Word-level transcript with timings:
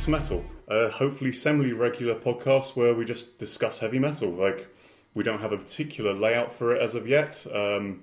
episode 0.00 0.14
of 0.14 0.26
Phil's 0.26 0.40
Breakfast 0.40 0.40
Metal. 0.40 0.44
A 0.68 0.88
hopefully 0.90 1.32
semi-regular 1.32 2.14
podcast 2.16 2.76
where 2.76 2.94
we 2.94 3.04
just 3.04 3.38
discuss 3.38 3.80
heavy 3.80 3.98
metal. 3.98 4.30
Like 4.30 4.68
we 5.14 5.24
don't 5.24 5.40
have 5.40 5.52
a 5.52 5.58
particular 5.58 6.12
layout 6.14 6.52
for 6.52 6.74
it 6.74 6.82
as 6.82 6.94
of 6.94 7.06
yet. 7.08 7.46
Um, 7.52 8.02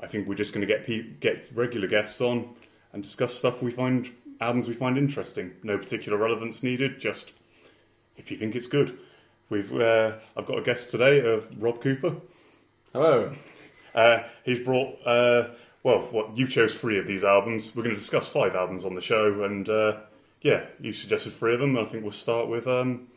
I 0.00 0.06
think 0.06 0.28
we're 0.28 0.34
just 0.34 0.54
going 0.54 0.66
to 0.66 0.72
get 0.72 0.86
pe- 0.86 1.10
get 1.20 1.48
regular 1.54 1.88
guests 1.88 2.20
on 2.20 2.54
and 2.92 3.02
discuss 3.02 3.34
stuff 3.34 3.62
we 3.62 3.70
find 3.70 4.10
albums 4.40 4.68
we 4.68 4.74
find 4.74 4.96
interesting. 4.96 5.52
No 5.62 5.78
particular 5.78 6.16
relevance 6.18 6.62
needed. 6.62 7.00
Just 7.00 7.32
if 8.16 8.30
you 8.30 8.36
think 8.36 8.54
it's 8.54 8.66
good. 8.66 8.98
We've 9.50 9.72
uh, 9.74 10.16
I've 10.36 10.46
got 10.46 10.58
a 10.58 10.62
guest 10.62 10.90
today 10.90 11.20
of 11.20 11.50
Rob 11.60 11.80
Cooper. 11.80 12.16
Hello. 12.92 13.32
Uh, 13.94 14.22
he's 14.44 14.60
brought, 14.60 14.98
uh, 15.04 15.48
well, 15.82 16.00
what 16.10 16.36
you 16.36 16.46
chose 16.46 16.74
three 16.74 16.98
of 16.98 17.06
these 17.06 17.24
albums. 17.24 17.74
We're 17.74 17.82
going 17.82 17.94
to 17.94 18.00
discuss 18.00 18.28
five 18.28 18.54
albums 18.54 18.84
on 18.84 18.94
the 18.94 19.00
show, 19.00 19.42
and 19.42 19.68
uh, 19.68 20.00
yeah, 20.42 20.66
you 20.80 20.92
suggested 20.92 21.32
three 21.32 21.54
of 21.54 21.60
them. 21.60 21.76
I 21.76 21.84
think 21.84 22.02
we'll 22.02 22.12
start 22.12 22.48
with 22.48 22.66
um, 22.66 23.08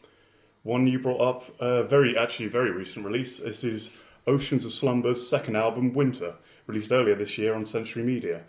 one 0.64 0.88
you 0.88 1.00
brought 1.00 1.22
up, 1.22 1.56
uh, 1.60 1.84
very 1.84 2.18
actually 2.18 2.48
very 2.48 2.72
recent 2.72 3.06
release. 3.06 3.40
This 3.40 3.64
is 3.64 3.98
Oceans 4.28 4.66
of 4.66 4.74
Slumber's 4.74 5.28
second 5.28 5.56
album, 5.56 5.94
Winter, 5.94 6.36
released 6.68 6.92
earlier 6.92 7.16
this 7.16 7.38
year 7.38 7.54
on 7.54 7.66
Century 7.66 8.04
Media. 8.04 8.44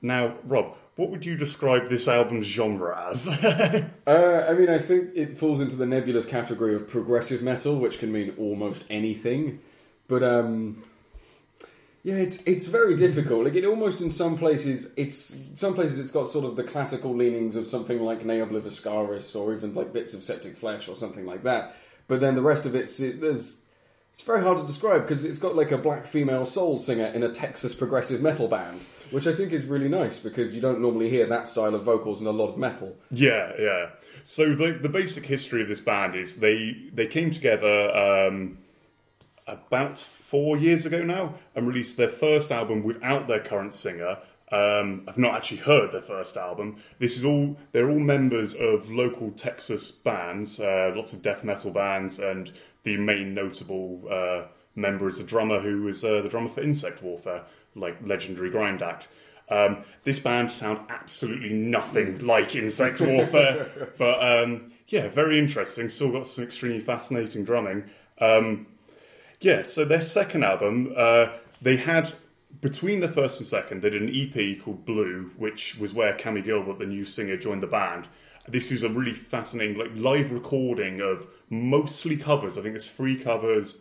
Now, 0.00 0.36
Rob, 0.44 0.76
what 0.96 1.10
would 1.10 1.24
you 1.26 1.36
describe 1.36 1.88
this 1.88 2.06
album's 2.08 2.46
genre 2.46 3.08
as? 3.10 3.28
Uh, 4.06 4.44
I 4.46 4.52
mean, 4.52 4.68
I 4.68 4.78
think 4.78 5.12
it 5.14 5.38
falls 5.38 5.62
into 5.62 5.76
the 5.76 5.86
nebulous 5.86 6.26
category 6.26 6.74
of 6.74 6.86
progressive 6.86 7.40
metal, 7.40 7.76
which 7.76 7.98
can 7.98 8.12
mean 8.12 8.34
almost 8.38 8.84
anything. 8.90 9.60
But 10.08 10.22
um, 10.22 10.82
yeah, 12.04 12.16
it's 12.16 12.42
it's 12.42 12.66
very 12.66 12.96
difficult. 12.96 13.44
Like 13.44 13.54
it 13.54 13.64
almost 13.64 14.02
in 14.02 14.10
some 14.10 14.36
places, 14.36 14.90
it's 14.94 15.40
some 15.54 15.74
places 15.74 15.98
it's 15.98 16.10
got 16.10 16.28
sort 16.28 16.44
of 16.44 16.54
the 16.54 16.62
classical 16.62 17.16
leanings 17.16 17.56
of 17.56 17.66
something 17.66 17.98
like 17.98 18.26
Ne 18.26 18.40
Obliviscaris 18.40 19.34
or 19.34 19.54
even 19.54 19.74
like 19.74 19.94
bits 19.94 20.12
of 20.12 20.22
Septic 20.22 20.54
Flesh 20.58 20.86
or 20.86 20.96
something 20.96 21.24
like 21.24 21.44
that. 21.44 21.74
But 22.06 22.20
then 22.20 22.34
the 22.34 22.42
rest 22.42 22.66
of 22.66 22.74
it's 22.74 23.00
it, 23.00 23.22
there's 23.22 23.64
it's 24.12 24.20
very 24.20 24.42
hard 24.42 24.58
to 24.58 24.66
describe 24.66 25.02
because 25.02 25.24
it's 25.24 25.38
got 25.38 25.56
like 25.56 25.72
a 25.72 25.78
black 25.78 26.04
female 26.04 26.44
soul 26.44 26.76
singer 26.76 27.06
in 27.06 27.22
a 27.22 27.32
Texas 27.32 27.74
progressive 27.74 28.20
metal 28.20 28.48
band, 28.48 28.82
which 29.10 29.26
I 29.26 29.34
think 29.34 29.52
is 29.52 29.64
really 29.64 29.88
nice 29.88 30.18
because 30.18 30.54
you 30.54 30.60
don't 30.60 30.82
normally 30.82 31.08
hear 31.08 31.26
that 31.26 31.48
style 31.48 31.74
of 31.74 31.84
vocals 31.84 32.20
in 32.20 32.26
a 32.26 32.32
lot 32.32 32.48
of 32.50 32.58
metal. 32.58 32.94
Yeah, 33.10 33.52
yeah. 33.58 33.90
So 34.22 34.54
the 34.54 34.72
the 34.72 34.90
basic 34.90 35.24
history 35.24 35.62
of 35.62 35.68
this 35.68 35.80
band 35.80 36.16
is 36.16 36.40
they 36.40 36.76
they 36.92 37.06
came 37.06 37.30
together 37.30 37.96
um, 37.96 38.58
about 39.46 39.98
four 40.34 40.56
years 40.56 40.84
ago 40.84 41.00
now 41.04 41.32
and 41.54 41.68
released 41.68 41.96
their 41.96 42.08
first 42.08 42.50
album 42.50 42.82
without 42.82 43.28
their 43.28 43.38
current 43.38 43.72
singer. 43.72 44.18
Um, 44.50 45.04
I've 45.06 45.16
not 45.16 45.36
actually 45.36 45.58
heard 45.58 45.92
their 45.92 46.02
first 46.02 46.36
album. 46.36 46.82
This 46.98 47.16
is 47.16 47.24
all 47.24 47.56
they're 47.70 47.88
all 47.88 48.00
members 48.00 48.56
of 48.56 48.90
local 48.90 49.30
Texas 49.30 49.92
bands, 49.92 50.58
uh, 50.58 50.92
lots 50.92 51.12
of 51.12 51.22
death 51.22 51.44
metal 51.44 51.70
bands, 51.70 52.18
and 52.18 52.50
the 52.82 52.96
main 52.96 53.32
notable 53.32 54.02
uh, 54.10 54.46
member 54.74 55.06
is 55.06 55.18
the 55.18 55.24
drummer 55.24 55.60
who 55.60 55.86
is 55.86 56.04
uh, 56.04 56.20
the 56.20 56.28
drummer 56.28 56.48
for 56.48 56.62
Insect 56.62 57.00
Warfare, 57.00 57.44
like 57.76 57.96
legendary 58.04 58.50
Grind 58.50 58.82
Act. 58.82 59.06
Um, 59.48 59.84
this 60.02 60.18
band 60.18 60.50
sound 60.50 60.80
absolutely 60.88 61.50
nothing 61.50 62.26
like 62.26 62.56
Insect 62.56 63.00
Warfare, 63.00 63.92
but 63.98 64.42
um, 64.42 64.72
yeah, 64.88 65.06
very 65.06 65.38
interesting. 65.38 65.88
Still 65.88 66.10
got 66.10 66.26
some 66.26 66.42
extremely 66.42 66.80
fascinating 66.80 67.44
drumming. 67.44 67.84
Um, 68.20 68.66
yeah, 69.40 69.62
so 69.62 69.84
their 69.84 70.02
second 70.02 70.44
album, 70.44 70.92
uh, 70.96 71.28
they 71.60 71.76
had 71.76 72.12
between 72.60 73.00
the 73.00 73.08
first 73.08 73.40
and 73.40 73.46
second, 73.46 73.82
they 73.82 73.90
did 73.90 74.02
an 74.02 74.08
EP 74.14 74.62
called 74.62 74.84
Blue, 74.84 75.30
which 75.36 75.78
was 75.78 75.92
where 75.92 76.16
Cammie 76.16 76.44
Gilbert, 76.44 76.78
the 76.78 76.86
new 76.86 77.04
singer, 77.04 77.36
joined 77.36 77.62
the 77.62 77.66
band. 77.66 78.08
This 78.48 78.70
is 78.70 78.82
a 78.82 78.88
really 78.88 79.14
fascinating, 79.14 79.78
like 79.78 79.90
live 79.94 80.32
recording 80.32 81.00
of 81.00 81.26
mostly 81.50 82.16
covers. 82.16 82.58
I 82.58 82.62
think 82.62 82.76
it's 82.76 82.88
three 82.88 83.16
covers, 83.16 83.78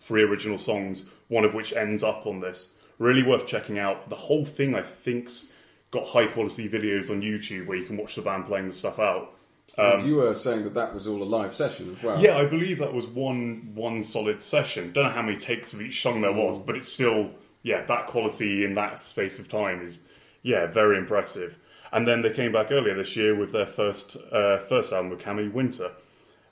three 0.00 0.22
original 0.22 0.58
songs, 0.58 1.10
one 1.28 1.44
of 1.44 1.54
which 1.54 1.72
ends 1.72 2.02
up 2.02 2.26
on 2.26 2.40
this. 2.40 2.74
Really 2.98 3.22
worth 3.22 3.46
checking 3.46 3.78
out. 3.78 4.08
The 4.08 4.16
whole 4.16 4.44
thing, 4.44 4.74
I 4.74 4.82
think's 4.82 5.52
got 5.90 6.06
high 6.06 6.26
quality 6.26 6.68
videos 6.68 7.10
on 7.10 7.22
YouTube 7.22 7.66
where 7.66 7.78
you 7.78 7.86
can 7.86 7.96
watch 7.96 8.14
the 8.14 8.22
band 8.22 8.46
playing 8.46 8.66
the 8.66 8.72
stuff 8.72 8.98
out. 8.98 9.34
As 9.76 10.04
you 10.04 10.16
were 10.16 10.34
saying 10.34 10.64
that 10.64 10.74
that 10.74 10.92
was 10.92 11.06
all 11.06 11.22
a 11.22 11.24
live 11.24 11.54
session 11.54 11.90
as 11.92 12.02
well. 12.02 12.16
Um, 12.16 12.22
Yeah, 12.22 12.36
I 12.36 12.46
believe 12.46 12.78
that 12.78 12.92
was 12.92 13.06
one 13.06 13.70
one 13.74 14.02
solid 14.02 14.42
session. 14.42 14.92
Don't 14.92 15.04
know 15.04 15.10
how 15.10 15.22
many 15.22 15.36
takes 15.36 15.72
of 15.72 15.80
each 15.80 16.02
song 16.02 16.20
there 16.20 16.32
was, 16.32 16.58
but 16.58 16.76
it's 16.76 16.88
still 16.92 17.30
yeah 17.62 17.84
that 17.86 18.06
quality 18.08 18.64
in 18.64 18.74
that 18.74 18.98
space 18.98 19.38
of 19.38 19.48
time 19.48 19.82
is 19.82 19.98
yeah 20.42 20.66
very 20.66 20.98
impressive. 20.98 21.58
And 21.92 22.06
then 22.06 22.22
they 22.22 22.32
came 22.32 22.52
back 22.52 22.70
earlier 22.70 22.94
this 22.94 23.16
year 23.16 23.34
with 23.34 23.52
their 23.52 23.66
first 23.66 24.16
uh, 24.32 24.58
first 24.58 24.92
album 24.92 25.10
with 25.10 25.20
Cammie 25.20 25.52
Winter. 25.52 25.92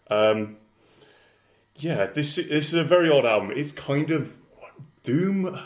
Um, 0.09 0.57
yeah, 1.77 2.07
this 2.07 2.37
this 2.37 2.69
is 2.69 2.75
a 2.75 2.85
very 2.85 3.11
odd 3.11 3.27
album. 3.27 3.51
It's 3.55 3.73
kind 3.73 4.11
of 4.11 4.33
doom. 5.03 5.59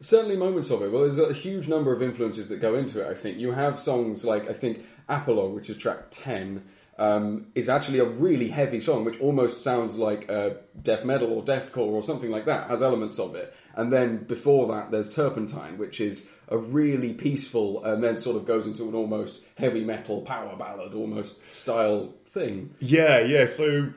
Certainly 0.00 0.36
moments 0.36 0.70
of 0.70 0.82
it. 0.82 0.92
Well, 0.92 1.02
there's 1.02 1.18
a 1.18 1.32
huge 1.32 1.68
number 1.68 1.92
of 1.92 2.02
influences 2.02 2.48
that 2.50 2.58
go 2.58 2.74
into 2.74 3.04
it, 3.04 3.10
I 3.10 3.14
think. 3.14 3.38
You 3.38 3.52
have 3.52 3.80
songs 3.80 4.26
like, 4.26 4.48
I 4.48 4.52
think, 4.52 4.84
Apologue, 5.08 5.54
which 5.54 5.70
is 5.70 5.76
track 5.76 6.10
10, 6.10 6.64
um, 6.98 7.46
is 7.54 7.68
actually 7.68 7.98
a 7.98 8.04
really 8.04 8.48
heavy 8.48 8.80
song, 8.80 9.04
which 9.04 9.20
almost 9.20 9.62
sounds 9.62 9.98
like 9.98 10.30
uh, 10.30 10.50
death 10.82 11.04
metal 11.04 11.32
or 11.32 11.42
deathcore 11.42 11.92
or 11.92 12.02
something 12.02 12.30
like 12.30 12.46
that, 12.46 12.68
has 12.68 12.82
elements 12.82 13.18
of 13.18 13.34
it. 13.34 13.54
And 13.74 13.92
then 13.92 14.24
before 14.24 14.68
that, 14.74 14.90
there's 14.90 15.14
Turpentine, 15.14 15.76
which 15.76 16.00
is 16.00 16.28
a 16.48 16.56
really 16.56 17.12
peaceful 17.12 17.84
and 17.84 18.02
then 18.02 18.16
sort 18.16 18.36
of 18.36 18.46
goes 18.46 18.66
into 18.66 18.88
an 18.88 18.94
almost 18.94 19.42
heavy 19.58 19.84
metal 19.84 20.22
power 20.22 20.56
ballad 20.56 20.94
almost 20.94 21.38
style 21.52 22.14
thing. 22.26 22.74
Yeah, 22.80 23.20
yeah. 23.20 23.46
So, 23.46 23.92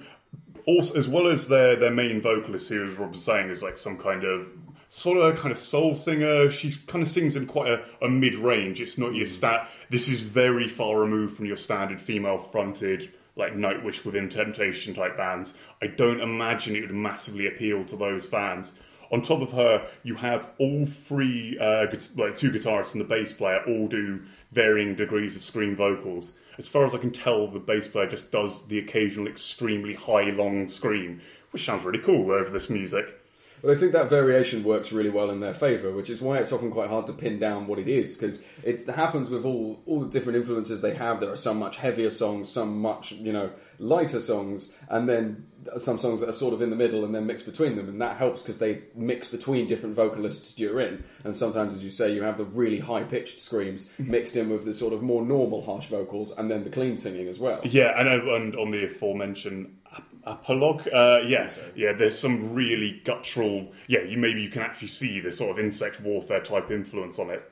also 0.66 1.00
as 1.00 1.08
well 1.08 1.28
as 1.28 1.48
their 1.48 1.76
their 1.78 1.92
main 1.92 2.22
vocalist, 2.22 2.70
who 2.70 2.86
as 2.86 2.98
Rob 2.98 3.12
was 3.12 3.24
saying, 3.24 3.50
is 3.50 3.64
like 3.64 3.78
some 3.78 3.98
kind 3.98 4.24
of 4.24 4.48
sort 4.90 5.18
of 5.18 5.40
kind 5.40 5.52
of 5.52 5.60
soul 5.60 5.96
singer. 5.96 6.52
She 6.52 6.74
kind 6.88 7.02
of 7.02 7.08
sings 7.08 7.36
in 7.36 7.46
quite 7.46 7.70
a, 7.70 7.84
a 8.02 8.10
mid 8.10 8.36
range. 8.36 8.82
It's 8.82 8.98
not 8.98 9.14
your 9.14 9.28
stat. 9.28 9.70
This 9.90 10.08
is 10.08 10.22
very 10.22 10.68
far 10.68 11.00
removed 11.00 11.36
from 11.36 11.48
your 11.48 11.58
standard 11.58 12.00
female 12.00 12.38
fronted 12.38 13.12
like 13.36 13.54
Nightwish 13.54 14.06
within 14.06 14.30
Temptation 14.30 14.94
type 14.94 15.18
bands. 15.18 15.56
I 15.82 15.88
don't 15.88 16.22
imagine 16.22 16.76
it 16.76 16.82
would 16.82 16.94
massively 16.94 17.48
appeal 17.48 17.84
to 17.86 17.96
those 17.96 18.28
fans. 18.28 18.78
On 19.12 19.24
top 19.24 19.42
of 19.42 19.54
her, 19.54 19.88
you 20.04 20.16
have 20.16 20.52
all 20.60 20.86
three, 20.86 21.58
uh, 21.58 21.88
like 22.16 22.38
two 22.38 22.52
guitarists 22.52 22.94
and 22.94 23.02
the 23.02 23.08
bass 23.08 23.34
player, 23.34 23.64
all 23.66 23.88
do 23.88 24.22
varying 24.52 24.94
degrees 24.94 25.36
of 25.36 25.42
scream 25.42 25.76
vocals. 25.76 26.34
As 26.60 26.68
far 26.68 26.86
as 26.86 26.94
I 26.94 27.00
can 27.00 27.12
tell, 27.12 27.48
the 27.48 27.60
bass 27.60 27.88
player 27.88 28.08
just 28.08 28.32
does 28.32 28.68
the 28.68 28.78
occasional 28.78 29.28
extremely 29.28 29.96
high, 29.96 30.30
long 30.30 30.68
scream, 30.68 31.22
which 31.50 31.66
sounds 31.66 31.84
really 31.84 31.98
cool 31.98 32.32
over 32.32 32.52
this 32.52 32.70
music. 32.70 33.19
But 33.62 33.72
I 33.72 33.76
think 33.76 33.92
that 33.94 34.10
variation 34.10 34.64
works 34.64 34.92
really 34.92 35.10
well 35.10 35.30
in 35.30 35.40
their 35.40 35.54
favour, 35.54 35.92
which 35.92 36.10
is 36.10 36.22
why 36.22 36.38
it's 36.38 36.52
often 36.52 36.72
quite 36.72 36.90
hard 36.90 37.08
to 37.08 37.14
pin 37.14 37.40
down 37.40 37.68
what 37.68 37.80
it 37.80 37.88
is, 37.88 38.16
because 38.16 38.44
it 38.64 38.86
happens 38.88 39.30
with 39.30 39.46
all 39.46 39.82
all 39.86 40.00
the 40.00 40.10
different 40.10 40.38
influences 40.38 40.82
they 40.82 40.96
have. 40.96 41.20
There 41.20 41.32
are 41.32 41.36
some 41.36 41.60
much 41.60 41.78
heavier 41.78 42.10
songs, 42.10 42.52
some 42.52 42.80
much 42.80 43.12
you 43.12 43.34
know 43.34 43.52
lighter 43.80 44.22
songs, 44.22 44.74
and 44.90 45.08
then 45.08 45.48
some 45.78 45.98
songs 45.98 46.22
that 46.22 46.30
are 46.30 46.34
sort 46.34 46.54
of 46.54 46.62
in 46.62 46.70
the 46.70 46.76
middle 46.76 47.04
and 47.06 47.14
then 47.14 47.26
mixed 47.26 47.46
between 47.46 47.76
them, 47.76 47.90
and 47.90 48.02
that 48.02 48.18
helps 48.18 48.42
because 48.42 48.58
they 48.58 48.84
mix 48.96 49.28
between 49.28 49.68
different 49.68 49.96
vocalists 49.96 50.54
during. 50.54 51.04
And 51.24 51.36
sometimes, 51.36 51.76
as 51.76 51.84
you 51.84 51.90
say, 51.90 52.14
you 52.14 52.24
have 52.24 52.38
the 52.38 52.46
really 52.46 52.80
high 52.80 53.04
pitched 53.04 53.42
screams 53.42 53.88
mm-hmm. 53.88 54.12
mixed 54.12 54.36
in 54.36 54.50
with 54.50 54.66
the 54.66 54.74
sort 54.74 54.94
of 54.94 55.02
more 55.02 55.26
normal 55.26 55.64
harsh 55.64 55.88
vocals, 55.88 56.32
and 56.38 56.50
then 56.50 56.64
the 56.64 56.70
clean 56.70 56.96
singing 56.96 57.28
as 57.28 57.40
well. 57.40 57.62
Yeah, 57.64 58.00
and, 58.00 58.08
and 58.08 58.56
on 58.56 58.72
the 58.72 58.86
aforementioned 58.86 59.76
ap- 60.26 60.42
apologue, 60.42 60.88
uh, 60.94 61.22
yeah, 61.26 61.50
yeah, 61.76 61.94
there's 61.94 62.18
some 62.18 62.54
really 62.54 63.02
guttural. 63.04 63.72
Yeah, 63.88 64.02
you 64.02 64.18
maybe 64.18 64.42
you 64.42 64.50
can 64.50 64.62
actually 64.62 64.90
see 64.90 65.20
the 65.20 65.32
sort 65.32 65.52
of 65.52 65.60
insect 65.60 66.02
warfare 66.02 66.42
type 66.42 66.72
influence 66.72 67.20
on 67.20 67.30
it. 67.30 67.52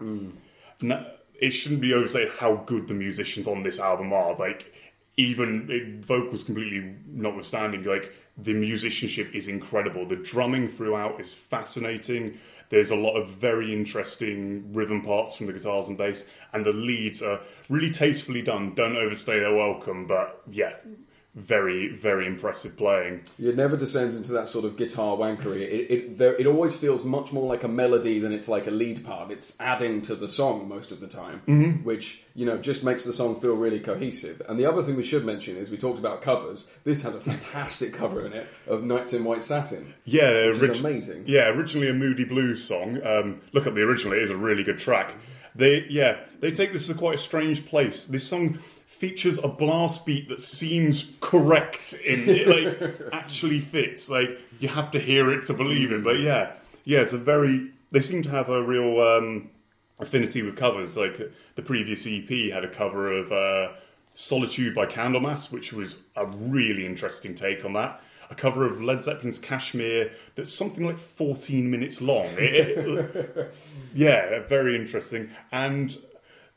No, 0.81 1.05
it 1.39 1.51
shouldn't 1.51 1.81
be 1.81 1.93
overstated 1.93 2.33
how 2.39 2.55
good 2.55 2.87
the 2.87 2.93
musicians 2.93 3.47
on 3.47 3.63
this 3.63 3.79
album 3.79 4.13
are. 4.13 4.35
Like, 4.35 4.73
even 5.17 5.67
it, 5.69 6.05
vocals 6.05 6.43
completely 6.43 6.95
notwithstanding, 7.07 7.83
like 7.83 8.13
the 8.37 8.53
musicianship 8.53 9.33
is 9.33 9.47
incredible. 9.47 10.05
The 10.05 10.15
drumming 10.15 10.69
throughout 10.69 11.19
is 11.19 11.33
fascinating. 11.33 12.39
There's 12.69 12.91
a 12.91 12.95
lot 12.95 13.15
of 13.15 13.29
very 13.29 13.73
interesting 13.73 14.73
rhythm 14.73 15.01
parts 15.01 15.37
from 15.37 15.47
the 15.47 15.53
guitars 15.53 15.87
and 15.87 15.97
bass, 15.97 16.29
and 16.53 16.65
the 16.65 16.73
leads 16.73 17.21
are 17.21 17.39
really 17.69 17.91
tastefully 17.91 18.41
done. 18.41 18.75
Don't 18.75 18.97
overstay 18.97 19.39
their 19.39 19.55
welcome, 19.55 20.05
but 20.05 20.41
yeah, 20.51 20.73
very 21.35 21.89
very 21.89 22.25
impressive 22.25 22.75
playing. 22.75 23.21
It 23.37 23.55
never 23.55 23.77
descends 23.77 24.17
into 24.17 24.31
that 24.31 24.47
sort 24.47 24.65
of 24.65 24.75
guitar 24.75 25.15
wankery. 25.15 25.61
It 25.61 25.91
it, 25.91 26.17
there, 26.17 26.35
it 26.35 26.47
always 26.47 26.75
feels 26.75 27.03
much 27.03 27.31
more 27.31 27.47
like 27.47 27.63
a 27.63 27.67
melody 27.67 28.17
than 28.19 28.33
it's 28.33 28.47
like 28.47 28.65
a 28.65 28.71
lead 28.71 29.05
part. 29.05 29.29
It's 29.29 29.59
adding 29.61 30.01
to 30.03 30.15
the 30.15 30.27
song 30.27 30.67
most 30.67 30.91
of 30.91 30.99
the 30.99 31.07
time, 31.07 31.41
Mm-hmm. 31.47 31.83
which 31.83 32.23
you 32.33 32.45
know 32.47 32.57
just 32.57 32.83
makes 32.83 33.05
the 33.05 33.13
song 33.13 33.39
feel 33.39 33.53
really 33.55 33.79
cohesive. 33.79 34.41
And 34.49 34.59
the 34.59 34.65
other 34.65 34.81
thing 34.81 34.95
we 34.95 35.03
should 35.03 35.25
mention 35.25 35.57
is 35.57 35.69
we 35.69 35.77
talked 35.77 35.99
about 35.99 36.21
covers. 36.23 36.65
This 36.83 37.03
has 37.03 37.13
a 37.13 37.19
fantastic 37.21 37.93
cover 37.93 38.25
in 38.25 38.33
it 38.33 38.47
of 38.65 38.83
"Nights 38.83 39.13
in 39.13 39.23
White 39.23 39.43
Satin." 39.43 39.93
Yeah, 40.05 40.47
Which 40.49 40.71
is 40.71 40.79
amazing. 40.79 41.25
Yeah, 41.27 41.49
originally 41.49 41.89
a 41.89 41.93
moody 41.93 42.25
blues 42.25 42.63
song. 42.63 42.99
Um, 43.05 43.41
look 43.53 43.67
at 43.67 43.75
the 43.75 43.81
original; 43.81 44.13
it 44.13 44.23
is 44.23 44.31
a 44.31 44.37
really 44.37 44.63
good 44.63 44.79
track. 44.79 45.13
They, 45.53 45.85
yeah, 45.89 46.19
they 46.39 46.51
take 46.51 46.71
this 46.71 46.85
to 46.85 46.93
quite 46.93 47.15
a 47.15 47.17
strange 47.17 47.65
place. 47.65 48.05
This 48.05 48.27
song 48.27 48.59
features 48.99 49.37
a 49.37 49.47
blast 49.47 50.05
beat 50.05 50.29
that 50.29 50.41
seems 50.41 51.11
correct 51.21 51.93
in 52.05 52.27
it, 52.27 52.47
like 52.47 52.99
actually 53.13 53.59
fits. 53.59 54.09
Like 54.09 54.39
you 54.59 54.67
have 54.69 54.91
to 54.91 54.99
hear 54.99 55.31
it 55.31 55.45
to 55.45 55.53
believe 55.53 55.91
it. 55.91 56.03
But 56.03 56.19
yeah, 56.19 56.53
yeah, 56.83 56.99
it's 57.01 57.13
a 57.13 57.17
very. 57.17 57.71
They 57.91 58.01
seem 58.01 58.23
to 58.23 58.29
have 58.29 58.49
a 58.49 58.61
real 58.61 58.99
um, 59.01 59.49
affinity 59.99 60.41
with 60.41 60.57
covers. 60.57 60.97
Like 60.97 61.17
the 61.55 61.61
previous 61.61 62.05
EP 62.07 62.29
had 62.51 62.63
a 62.63 62.69
cover 62.69 63.11
of 63.11 63.31
uh, 63.31 63.73
"Solitude" 64.13 64.75
by 64.75 64.85
Candlemass, 64.87 65.51
which 65.53 65.71
was 65.73 65.97
a 66.15 66.25
really 66.25 66.85
interesting 66.85 67.35
take 67.35 67.63
on 67.63 67.73
that. 67.73 68.01
A 68.29 68.35
cover 68.35 68.65
of 68.69 68.81
Led 68.81 69.01
Zeppelin's 69.01 69.39
"Kashmir" 69.39 70.11
that's 70.35 70.51
something 70.53 70.85
like 70.85 70.97
14 70.97 71.71
minutes 71.71 72.01
long. 72.01 72.25
It- 72.37 72.77
it- 72.77 73.55
yeah, 73.95 74.39
very 74.49 74.75
interesting. 74.75 75.29
And 75.51 75.97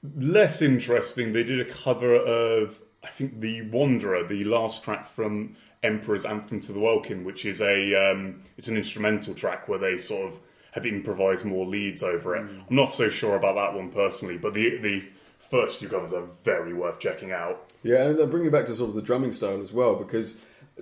less 0.03 0.63
interesting, 0.63 1.33
they 1.33 1.45
did 1.45 1.61
a 1.61 1.71
cover 1.71 2.15
of 2.17 2.81
I 3.03 3.09
think 3.09 3.41
the 3.41 3.63
Wanderer, 3.63 4.27
the 4.27 4.45
last 4.45 4.85
track 4.85 5.07
from 5.07 5.57
Emperor's 5.83 6.25
Anthem 6.27 6.61
to 6.61 6.73
the 6.73 6.81
Welkin, 6.81 7.25
which 7.25 7.45
is 7.47 7.61
a 7.63 7.95
um, 7.95 8.43
it's 8.57 8.69
an 8.69 8.77
instrumental 8.77 9.35
track 9.35 9.69
where 9.69 9.79
they 9.79 9.97
sort 9.97 10.31
of 10.33 10.39
have 10.73 10.87
improvised 10.87 11.45
more 11.45 11.67
leads 11.67 12.03
over 12.03 12.37
it. 12.37 12.41
I'm 12.41 12.65
not 12.77 12.93
so 12.93 13.09
sure 13.09 13.37
about 13.37 13.57
that 13.57 13.75
one 13.75 13.91
personally, 13.91 14.39
but 14.39 14.53
the 14.55 14.79
the 14.79 15.03
first 15.39 15.81
two 15.81 15.89
covers 15.89 16.13
are 16.13 16.27
very 16.45 16.73
worth 16.73 17.01
checking 17.01 17.33
out. 17.33 17.71
Yeah, 17.83 18.05
and 18.07 18.19
they'll 18.19 18.27
bring 18.27 18.45
you 18.45 18.51
back 18.51 18.67
to 18.67 18.75
sort 18.75 18.91
of 18.91 18.95
the 18.97 19.03
drumming 19.03 19.33
style 19.33 19.61
as 19.61 19.73
well, 19.73 19.97
because 19.97 20.39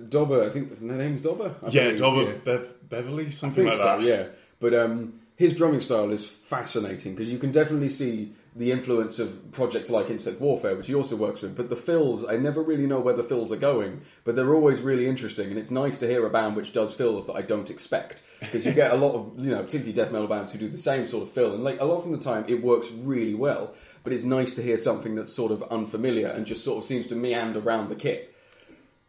Dobber, 0.08 0.44
I 0.44 0.50
think 0.50 0.68
his 0.70 0.82
name's 0.82 1.22
Dobber. 1.22 1.54
I 1.62 1.68
Yeah, 1.70 1.84
believe, 1.84 1.98
Dobber 2.00 2.22
yeah. 2.22 2.36
Bev- 2.44 2.88
Beverly, 2.90 3.26
I 3.26 3.30
something 3.30 3.64
think 3.64 3.74
like 3.74 3.78
so, 3.78 3.98
that. 3.98 4.02
yeah. 4.02 4.26
But 4.60 4.74
um, 4.74 5.20
his 5.36 5.54
drumming 5.54 5.80
style 5.80 6.10
is 6.10 6.28
fascinating 6.28 7.14
because 7.14 7.32
you 7.32 7.38
can 7.38 7.52
definitely 7.52 7.88
see 7.88 8.32
the 8.58 8.72
influence 8.72 9.20
of 9.20 9.52
projects 9.52 9.88
like 9.88 10.10
Insect 10.10 10.40
Warfare, 10.40 10.74
which 10.74 10.88
he 10.88 10.94
also 10.94 11.14
works 11.14 11.42
with. 11.42 11.56
But 11.56 11.70
the 11.70 11.76
fills, 11.76 12.24
I 12.24 12.36
never 12.36 12.60
really 12.60 12.88
know 12.88 12.98
where 12.98 13.14
the 13.14 13.22
fills 13.22 13.52
are 13.52 13.56
going, 13.56 14.02
but 14.24 14.34
they're 14.34 14.52
always 14.52 14.80
really 14.80 15.06
interesting, 15.06 15.48
and 15.48 15.58
it's 15.58 15.70
nice 15.70 15.98
to 16.00 16.08
hear 16.08 16.26
a 16.26 16.30
band 16.30 16.56
which 16.56 16.72
does 16.72 16.92
fills 16.92 17.28
that 17.28 17.34
I 17.34 17.42
don't 17.42 17.70
expect. 17.70 18.20
Because 18.40 18.66
you 18.66 18.72
get 18.72 18.92
a 18.92 18.96
lot 18.96 19.14
of, 19.14 19.32
you 19.38 19.50
know, 19.50 19.62
particularly 19.62 19.92
death 19.92 20.12
metal 20.12 20.28
bands 20.28 20.52
who 20.52 20.58
do 20.58 20.68
the 20.68 20.76
same 20.76 21.06
sort 21.06 21.22
of 21.22 21.30
fill, 21.30 21.54
and 21.54 21.62
like 21.62 21.80
a 21.80 21.84
lot 21.84 22.04
of 22.04 22.10
the 22.10 22.18
time 22.18 22.44
it 22.48 22.62
works 22.62 22.90
really 22.90 23.34
well. 23.34 23.74
But 24.02 24.12
it's 24.12 24.24
nice 24.24 24.54
to 24.54 24.62
hear 24.62 24.78
something 24.78 25.14
that's 25.14 25.32
sort 25.32 25.52
of 25.52 25.62
unfamiliar 25.64 26.28
and 26.28 26.44
just 26.46 26.64
sort 26.64 26.78
of 26.78 26.84
seems 26.84 27.06
to 27.08 27.14
meander 27.14 27.60
around 27.60 27.90
the 27.90 27.96
kit, 27.96 28.34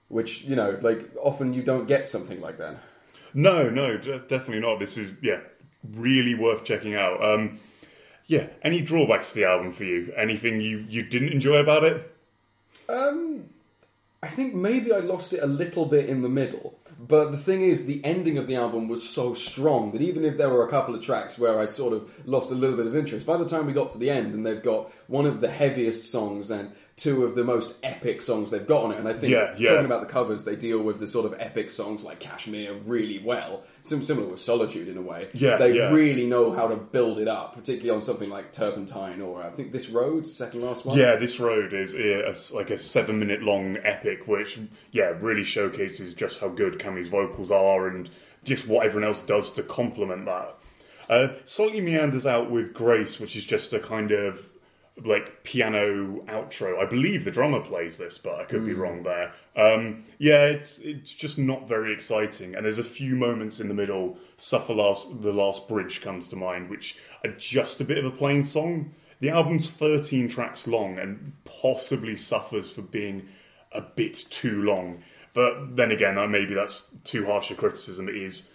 which 0.10 0.44
you 0.44 0.56
know, 0.56 0.78
like 0.82 1.10
often 1.22 1.54
you 1.54 1.64
don't 1.64 1.88
get 1.88 2.08
something 2.08 2.40
like 2.40 2.60
that. 2.60 2.78
No, 3.34 3.70
no, 3.70 3.98
de- 3.98 4.20
definitely 4.20 4.62
not. 4.62 4.80
This 4.80 4.98
is 4.98 5.12
yeah, 5.22 5.40
really 5.92 6.36
worth 6.36 6.64
checking 6.64 6.96
out. 6.96 7.24
Um, 7.24 7.60
yeah, 8.30 8.46
any 8.62 8.82
drawbacks 8.82 9.34
to 9.34 9.40
the 9.40 9.46
album 9.46 9.72
for 9.72 9.84
you? 9.84 10.14
Anything 10.16 10.62
you 10.62 10.86
you 10.88 11.02
didn't 11.02 11.34
enjoy 11.34 11.58
about 11.58 11.84
it? 11.84 12.16
Um, 12.88 13.46
I 14.22 14.28
think 14.28 14.54
maybe 14.54 14.94
I 14.94 15.00
lost 15.00 15.34
it 15.34 15.42
a 15.42 15.48
little 15.48 15.86
bit 15.86 16.08
in 16.08 16.22
the 16.22 16.30
middle. 16.30 16.78
But 17.00 17.32
the 17.32 17.38
thing 17.38 17.64
is, 17.64 17.88
the 17.88 18.06
ending 18.06 18.38
of 18.38 18.46
the 18.46 18.56
album 18.56 18.88
was 18.88 19.08
so 19.08 19.34
strong 19.34 19.94
that 19.94 20.04
even 20.04 20.26
if 20.26 20.38
there 20.38 20.50
were 20.50 20.64
a 20.64 20.70
couple 20.70 20.94
of 20.94 21.04
tracks 21.04 21.40
where 21.40 21.60
I 21.60 21.66
sort 21.66 21.92
of 21.92 22.28
lost 22.28 22.52
a 22.52 22.56
little 22.56 22.78
bit 22.78 22.86
of 22.86 22.96
interest, 22.96 23.26
by 23.26 23.36
the 23.36 23.48
time 23.48 23.66
we 23.66 23.74
got 23.74 23.90
to 23.92 23.98
the 23.98 24.12
end 24.12 24.36
and 24.36 24.46
they've 24.46 24.62
got 24.62 24.92
one 25.08 25.26
of 25.26 25.42
the 25.42 25.50
heaviest 25.50 26.06
songs 26.06 26.52
and 26.52 26.72
two 27.00 27.24
of 27.24 27.34
the 27.34 27.44
most 27.46 27.76
epic 27.82 28.22
songs 28.22 28.52
they've 28.52 28.68
got 28.68 28.84
on 28.84 28.92
it, 28.92 28.98
and 29.00 29.08
I 29.08 29.14
think 29.14 29.32
Yeah, 29.32 29.56
yeah. 29.58 29.70
talking 29.70 29.86
about 29.86 30.02
the 30.06 30.12
covers, 30.12 30.44
they 30.44 30.58
deal 30.58 30.80
with 30.84 31.00
the 31.00 31.08
sort 31.08 31.26
of 31.26 31.34
epic 31.40 31.72
songs 31.72 32.04
like 32.04 32.20
Kashmir 32.20 32.74
really 32.86 33.20
well. 33.20 33.64
Sim- 33.82 34.04
similar 34.04 34.28
with 34.28 34.42
Solitude 34.42 34.90
in 34.90 34.98
a 34.98 35.02
way. 35.02 35.30
Yeah, 35.34 35.56
they 35.56 35.78
yeah. 35.78 35.92
really 35.92 36.28
know 36.28 36.52
how 36.52 36.68
to 36.68 36.76
build 36.76 37.18
it 37.18 37.30
up, 37.30 37.56
particularly 37.56 37.92
on 37.92 38.02
something 38.02 38.30
like 38.30 38.52
Turpentine 38.52 39.22
or 39.22 39.42
I 39.42 39.50
think 39.50 39.72
This 39.72 39.90
Road, 39.90 40.28
second 40.28 40.62
last 40.62 40.86
one. 40.86 40.98
Yeah, 40.98 41.16
this 41.16 41.40
road 41.40 41.74
is 41.74 41.96
a 41.96 42.36
like 42.56 42.70
a 42.70 42.78
seven 42.78 43.18
minute 43.18 43.42
long 43.44 43.78
epic, 43.84 44.28
which 44.28 44.60
yeah 44.92 45.14
really 45.22 45.46
showcases 45.46 46.14
just 46.14 46.42
how 46.42 46.50
good 46.50 46.80
Cammie's 46.80 47.08
vocals 47.08 47.50
are 47.50 47.88
and 47.88 48.10
just 48.44 48.68
what 48.68 48.86
everyone 48.86 49.08
else 49.08 49.26
does 49.26 49.54
to 49.54 49.64
complement 49.64 50.26
that. 50.26 50.56
Uh, 51.10 51.30
slightly 51.44 51.82
meanders 51.82 52.28
out 52.28 52.52
with 52.52 52.74
Grace, 52.74 53.20
which 53.20 53.36
is 53.36 53.46
just 53.46 53.74
a 53.74 53.80
kind 53.80 54.12
of 54.12 54.50
like 55.04 55.44
piano 55.44 56.22
outro. 56.28 56.80
I 56.80 56.86
believe 56.86 57.26
the 57.26 57.32
drummer 57.32 57.62
plays 57.62 57.98
this, 57.98 58.18
but 58.18 58.36
I 58.36 58.44
could 58.46 58.66
be 58.66 58.74
wrong 58.74 59.04
there. 59.04 59.34
Um, 59.56 60.06
yeah, 60.18 60.46
it's 60.46 60.80
it's 60.80 61.14
just 61.14 61.38
not 61.38 61.68
very 61.68 61.94
exciting, 61.94 62.56
and 62.56 62.66
there's 62.66 62.78
a 62.78 62.84
few 62.84 63.16
moments 63.16 63.60
in 63.60 63.68
the 63.68 63.74
middle. 63.74 64.18
Suffer 64.38 64.74
last 64.74 65.22
the 65.22 65.34
last 65.34 65.68
bridge 65.68 66.02
comes 66.02 66.28
to 66.30 66.36
mind, 66.36 66.70
which 66.70 66.98
are 67.24 67.32
just 67.32 67.82
a 67.82 67.86
bit 67.86 67.98
of 67.98 68.06
a 68.06 68.12
plain 68.16 68.44
song. 68.44 68.94
The 69.20 69.30
album's 69.30 69.70
13 69.70 70.30
tracks 70.30 70.66
long 70.66 70.98
and 70.98 71.34
possibly 71.44 72.16
suffers 72.16 72.70
for 72.72 72.82
being 72.82 73.28
a 73.72 73.82
bit 73.82 74.16
too 74.16 74.64
long. 74.64 75.04
But 75.34 75.76
then 75.76 75.92
again, 75.92 76.18
uh, 76.18 76.28
maybe 76.28 76.54
that's 76.54 76.90
too 77.04 77.26
harsh 77.26 77.52
a 77.52 77.56
criticism. 77.56 78.08
It 78.08 78.16
is, 78.16 78.52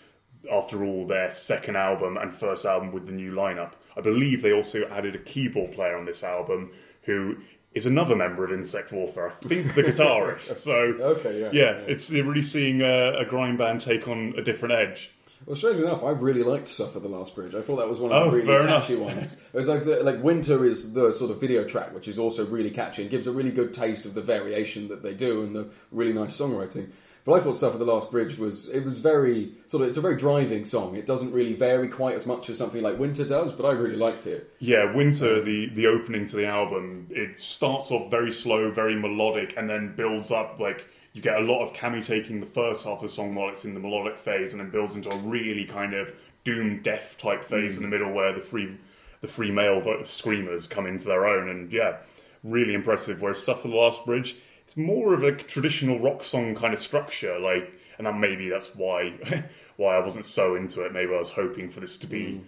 after 0.50 0.82
all, 0.82 1.06
their 1.06 1.30
second 1.30 1.76
album 1.76 2.16
and 2.16 2.34
first 2.34 2.64
album 2.64 2.92
with 2.92 3.06
the 3.06 3.12
new 3.12 3.32
lineup. 3.32 3.72
I 3.96 4.00
believe 4.00 4.42
they 4.42 4.52
also 4.52 4.86
added 4.88 5.14
a 5.14 5.18
keyboard 5.18 5.72
player 5.72 5.96
on 5.96 6.04
this 6.04 6.22
album 6.24 6.72
who 7.02 7.36
is 7.74 7.86
another 7.86 8.14
member 8.16 8.44
of 8.44 8.52
Insect 8.52 8.92
Warfare. 8.92 9.32
I 9.44 9.48
think 9.48 9.74
the 9.74 9.82
guitarist. 9.84 10.56
So 10.56 10.72
Okay, 10.72 11.40
yeah, 11.40 11.50
yeah, 11.52 11.62
yeah. 11.78 11.84
it's 11.86 12.10
really 12.10 12.42
seeing 12.42 12.82
a, 12.82 13.12
a 13.18 13.24
grind 13.24 13.58
band 13.58 13.80
take 13.80 14.06
on 14.08 14.34
a 14.36 14.42
different 14.42 14.74
edge. 14.74 15.10
Well, 15.46 15.56
strange 15.56 15.78
enough, 15.78 16.02
I 16.02 16.10
really 16.10 16.42
liked 16.42 16.68
"Suffer 16.68 17.00
the 17.00 17.08
Last 17.08 17.34
Bridge." 17.34 17.54
I 17.54 17.60
thought 17.60 17.76
that 17.76 17.88
was 17.88 18.00
one 18.00 18.12
of 18.12 18.22
Oh, 18.22 18.30
the 18.30 18.36
really 18.36 18.46
fair 18.46 18.62
enough. 18.62 18.82
catchy 18.84 18.96
ones. 18.96 19.34
It 19.52 19.56
was 19.56 19.68
like 19.68 19.84
the, 19.84 20.02
like 20.02 20.22
"Winter" 20.22 20.64
is 20.64 20.94
the 20.94 21.12
sort 21.12 21.30
of 21.30 21.38
video 21.40 21.64
track, 21.64 21.92
which 21.94 22.08
is 22.08 22.18
also 22.18 22.46
really 22.46 22.70
catchy 22.70 23.02
and 23.02 23.10
gives 23.10 23.26
a 23.26 23.30
really 23.32 23.50
good 23.50 23.74
taste 23.74 24.06
of 24.06 24.14
the 24.14 24.22
variation 24.22 24.88
that 24.88 25.02
they 25.02 25.12
do 25.12 25.42
and 25.42 25.54
the 25.54 25.68
really 25.90 26.14
nice 26.14 26.38
songwriting. 26.38 26.88
But 27.24 27.32
I 27.32 27.40
thought 27.40 27.56
"Suffer 27.56 27.78
the 27.78 27.86
Last 27.86 28.10
Bridge" 28.10 28.38
was 28.38 28.68
it 28.68 28.84
was 28.84 28.98
very 28.98 29.52
sort 29.66 29.82
of 29.82 29.88
it's 29.88 29.96
a 29.96 30.02
very 30.02 30.16
driving 30.16 30.64
song. 30.66 30.94
It 30.94 31.06
doesn't 31.06 31.32
really 31.32 31.54
vary 31.54 31.88
quite 31.88 32.14
as 32.14 32.26
much 32.26 32.50
as 32.50 32.58
something 32.58 32.82
like 32.82 32.98
"Winter" 32.98 33.24
does, 33.24 33.52
but 33.52 33.64
I 33.64 33.72
really 33.72 33.96
liked 33.96 34.26
it. 34.26 34.52
Yeah, 34.58 34.94
Winter, 34.94 35.42
the, 35.42 35.70
the 35.70 35.86
opening 35.86 36.26
to 36.26 36.36
the 36.36 36.46
album, 36.46 37.06
it 37.10 37.40
starts 37.40 37.90
off 37.90 38.10
very 38.10 38.30
slow, 38.30 38.70
very 38.70 38.94
melodic, 38.94 39.54
and 39.56 39.70
then 39.70 39.94
builds 39.96 40.30
up. 40.30 40.60
Like, 40.60 40.86
you 41.14 41.22
get 41.22 41.36
a 41.36 41.44
lot 41.44 41.64
of 41.64 41.72
Cammie 41.72 42.04
taking 42.04 42.40
the 42.40 42.46
first 42.46 42.84
half 42.84 42.96
of 42.96 43.02
the 43.02 43.08
song 43.08 43.34
while 43.34 43.48
it's 43.48 43.64
in 43.64 43.72
the 43.72 43.80
melodic 43.80 44.18
phase, 44.18 44.52
and 44.52 44.60
then 44.60 44.70
builds 44.70 44.94
into 44.94 45.10
a 45.10 45.16
really 45.16 45.64
kind 45.64 45.94
of 45.94 46.14
doom 46.44 46.82
death 46.82 47.16
type 47.16 47.42
phase 47.42 47.74
mm. 47.74 47.76
in 47.78 47.82
the 47.84 47.88
middle 47.88 48.12
where 48.12 48.34
the 48.34 48.40
free 48.40 48.76
the 49.22 49.28
free 49.28 49.50
male 49.50 49.82
screamers 50.04 50.66
come 50.66 50.86
into 50.86 51.06
their 51.06 51.26
own. 51.26 51.48
And 51.48 51.72
yeah, 51.72 51.96
really 52.42 52.74
impressive. 52.74 53.22
Whereas 53.22 53.42
Suffer 53.42 53.68
the 53.68 53.74
Last 53.74 54.04
Bridge, 54.04 54.36
it's 54.64 54.76
more 54.76 55.14
of 55.14 55.22
a 55.22 55.32
traditional 55.32 55.98
rock 55.98 56.24
song 56.24 56.54
kind 56.54 56.72
of 56.72 56.80
structure. 56.80 57.38
Like, 57.38 57.72
and 57.98 58.06
that 58.06 58.18
maybe 58.18 58.48
that's 58.48 58.74
why 58.74 59.18
why 59.76 59.96
I 59.96 60.00
wasn't 60.00 60.26
so 60.26 60.54
into 60.54 60.84
it. 60.84 60.92
Maybe 60.92 61.14
I 61.14 61.18
was 61.18 61.30
hoping 61.30 61.70
for 61.70 61.80
this 61.80 61.96
to 61.98 62.06
be 62.06 62.42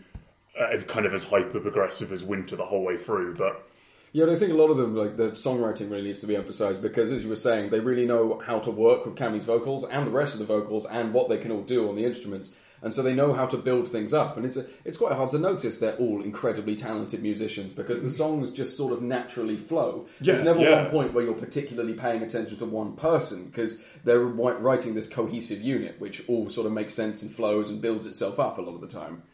uh, 0.58 0.80
kind 0.82 1.06
of 1.06 1.14
as 1.14 1.24
hyper 1.24 1.60
progressive 1.60 2.12
as 2.12 2.24
Winter 2.24 2.56
the 2.56 2.66
whole 2.66 2.82
way 2.82 2.96
through. 2.96 3.36
But 3.36 3.66
Yeah, 4.12 4.24
and 4.24 4.32
I 4.32 4.36
think 4.36 4.52
a 4.52 4.56
lot 4.56 4.70
of 4.70 4.76
them, 4.76 4.94
like 4.94 5.16
the 5.16 5.30
songwriting, 5.30 5.90
really 5.90 6.02
needs 6.02 6.20
to 6.20 6.26
be 6.26 6.36
emphasised 6.36 6.82
because, 6.82 7.10
as 7.10 7.22
you 7.22 7.28
were 7.28 7.36
saying, 7.36 7.70
they 7.70 7.80
really 7.80 8.06
know 8.06 8.40
how 8.44 8.58
to 8.60 8.70
work 8.70 9.04
with 9.04 9.16
Cammie's 9.16 9.44
vocals 9.44 9.84
and 9.84 10.06
the 10.06 10.10
rest 10.10 10.32
of 10.32 10.38
the 10.38 10.46
vocals 10.46 10.86
and 10.86 11.12
what 11.12 11.28
they 11.28 11.38
can 11.38 11.50
all 11.50 11.62
do 11.62 11.88
on 11.88 11.96
the 11.96 12.04
instruments, 12.04 12.54
and 12.86 12.94
so 12.94 13.02
they 13.02 13.16
know 13.16 13.32
how 13.32 13.46
to 13.46 13.56
build 13.56 13.88
things 13.88 14.14
up. 14.14 14.36
And 14.36 14.46
it's 14.46 14.56
a, 14.56 14.64
it's 14.84 14.96
quite 14.96 15.12
hard 15.12 15.30
to 15.30 15.40
notice 15.40 15.78
they're 15.78 15.96
all 15.96 16.22
incredibly 16.22 16.76
talented 16.76 17.20
musicians 17.20 17.72
because 17.72 18.00
the 18.00 18.08
songs 18.08 18.52
just 18.52 18.76
sort 18.76 18.92
of 18.92 19.02
naturally 19.02 19.56
flow. 19.56 20.06
Yeah, 20.20 20.34
There's 20.34 20.44
never 20.44 20.60
yeah. 20.60 20.82
one 20.82 20.90
point 20.92 21.12
where 21.12 21.24
you're 21.24 21.34
particularly 21.34 21.94
paying 21.94 22.22
attention 22.22 22.56
to 22.58 22.64
one 22.64 22.94
person 22.94 23.46
because 23.46 23.82
they're 24.04 24.20
writing 24.20 24.94
this 24.94 25.08
cohesive 25.08 25.60
unit, 25.60 26.00
which 26.00 26.22
all 26.28 26.48
sort 26.48 26.68
of 26.68 26.74
makes 26.74 26.94
sense 26.94 27.24
and 27.24 27.32
flows 27.32 27.70
and 27.70 27.82
builds 27.82 28.06
itself 28.06 28.38
up 28.38 28.58
a 28.58 28.62
lot 28.62 28.76
of 28.76 28.80
the 28.80 28.86
time. 28.86 29.24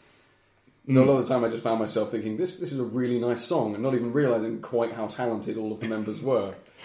So 0.88 1.02
a 1.02 1.04
mm. 1.04 1.08
lot 1.08 1.18
of 1.18 1.28
the 1.28 1.34
time, 1.34 1.44
I 1.44 1.48
just 1.48 1.62
found 1.62 1.78
myself 1.78 2.10
thinking, 2.10 2.38
"This 2.38 2.58
this 2.58 2.72
is 2.72 2.80
a 2.80 2.84
really 2.84 3.20
nice 3.20 3.44
song," 3.44 3.74
and 3.74 3.82
not 3.82 3.94
even 3.94 4.12
realizing 4.12 4.62
quite 4.62 4.92
how 4.92 5.08
talented 5.08 5.58
all 5.58 5.72
of 5.72 5.78
the 5.78 5.88
members 5.88 6.22
were. 6.22 6.54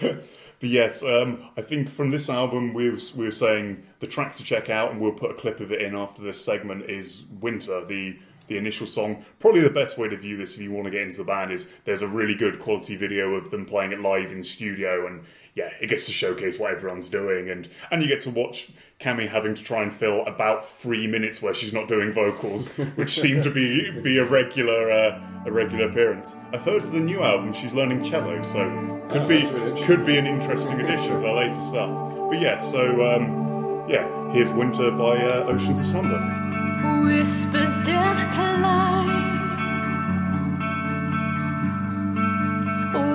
but 0.60 0.68
yes, 0.68 1.02
um, 1.02 1.48
I 1.56 1.62
think 1.62 1.88
from 1.88 2.10
this 2.10 2.28
album 2.28 2.74
we 2.74 2.90
were, 2.90 2.98
we 3.16 3.24
were 3.24 3.32
saying 3.32 3.84
the 4.00 4.06
track 4.06 4.34
to 4.36 4.42
check 4.42 4.68
out, 4.68 4.90
and 4.90 5.00
we'll 5.00 5.12
put 5.12 5.30
a 5.30 5.34
clip 5.34 5.60
of 5.60 5.70
it 5.70 5.82
in 5.82 5.94
after 5.94 6.22
this 6.22 6.44
segment. 6.44 6.90
Is 6.90 7.24
Winter 7.40 7.84
the 7.84 8.18
the 8.48 8.56
initial 8.56 8.86
song? 8.86 9.24
Probably 9.38 9.60
the 9.60 9.70
best 9.70 9.98
way 9.98 10.08
to 10.08 10.16
view 10.16 10.36
this 10.36 10.54
if 10.54 10.62
you 10.62 10.72
want 10.72 10.86
to 10.86 10.90
get 10.90 11.02
into 11.02 11.18
the 11.18 11.24
band 11.24 11.52
is 11.52 11.70
there's 11.84 12.02
a 12.02 12.08
really 12.08 12.34
good 12.34 12.58
quality 12.58 12.96
video 12.96 13.34
of 13.34 13.50
them 13.50 13.66
playing 13.66 13.92
it 13.92 14.00
live 14.00 14.32
in 14.32 14.42
studio, 14.42 15.06
and 15.06 15.24
yeah, 15.54 15.70
it 15.80 15.88
gets 15.88 16.06
to 16.06 16.12
showcase 16.12 16.58
what 16.58 16.72
everyone's 16.72 17.08
doing, 17.08 17.50
and 17.50 17.68
and 17.90 18.02
you 18.02 18.08
get 18.08 18.20
to 18.20 18.30
watch 18.30 18.70
Cammie 19.00 19.28
having 19.28 19.54
to 19.54 19.62
try 19.62 19.82
and 19.82 19.94
fill 19.94 20.26
about 20.26 20.68
three 20.68 21.06
minutes 21.06 21.40
where 21.40 21.54
she's 21.54 21.72
not 21.72 21.86
doing 21.86 22.10
vocals, 22.10 22.72
which 22.96 23.20
seem 23.20 23.42
to 23.42 23.50
be 23.50 23.90
be 24.00 24.18
a 24.18 24.24
regular 24.24 24.90
uh, 24.90 25.20
a 25.48 25.52
regular 25.52 25.88
appearance. 25.88 26.36
I've 26.52 26.62
heard 26.62 26.82
for 26.82 26.90
the 26.90 27.00
new 27.00 27.22
album 27.22 27.52
she's 27.52 27.74
learning 27.74 28.04
cello, 28.04 28.42
so 28.42 28.62
could 29.10 29.22
Oh, 29.22 29.28
be 29.28 29.44
really 29.50 29.82
could 29.84 30.04
be 30.06 30.16
an 30.18 30.26
interesting 30.26 30.80
addition 30.80 31.08
to 31.08 31.20
her 31.20 31.32
later 31.32 31.54
stuff. 31.54 31.90
But 32.30 32.40
yeah, 32.40 32.58
so 32.58 32.82
um, 33.14 33.88
yeah, 33.88 34.06
here's 34.32 34.50
Winter 34.52 34.90
by 34.90 35.16
uh, 35.16 35.44
Oceans 35.48 35.78
of 35.80 35.86
Slumber. 35.86 36.20
Whispers 37.04 37.74
death 37.86 38.34
to 38.34 38.42
life. 38.60 39.24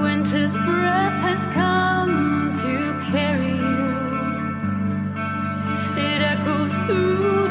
Winter's 0.01 0.53
breath 0.53 1.19
has 1.21 1.45
come 1.47 2.51
to 2.53 3.11
carry 3.11 3.51
you. 3.51 3.93
It 5.95 6.21
echoes 6.21 6.73
through 6.85 7.47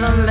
never 0.00 0.29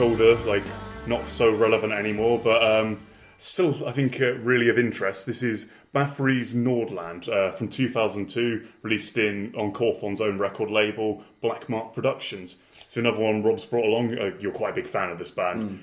much 0.00 0.08
older, 0.08 0.34
like 0.46 0.62
not 1.06 1.28
so 1.28 1.54
relevant 1.54 1.92
anymore, 1.92 2.40
but 2.42 2.62
um, 2.62 3.00
still 3.38 3.86
I 3.86 3.92
think 3.92 4.20
uh, 4.20 4.34
really 4.34 4.68
of 4.68 4.78
interest. 4.78 5.26
This 5.26 5.42
is 5.42 5.70
Bathory's 5.94 6.54
Nordland 6.54 7.28
uh, 7.28 7.52
from 7.52 7.68
2002, 7.68 8.66
released 8.82 9.18
in 9.18 9.54
on 9.56 9.72
Quorthon's 9.72 10.20
own 10.20 10.38
record 10.38 10.70
label, 10.70 11.22
Black 11.42 11.68
Mark 11.68 11.92
Productions. 11.92 12.56
It's 12.82 12.96
another 12.96 13.18
one 13.18 13.42
Rob's 13.42 13.66
brought 13.66 13.84
along. 13.84 14.18
Uh, 14.18 14.32
you're 14.40 14.52
quite 14.52 14.70
a 14.70 14.74
big 14.74 14.88
fan 14.88 15.10
of 15.10 15.18
this 15.18 15.30
band. 15.30 15.80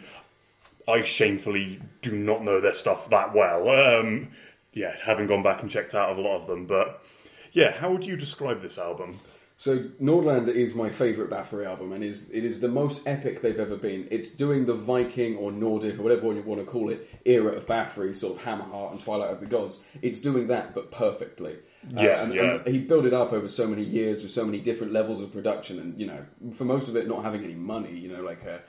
I 0.88 1.02
shamefully 1.02 1.80
do 2.02 2.18
not 2.18 2.44
know 2.44 2.60
their 2.60 2.74
stuff 2.74 3.10
that 3.12 3.36
well. 3.36 3.70
Um, 3.70 4.30
yeah, 4.74 4.96
having 5.04 5.28
gone 5.28 5.44
back 5.44 5.62
and 5.62 5.70
checked 5.70 5.94
out 5.94 6.10
of 6.10 6.18
a 6.18 6.22
lot 6.22 6.42
of 6.42 6.48
them, 6.48 6.66
but 6.66 7.04
yeah, 7.52 7.72
how 7.72 7.92
would 7.92 8.06
you 8.06 8.18
describe 8.18 8.62
this 8.62 8.80
album? 8.80 9.20
So 9.60 9.80
Nordland 10.00 10.48
is 10.50 10.76
my 10.76 10.92
favourite 10.92 11.32
Bathory 11.32 11.66
album, 11.66 11.92
and 11.92 12.04
is 12.04 12.30
it 12.30 12.46
is 12.46 12.60
the 12.60 12.68
most 12.68 13.02
epic 13.08 13.42
they've 13.42 13.60
ever 13.60 13.76
been. 13.76 14.08
It's 14.12 14.36
doing 14.36 14.68
the 14.68 14.76
Viking 14.76 15.36
or 15.36 15.52
Nordic 15.52 15.98
or 15.98 16.04
whatever 16.04 16.32
you 16.32 16.44
want 16.44 16.64
to 16.64 16.66
call 16.66 16.90
it 16.90 17.10
era 17.26 17.54
of 17.54 17.66
Bathory, 17.66 18.16
sort 18.16 18.38
of 18.38 18.44
Hammerheart 18.46 18.92
and 18.92 19.00
Twilight 19.00 19.32
of 19.32 19.40
the 19.40 19.48
Gods. 19.48 19.84
It's 20.04 20.20
doing 20.20 20.46
that, 20.48 20.76
but 20.76 20.92
perfectly. 20.92 21.54
Uh, 21.98 22.02
Yeah, 22.02 22.22
and, 22.22 22.34
yeah. 22.36 22.60
and 22.64 22.68
he 22.68 22.78
built 22.82 23.06
it 23.06 23.14
up 23.16 23.34
over 23.34 23.48
so 23.48 23.66
many 23.66 23.84
years 23.84 24.22
with 24.22 24.32
so 24.32 24.46
many 24.46 24.60
different 24.60 24.94
levels 24.94 25.22
of 25.22 25.32
production, 25.32 25.80
and 25.80 26.00
you 26.00 26.06
know, 26.06 26.24
for 26.54 26.66
most 26.66 26.88
of 26.88 26.96
it 26.96 27.08
not 27.08 27.24
having 27.24 27.44
any 27.44 27.56
money, 27.56 27.98
you 27.98 28.10
know, 28.14 28.22
like 28.22 28.46
uh, 28.46 28.60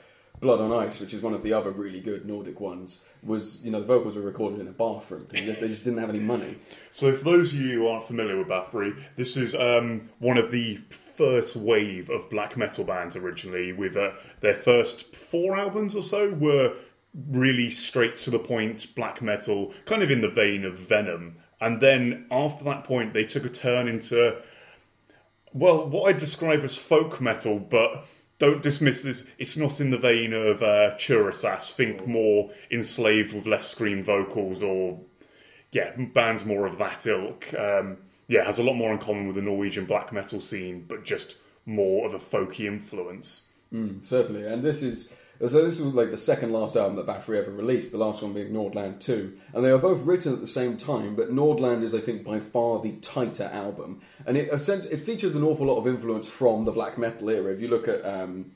Blood 0.40 0.61
on 0.61 0.72
Ice, 0.72 1.01
which 1.01 1.12
is 1.12 1.22
one 1.22 1.35
of 1.35 1.42
the 1.42 1.53
other 1.53 1.70
really 1.70 2.01
good 2.01 2.27
Nordic 2.27 2.61
ones, 2.61 3.05
was 3.22 3.64
you 3.64 3.70
know 3.70 3.81
the 3.81 3.87
vocals 3.87 4.14
were 4.14 4.22
recorded 4.22 4.61
in 4.61 4.68
a 4.68 4.72
bathroom. 4.72 5.27
They 5.31 5.44
just, 5.44 5.61
they 5.61 5.68
just 5.68 5.85
didn't 5.85 5.98
have 5.98 6.11
any 6.11 6.20
money. 6.20 6.59
So, 6.90 7.12
for 7.12 7.24
those 7.24 7.53
of 7.53 7.61
you 7.61 7.81
who 7.81 7.88
aren't 7.88 8.07
familiar 8.07 8.38
with 8.38 8.48
Bathory, 8.48 9.03
this 9.16 9.37
is 9.37 9.55
um, 9.55 10.11
one 10.18 10.38
of 10.38 10.53
the 10.53 10.77
first 11.16 11.57
wave 11.57 12.09
of 12.11 12.31
black 12.31 12.57
metal 12.57 12.85
bands 12.85 13.16
originally. 13.16 13.72
With 13.72 13.96
uh, 13.96 14.12
their 14.40 14.55
first 14.55 15.16
four 15.16 15.59
albums 15.59 15.96
or 15.96 16.03
so 16.03 16.33
were 16.33 16.77
really 17.29 17.70
straight 17.70 18.16
to 18.18 18.31
the 18.31 18.38
point 18.38 18.94
black 18.94 19.20
metal, 19.20 19.74
kind 19.87 20.03
of 20.03 20.11
in 20.11 20.20
the 20.20 20.31
vein 20.31 20.64
of 20.64 20.79
Venom. 20.79 21.37
And 21.61 21.81
then 21.81 22.27
after 22.31 22.62
that 22.64 22.85
point, 22.85 23.12
they 23.12 23.24
took 23.24 23.44
a 23.44 23.48
turn 23.48 23.88
into 23.88 24.40
well, 25.53 25.88
what 25.88 26.14
I 26.14 26.18
describe 26.18 26.62
as 26.62 26.77
folk 26.77 27.20
metal, 27.20 27.59
but 27.59 28.05
don't 28.38 28.62
dismiss 28.62 29.03
this. 29.03 29.29
It's 29.38 29.57
not 29.57 29.81
in 29.81 29.90
the 29.90 29.98
vein 29.98 30.33
of 30.33 30.62
uh, 30.62 30.94
Turisas. 30.96 31.72
Think 31.72 32.07
more 32.07 32.51
enslaved 32.70 33.33
with 33.33 33.46
less 33.46 33.68
scream 33.68 34.03
vocals, 34.03 34.62
or 34.62 35.01
yeah, 35.72 35.94
bands 35.96 36.44
more 36.44 36.66
of 36.66 36.79
that 36.79 37.07
ilk. 37.07 37.53
Um, 37.55 37.98
yeah, 38.29 38.44
has 38.44 38.59
a 38.59 38.62
lot 38.62 38.74
more 38.74 38.92
in 38.92 38.98
common 38.98 39.27
with 39.27 39.37
the 39.37 39.42
Norwegian 39.42 39.87
black 39.87 40.12
metal 40.12 40.40
scene, 40.40 40.85
but 40.87 41.05
just 41.05 41.37
more 41.66 42.07
of 42.07 42.14
a 42.14 42.18
folky 42.18 42.66
influence. 42.66 43.46
Certainly, 44.03 44.46
and 44.46 44.62
this 44.62 44.83
is 44.83 45.12
so. 45.46 45.64
This 45.64 45.81
was 45.81 45.94
like 45.94 46.11
the 46.11 46.18
second 46.18 46.53
last 46.53 46.77
album 46.77 46.96
that 46.96 47.07
Bathory 47.07 47.38
ever 47.38 47.53
released. 47.53 47.92
The 47.92 47.98
last 47.98 48.22
one 48.22 48.33
being 48.33 48.53
Nordland 48.53 48.98
Two, 48.98 49.38
and 49.53 49.64
they 49.64 49.70
were 49.70 49.79
both 49.79 50.05
written 50.05 50.33
at 50.33 50.40
the 50.40 50.46
same 50.46 50.77
time. 50.77 51.14
But 51.14 51.31
Nordland 51.31 51.83
is, 51.83 51.94
I 51.94 52.01
think, 52.01 52.24
by 52.24 52.40
far 52.40 52.81
the 52.81 52.92
tighter 52.96 53.51
album, 53.53 54.01
and 54.27 54.37
it 54.37 54.48
it 54.51 55.01
features 55.01 55.37
an 55.37 55.44
awful 55.44 55.66
lot 55.66 55.79
of 55.79 55.87
influence 55.87 56.27
from 56.29 56.64
the 56.64 56.72
black 56.72 56.98
metal 56.98 57.31
era. 57.31 57.53
If 57.53 57.61
you 57.61 57.68
look 57.68 57.87
at, 57.87 58.05
um, 58.05 58.53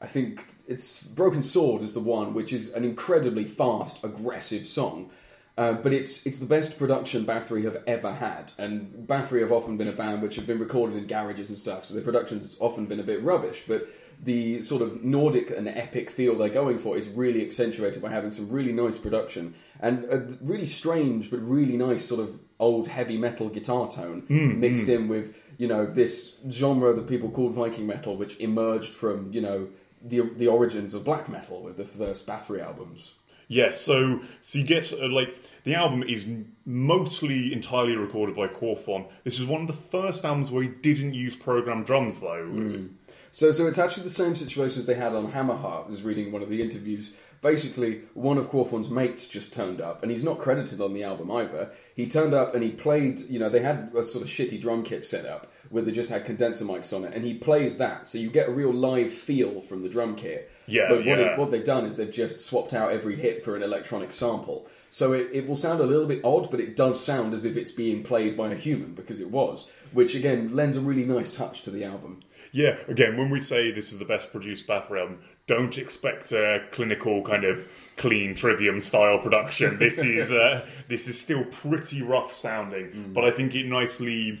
I 0.00 0.06
think 0.06 0.44
it's 0.68 1.02
Broken 1.02 1.42
Sword 1.42 1.82
is 1.82 1.94
the 1.94 2.00
one, 2.00 2.32
which 2.32 2.52
is 2.52 2.74
an 2.74 2.84
incredibly 2.84 3.44
fast, 3.44 4.04
aggressive 4.04 4.68
song. 4.68 5.10
Uh, 5.58 5.74
but 5.74 5.92
it's 5.92 6.24
it's 6.26 6.38
the 6.38 6.46
best 6.46 6.78
production 6.78 7.26
Bathory 7.26 7.64
have 7.64 7.82
ever 7.86 8.12
had, 8.12 8.52
and 8.56 9.06
Bathory 9.06 9.40
have 9.42 9.52
often 9.52 9.76
been 9.76 9.88
a 9.88 9.92
band 9.92 10.22
which 10.22 10.36
have 10.36 10.46
been 10.46 10.58
recorded 10.58 10.96
in 10.96 11.06
garages 11.06 11.50
and 11.50 11.58
stuff, 11.58 11.84
so 11.84 11.92
their 11.92 12.04
production's 12.04 12.56
often 12.60 12.86
been 12.86 13.00
a 13.00 13.02
bit 13.02 13.22
rubbish. 13.22 13.64
But 13.68 13.88
the 14.22 14.60
sort 14.60 14.82
of 14.82 15.02
Nordic 15.02 15.50
and 15.50 15.66
epic 15.68 16.10
feel 16.10 16.36
they're 16.36 16.48
going 16.48 16.78
for 16.78 16.96
is 16.96 17.08
really 17.08 17.44
accentuated 17.44 18.02
by 18.02 18.10
having 18.10 18.32
some 18.32 18.50
really 18.50 18.72
nice 18.72 18.98
production 18.98 19.54
and 19.80 20.04
a 20.04 20.36
really 20.42 20.66
strange 20.66 21.30
but 21.30 21.40
really 21.40 21.76
nice 21.76 22.04
sort 22.04 22.20
of 22.20 22.38
old 22.58 22.88
heavy 22.88 23.16
metal 23.16 23.48
guitar 23.48 23.90
tone 23.90 24.20
hmm, 24.28 24.50
hmm. 24.50 24.60
mixed 24.60 24.88
in 24.88 25.08
with 25.08 25.34
you 25.56 25.68
know 25.68 25.86
this 25.86 26.38
genre 26.50 26.94
that 26.94 27.06
people 27.06 27.30
called 27.30 27.52
Viking 27.52 27.86
metal, 27.86 28.16
which 28.16 28.38
emerged 28.38 28.94
from 28.94 29.30
you 29.32 29.42
know 29.42 29.68
the 30.02 30.20
the 30.36 30.48
origins 30.48 30.94
of 30.94 31.04
black 31.04 31.28
metal 31.28 31.62
with 31.62 31.76
the 31.76 31.84
first 31.84 32.26
Bathory 32.26 32.64
albums. 32.64 33.14
Yeah, 33.48 33.72
so 33.72 34.20
so 34.40 34.58
you 34.58 34.64
get 34.64 34.92
uh, 34.92 35.08
like 35.08 35.36
the 35.64 35.74
album 35.74 36.02
is 36.02 36.26
mostly 36.64 37.52
entirely 37.52 37.96
recorded 37.96 38.36
by 38.36 38.46
Quorthon. 38.46 39.06
This 39.24 39.38
is 39.38 39.44
one 39.44 39.62
of 39.62 39.66
the 39.66 39.74
first 39.74 40.24
albums 40.24 40.50
where 40.50 40.62
he 40.62 40.68
didn't 40.68 41.14
use 41.14 41.36
programmed 41.36 41.84
drums, 41.84 42.20
though. 42.20 42.46
Hmm. 42.46 42.86
So, 43.32 43.52
so 43.52 43.66
it's 43.66 43.78
actually 43.78 44.04
the 44.04 44.10
same 44.10 44.34
situation 44.34 44.78
as 44.78 44.86
they 44.86 44.94
had 44.94 45.14
on 45.14 45.32
Hammerheart. 45.32 45.86
I 45.86 45.88
was 45.88 46.02
reading 46.02 46.32
one 46.32 46.42
of 46.42 46.48
the 46.48 46.62
interviews. 46.62 47.12
Basically, 47.42 48.02
one 48.12 48.36
of 48.36 48.50
Quorthon's 48.50 48.90
mates 48.90 49.26
just 49.26 49.52
turned 49.52 49.80
up, 49.80 50.02
and 50.02 50.12
he's 50.12 50.24
not 50.24 50.38
credited 50.38 50.80
on 50.80 50.92
the 50.92 51.04
album 51.04 51.30
either. 51.30 51.70
He 51.94 52.08
turned 52.08 52.34
up 52.34 52.54
and 52.54 52.62
he 52.62 52.70
played. 52.70 53.20
You 53.20 53.38
know, 53.38 53.48
they 53.48 53.60
had 53.60 53.92
a 53.96 54.04
sort 54.04 54.24
of 54.24 54.30
shitty 54.30 54.60
drum 54.60 54.82
kit 54.82 55.04
set 55.04 55.24
up 55.24 55.50
where 55.70 55.84
they 55.84 55.92
just 55.92 56.10
had 56.10 56.26
condenser 56.26 56.64
mics 56.64 56.94
on 56.94 57.04
it, 57.04 57.14
and 57.14 57.24
he 57.24 57.32
plays 57.32 57.78
that, 57.78 58.08
so 58.08 58.18
you 58.18 58.28
get 58.28 58.48
a 58.48 58.52
real 58.52 58.74
live 58.74 59.10
feel 59.10 59.60
from 59.60 59.82
the 59.82 59.88
drum 59.88 60.16
kit. 60.16 60.50
Yeah, 60.66 60.88
but 60.88 60.98
what, 60.98 61.06
yeah. 61.06 61.32
it, 61.32 61.38
what 61.38 61.52
they've 61.52 61.64
done 61.64 61.86
is 61.86 61.96
they've 61.96 62.10
just 62.10 62.40
swapped 62.40 62.74
out 62.74 62.92
every 62.92 63.16
hit 63.16 63.44
for 63.44 63.56
an 63.56 63.62
electronic 63.62 64.12
sample. 64.12 64.66
So 64.90 65.12
it, 65.12 65.28
it 65.32 65.46
will 65.48 65.56
sound 65.56 65.80
a 65.80 65.86
little 65.86 66.06
bit 66.06 66.24
odd, 66.24 66.50
but 66.50 66.58
it 66.58 66.76
does 66.76 67.02
sound 67.02 67.32
as 67.32 67.44
if 67.44 67.56
it's 67.56 67.70
being 67.70 68.02
played 68.02 68.36
by 68.36 68.50
a 68.50 68.56
human 68.56 68.94
because 68.94 69.20
it 69.20 69.30
was, 69.30 69.68
which 69.92 70.16
again 70.16 70.54
lends 70.54 70.76
a 70.76 70.80
really 70.80 71.04
nice 71.04 71.34
touch 71.34 71.62
to 71.62 71.70
the 71.70 71.84
album. 71.84 72.20
Yeah, 72.52 72.78
again, 72.88 73.16
when 73.16 73.30
we 73.30 73.40
say 73.40 73.70
this 73.70 73.92
is 73.92 73.98
the 73.98 74.04
best 74.04 74.32
produced 74.32 74.66
Bathory 74.66 75.00
album, 75.00 75.20
don't 75.46 75.76
expect 75.78 76.32
a 76.32 76.64
clinical 76.72 77.22
kind 77.22 77.44
of 77.44 77.66
clean 77.96 78.34
trivium 78.34 78.80
style 78.80 79.18
production. 79.18 79.78
This 79.78 79.98
is 80.04 80.32
uh, 80.32 80.66
this 80.88 81.06
is 81.08 81.20
still 81.20 81.44
pretty 81.44 82.02
rough 82.02 82.32
sounding, 82.32 83.12
but 83.14 83.24
I 83.24 83.30
think 83.30 83.54
it 83.54 83.66
nicely 83.66 84.40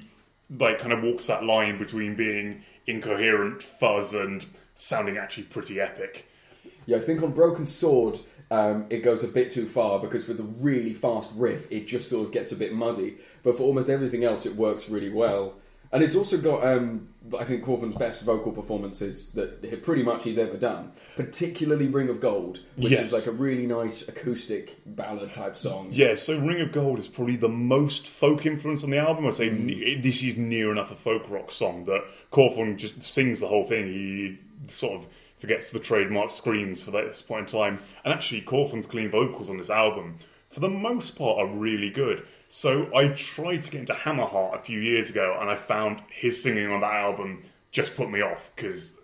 like 0.58 0.78
kind 0.78 0.92
of 0.92 1.02
walks 1.02 1.26
that 1.28 1.44
line 1.44 1.78
between 1.78 2.16
being 2.16 2.64
incoherent 2.86 3.62
fuzz 3.62 4.14
and 4.14 4.44
sounding 4.74 5.16
actually 5.16 5.44
pretty 5.44 5.80
epic. 5.80 6.26
Yeah, 6.86 6.96
I 6.96 7.00
think 7.00 7.22
on 7.22 7.32
Broken 7.32 7.66
Sword, 7.66 8.18
um, 8.50 8.86
it 8.90 8.98
goes 8.98 9.22
a 9.22 9.28
bit 9.28 9.50
too 9.50 9.66
far 9.66 10.00
because 10.00 10.26
with 10.26 10.38
the 10.38 10.42
really 10.42 10.92
fast 10.92 11.30
riff, 11.36 11.70
it 11.70 11.86
just 11.86 12.10
sort 12.10 12.26
of 12.26 12.32
gets 12.32 12.50
a 12.50 12.56
bit 12.56 12.72
muddy. 12.72 13.18
But 13.42 13.56
for 13.56 13.62
almost 13.62 13.88
everything 13.88 14.24
else, 14.24 14.44
it 14.44 14.56
works 14.56 14.88
really 14.88 15.10
well. 15.10 15.54
And 15.92 16.04
it's 16.04 16.14
also 16.14 16.38
got, 16.38 16.64
um, 16.64 17.08
I 17.36 17.42
think, 17.42 17.64
Quorthon's 17.64 17.96
best 17.96 18.22
vocal 18.22 18.52
performances 18.52 19.32
that 19.32 19.58
he- 19.68 19.74
pretty 19.74 20.04
much 20.04 20.22
he's 20.22 20.38
ever 20.38 20.56
done. 20.56 20.92
Particularly 21.16 21.88
Ring 21.88 22.08
of 22.08 22.20
Gold, 22.20 22.60
which 22.76 22.92
Yes. 22.92 23.12
is 23.12 23.26
like 23.26 23.34
a 23.34 23.36
really 23.36 23.66
nice 23.66 24.08
acoustic 24.08 24.76
ballad 24.86 25.34
type 25.34 25.56
song. 25.56 25.88
Yeah, 25.90 26.14
so 26.14 26.38
Ring 26.38 26.60
of 26.60 26.70
Gold 26.70 26.98
is 27.00 27.08
probably 27.08 27.34
the 27.36 27.48
most 27.48 28.06
folk 28.06 28.46
influence 28.46 28.84
on 28.84 28.90
the 28.90 28.98
album. 28.98 29.26
I'd 29.26 29.34
say 29.34 29.50
ne- 29.50 29.96
this 30.00 30.22
is 30.22 30.36
near 30.36 30.70
enough 30.70 30.92
a 30.92 30.94
folk 30.94 31.28
rock 31.28 31.50
song 31.50 31.84
that 31.86 32.04
Quorthon 32.32 32.76
just 32.76 33.02
sings 33.02 33.40
the 33.40 33.48
whole 33.48 33.64
thing. 33.64 33.86
He 33.92 34.38
sort 34.68 34.92
of 35.00 35.06
forgets 35.38 35.72
the 35.72 35.80
trademark 35.80 36.30
screams 36.30 36.82
for 36.82 36.92
this 36.92 37.20
point 37.20 37.52
in 37.52 37.58
time. 37.60 37.78
And 38.04 38.14
actually, 38.14 38.42
Quorthon's 38.42 38.86
clean 38.86 39.10
vocals 39.10 39.50
on 39.50 39.56
this 39.58 39.70
album, 39.70 40.18
for 40.50 40.60
the 40.60 40.68
most 40.68 41.18
part, 41.18 41.38
are 41.38 41.46
really 41.52 41.90
good. 41.90 42.22
So 42.52 42.92
I 42.92 43.08
tried 43.10 43.62
to 43.62 43.70
get 43.70 43.80
into 43.82 43.92
Hammerheart 43.92 44.56
a 44.56 44.58
few 44.58 44.80
years 44.80 45.08
ago, 45.08 45.38
and 45.40 45.48
I 45.48 45.54
found 45.54 46.02
his 46.10 46.42
singing 46.42 46.68
on 46.68 46.80
that 46.80 46.92
album 46.92 47.44
just 47.70 47.96
put 47.96 48.10
me 48.10 48.22
off 48.22 48.50
because 48.54 48.98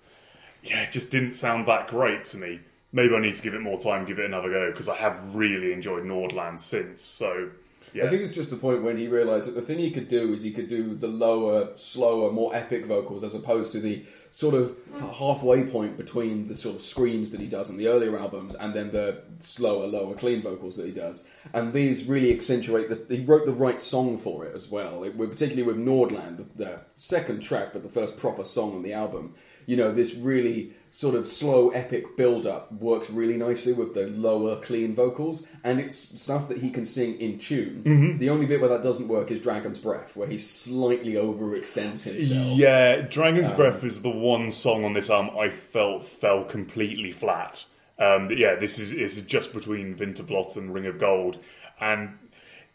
yeah, 0.64 0.82
it 0.82 0.90
just 0.90 1.12
didn't 1.12 1.34
sound 1.34 1.68
that 1.68 1.86
great 1.86 2.24
to 2.26 2.38
me. 2.38 2.60
Maybe 2.92 3.14
I 3.14 3.20
need 3.20 3.34
to 3.34 3.42
give 3.42 3.54
it 3.54 3.60
more 3.60 3.78
time, 3.78 4.04
give 4.04 4.18
it 4.18 4.24
another 4.24 4.50
go, 4.50 4.72
because 4.72 4.88
I 4.88 4.96
have 4.96 5.32
really 5.32 5.72
enjoyed 5.72 6.02
Nordland 6.02 6.58
since. 6.58 7.02
So, 7.02 7.50
yeah. 7.92 8.04
I 8.04 8.08
think 8.08 8.22
it's 8.22 8.34
just 8.34 8.50
the 8.50 8.56
point 8.56 8.82
when 8.82 8.96
he 8.96 9.08
realised 9.08 9.48
that 9.48 9.54
the 9.54 9.62
thing 9.62 9.78
he 9.78 9.90
could 9.90 10.08
do 10.08 10.32
is 10.32 10.42
he 10.42 10.52
could 10.52 10.68
do 10.68 10.94
the 10.94 11.08
lower, 11.08 11.70
slower, 11.76 12.32
more 12.32 12.54
epic 12.54 12.86
vocals 12.86 13.24
as 13.24 13.34
opposed 13.34 13.72
to 13.72 13.80
the 13.80 14.04
sort 14.30 14.54
of 14.54 14.76
halfway 15.14 15.62
point 15.62 15.96
between 15.96 16.46
the 16.48 16.54
sort 16.54 16.76
of 16.76 16.82
screams 16.82 17.30
that 17.30 17.40
he 17.40 17.46
does 17.46 17.70
in 17.70 17.78
the 17.78 17.88
earlier 17.88 18.18
albums 18.18 18.54
and 18.54 18.74
then 18.74 18.90
the 18.92 19.22
slower, 19.40 19.86
lower, 19.86 20.14
clean 20.14 20.42
vocals 20.42 20.76
that 20.76 20.84
he 20.84 20.92
does. 20.92 21.26
And 21.54 21.72
these 21.72 22.04
really 22.04 22.34
accentuate 22.34 22.90
that 22.90 23.10
he 23.10 23.24
wrote 23.24 23.46
the 23.46 23.52
right 23.52 23.80
song 23.80 24.18
for 24.18 24.44
it 24.44 24.54
as 24.54 24.68
well. 24.68 25.04
It, 25.04 25.16
particularly 25.16 25.62
with 25.62 25.78
Nordland, 25.78 26.36
the, 26.36 26.64
the 26.64 26.80
second 26.96 27.40
track, 27.40 27.72
but 27.72 27.82
the 27.82 27.88
first 27.88 28.18
proper 28.18 28.44
song 28.44 28.74
on 28.74 28.82
the 28.82 28.92
album. 28.92 29.34
You 29.66 29.76
know, 29.76 29.92
this 29.92 30.14
really 30.14 30.72
sort 30.90 31.14
of 31.14 31.28
slow, 31.28 31.68
epic 31.70 32.16
build 32.16 32.46
up 32.46 32.72
works 32.72 33.10
really 33.10 33.36
nicely 33.36 33.72
with 33.72 33.92
the 33.92 34.06
lower, 34.06 34.56
clean 34.56 34.94
vocals, 34.94 35.46
and 35.62 35.78
it's 35.78 35.96
stuff 36.20 36.48
that 36.48 36.58
he 36.58 36.70
can 36.70 36.86
sing 36.86 37.20
in 37.20 37.38
tune. 37.38 37.82
The 38.18 38.30
only 38.30 38.46
bit 38.46 38.60
where 38.60 38.70
that 38.70 38.82
doesn't 38.82 39.08
work 39.08 39.30
is 39.30 39.40
Dragon's 39.40 39.78
Breath, 39.78 40.16
where 40.16 40.28
he 40.28 40.38
slightly 40.38 41.14
overextends 41.14 42.04
himself. 42.04 42.56
Yeah, 42.56 43.02
Dragon's 43.02 43.50
Breath 43.50 43.84
is 43.84 44.00
the 44.00 44.10
one 44.10 44.50
song 44.50 44.84
on 44.84 44.94
this 44.94 45.10
album 45.10 45.36
I 45.38 45.50
felt 45.50 46.04
fell 46.04 46.44
completely 46.44 47.12
flat. 47.12 47.64
Um, 47.98 48.30
yeah, 48.30 48.54
this 48.54 48.78
is 48.78 48.92
is 48.92 49.20
just 49.22 49.52
between 49.52 49.96
Winterblot 49.96 50.56
and 50.56 50.72
Ring 50.72 50.86
of 50.86 50.98
Gold, 50.98 51.38
and 51.80 52.16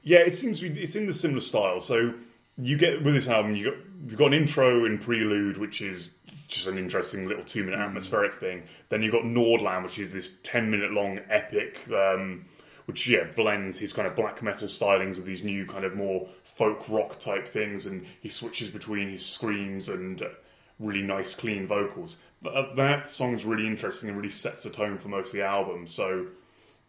yeah, 0.04 0.20
it 0.20 0.36
seems 0.36 0.60
to 0.60 0.70
be, 0.70 0.82
it's 0.82 0.96
in 0.96 1.08
the 1.08 1.14
similar 1.14 1.42
style. 1.42 1.80
So 1.80 2.14
you 2.58 2.78
get 2.78 3.04
with 3.04 3.14
this 3.14 3.28
album, 3.28 3.56
you 3.56 3.72
got 3.72 3.80
you've 4.08 4.18
got 4.18 4.28
an 4.28 4.34
intro 4.34 4.86
and 4.86 5.00
prelude, 5.00 5.58
which 5.58 5.82
is 5.82 6.12
just 6.52 6.68
an 6.68 6.78
interesting 6.78 7.28
little 7.28 7.44
two 7.44 7.64
minute 7.64 7.80
atmospheric 7.80 8.36
thing. 8.36 8.64
Then 8.90 9.02
you've 9.02 9.14
got 9.14 9.24
Nordland, 9.24 9.84
which 9.84 9.98
is 9.98 10.14
this 10.14 10.38
10 10.44 10.70
minute 10.70 10.92
long 10.92 11.20
epic, 11.30 11.80
um, 11.92 12.46
which, 12.86 13.08
yeah, 13.08 13.24
blends 13.36 13.80
his 13.80 13.94
kind 13.94 14.08
of 14.08 14.16
black 14.16 14.44
metal 14.44 14.68
stylings 14.68 15.16
with 15.16 15.26
these 15.26 15.44
new 15.44 15.66
kind 15.66 15.86
of 15.86 15.96
more 15.96 16.28
folk 16.44 16.88
rock 16.90 17.20
type 17.20 17.48
things, 17.48 17.86
and 17.86 18.06
he 18.20 18.30
switches 18.30 18.70
between 18.70 19.10
his 19.10 19.26
screams 19.26 19.88
and 19.88 20.22
uh, 20.22 20.28
really 20.78 21.02
nice, 21.02 21.34
clean 21.36 21.66
vocals. 21.66 22.18
That, 22.42 22.76
that 22.76 23.10
song's 23.10 23.46
really 23.46 23.66
interesting 23.66 24.10
and 24.10 24.18
really 24.18 24.30
sets 24.30 24.64
the 24.64 24.70
tone 24.70 24.98
for 24.98 25.08
most 25.08 25.28
of 25.28 25.40
the 25.40 25.46
album. 25.46 25.88
So, 25.88 26.28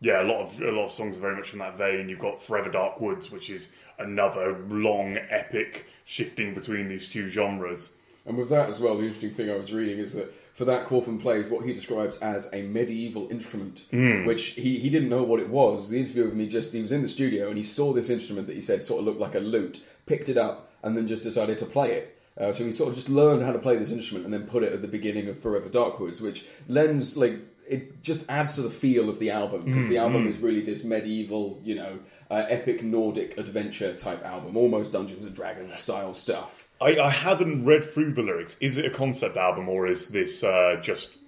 yeah, 0.00 0.22
a 0.22 0.26
lot 0.26 0.40
of 0.40 0.60
a 0.60 0.72
lot 0.72 0.86
of 0.86 0.90
songs 0.90 1.16
are 1.16 1.20
very 1.20 1.36
much 1.36 1.52
in 1.52 1.60
that 1.60 1.78
vein. 1.78 2.08
You've 2.08 2.18
got 2.18 2.42
Forever 2.42 2.70
Dark 2.70 3.00
Woods, 3.00 3.30
which 3.30 3.48
is 3.48 3.70
another 3.98 4.58
long, 4.68 5.16
epic 5.30 5.86
shifting 6.04 6.54
between 6.54 6.88
these 6.88 7.08
two 7.08 7.28
genres. 7.28 7.96
And 8.24 8.36
with 8.36 8.50
that 8.50 8.68
as 8.68 8.78
well, 8.78 8.96
the 8.96 9.02
interesting 9.02 9.30
thing 9.32 9.50
I 9.50 9.56
was 9.56 9.72
reading 9.72 9.98
is 9.98 10.12
that 10.14 10.32
for 10.54 10.64
that, 10.66 10.86
Quorthon 10.86 11.20
plays 11.20 11.48
what 11.48 11.66
he 11.66 11.72
describes 11.72 12.18
as 12.18 12.48
a 12.52 12.62
medieval 12.62 13.28
instrument, 13.30 13.84
which 14.26 14.50
he, 14.50 14.78
he 14.78 14.90
didn't 14.90 15.08
know 15.08 15.22
what 15.24 15.40
it 15.40 15.48
was. 15.48 15.90
The 15.90 15.98
interview 15.98 16.24
with 16.26 16.34
me 16.34 16.46
just, 16.46 16.72
he 16.72 16.80
was 16.80 16.92
in 16.92 17.02
the 17.02 17.08
studio 17.08 17.48
and 17.48 17.56
he 17.56 17.64
saw 17.64 17.92
this 17.92 18.10
instrument 18.10 18.46
that 18.46 18.54
he 18.54 18.60
said 18.60 18.84
sort 18.84 19.00
of 19.00 19.06
looked 19.06 19.20
like 19.20 19.34
a 19.34 19.40
lute, 19.40 19.80
picked 20.06 20.28
it 20.28 20.36
up, 20.36 20.70
and 20.82 20.96
then 20.96 21.06
just 21.06 21.22
decided 21.22 21.58
to 21.58 21.66
play 21.66 21.92
it. 21.92 22.18
Uh, 22.38 22.52
so 22.52 22.64
he 22.64 22.72
sort 22.72 22.90
of 22.90 22.94
just 22.94 23.08
learned 23.08 23.42
how 23.42 23.52
to 23.52 23.58
play 23.58 23.76
this 23.76 23.90
instrument 23.90 24.24
and 24.24 24.32
then 24.32 24.44
put 24.44 24.62
it 24.62 24.72
at 24.72 24.82
the 24.82 24.88
beginning 24.88 25.28
of 25.28 25.38
Forever 25.38 25.68
Darkwoods, 25.68 26.20
which 26.20 26.44
lends, 26.68 27.16
like, 27.16 27.38
it 27.68 28.02
just 28.02 28.28
adds 28.28 28.54
to 28.54 28.62
the 28.62 28.70
feel 28.70 29.08
of 29.08 29.18
the 29.18 29.30
album 29.30 29.64
because 29.64 29.86
the 29.88 29.98
album 29.98 30.26
is 30.26 30.38
really 30.38 30.60
this 30.60 30.84
medieval, 30.84 31.60
you 31.64 31.74
know, 31.74 31.98
uh, 32.30 32.44
epic 32.48 32.82
Nordic 32.82 33.38
adventure 33.38 33.94
type 33.94 34.24
album, 34.24 34.56
almost 34.56 34.92
Dungeons 34.92 35.24
and 35.24 35.34
Dragons 35.34 35.78
style 35.78 36.12
stuff. 36.14 36.68
I, 36.82 37.06
I 37.06 37.10
haven't 37.10 37.64
read 37.64 37.84
through 37.84 38.12
the 38.12 38.22
lyrics. 38.22 38.56
Is 38.60 38.76
it 38.76 38.84
a 38.84 38.90
concept 38.90 39.36
album 39.36 39.68
or 39.68 39.86
is 39.86 40.08
this 40.08 40.42
uh, 40.42 40.78
just 40.82 41.18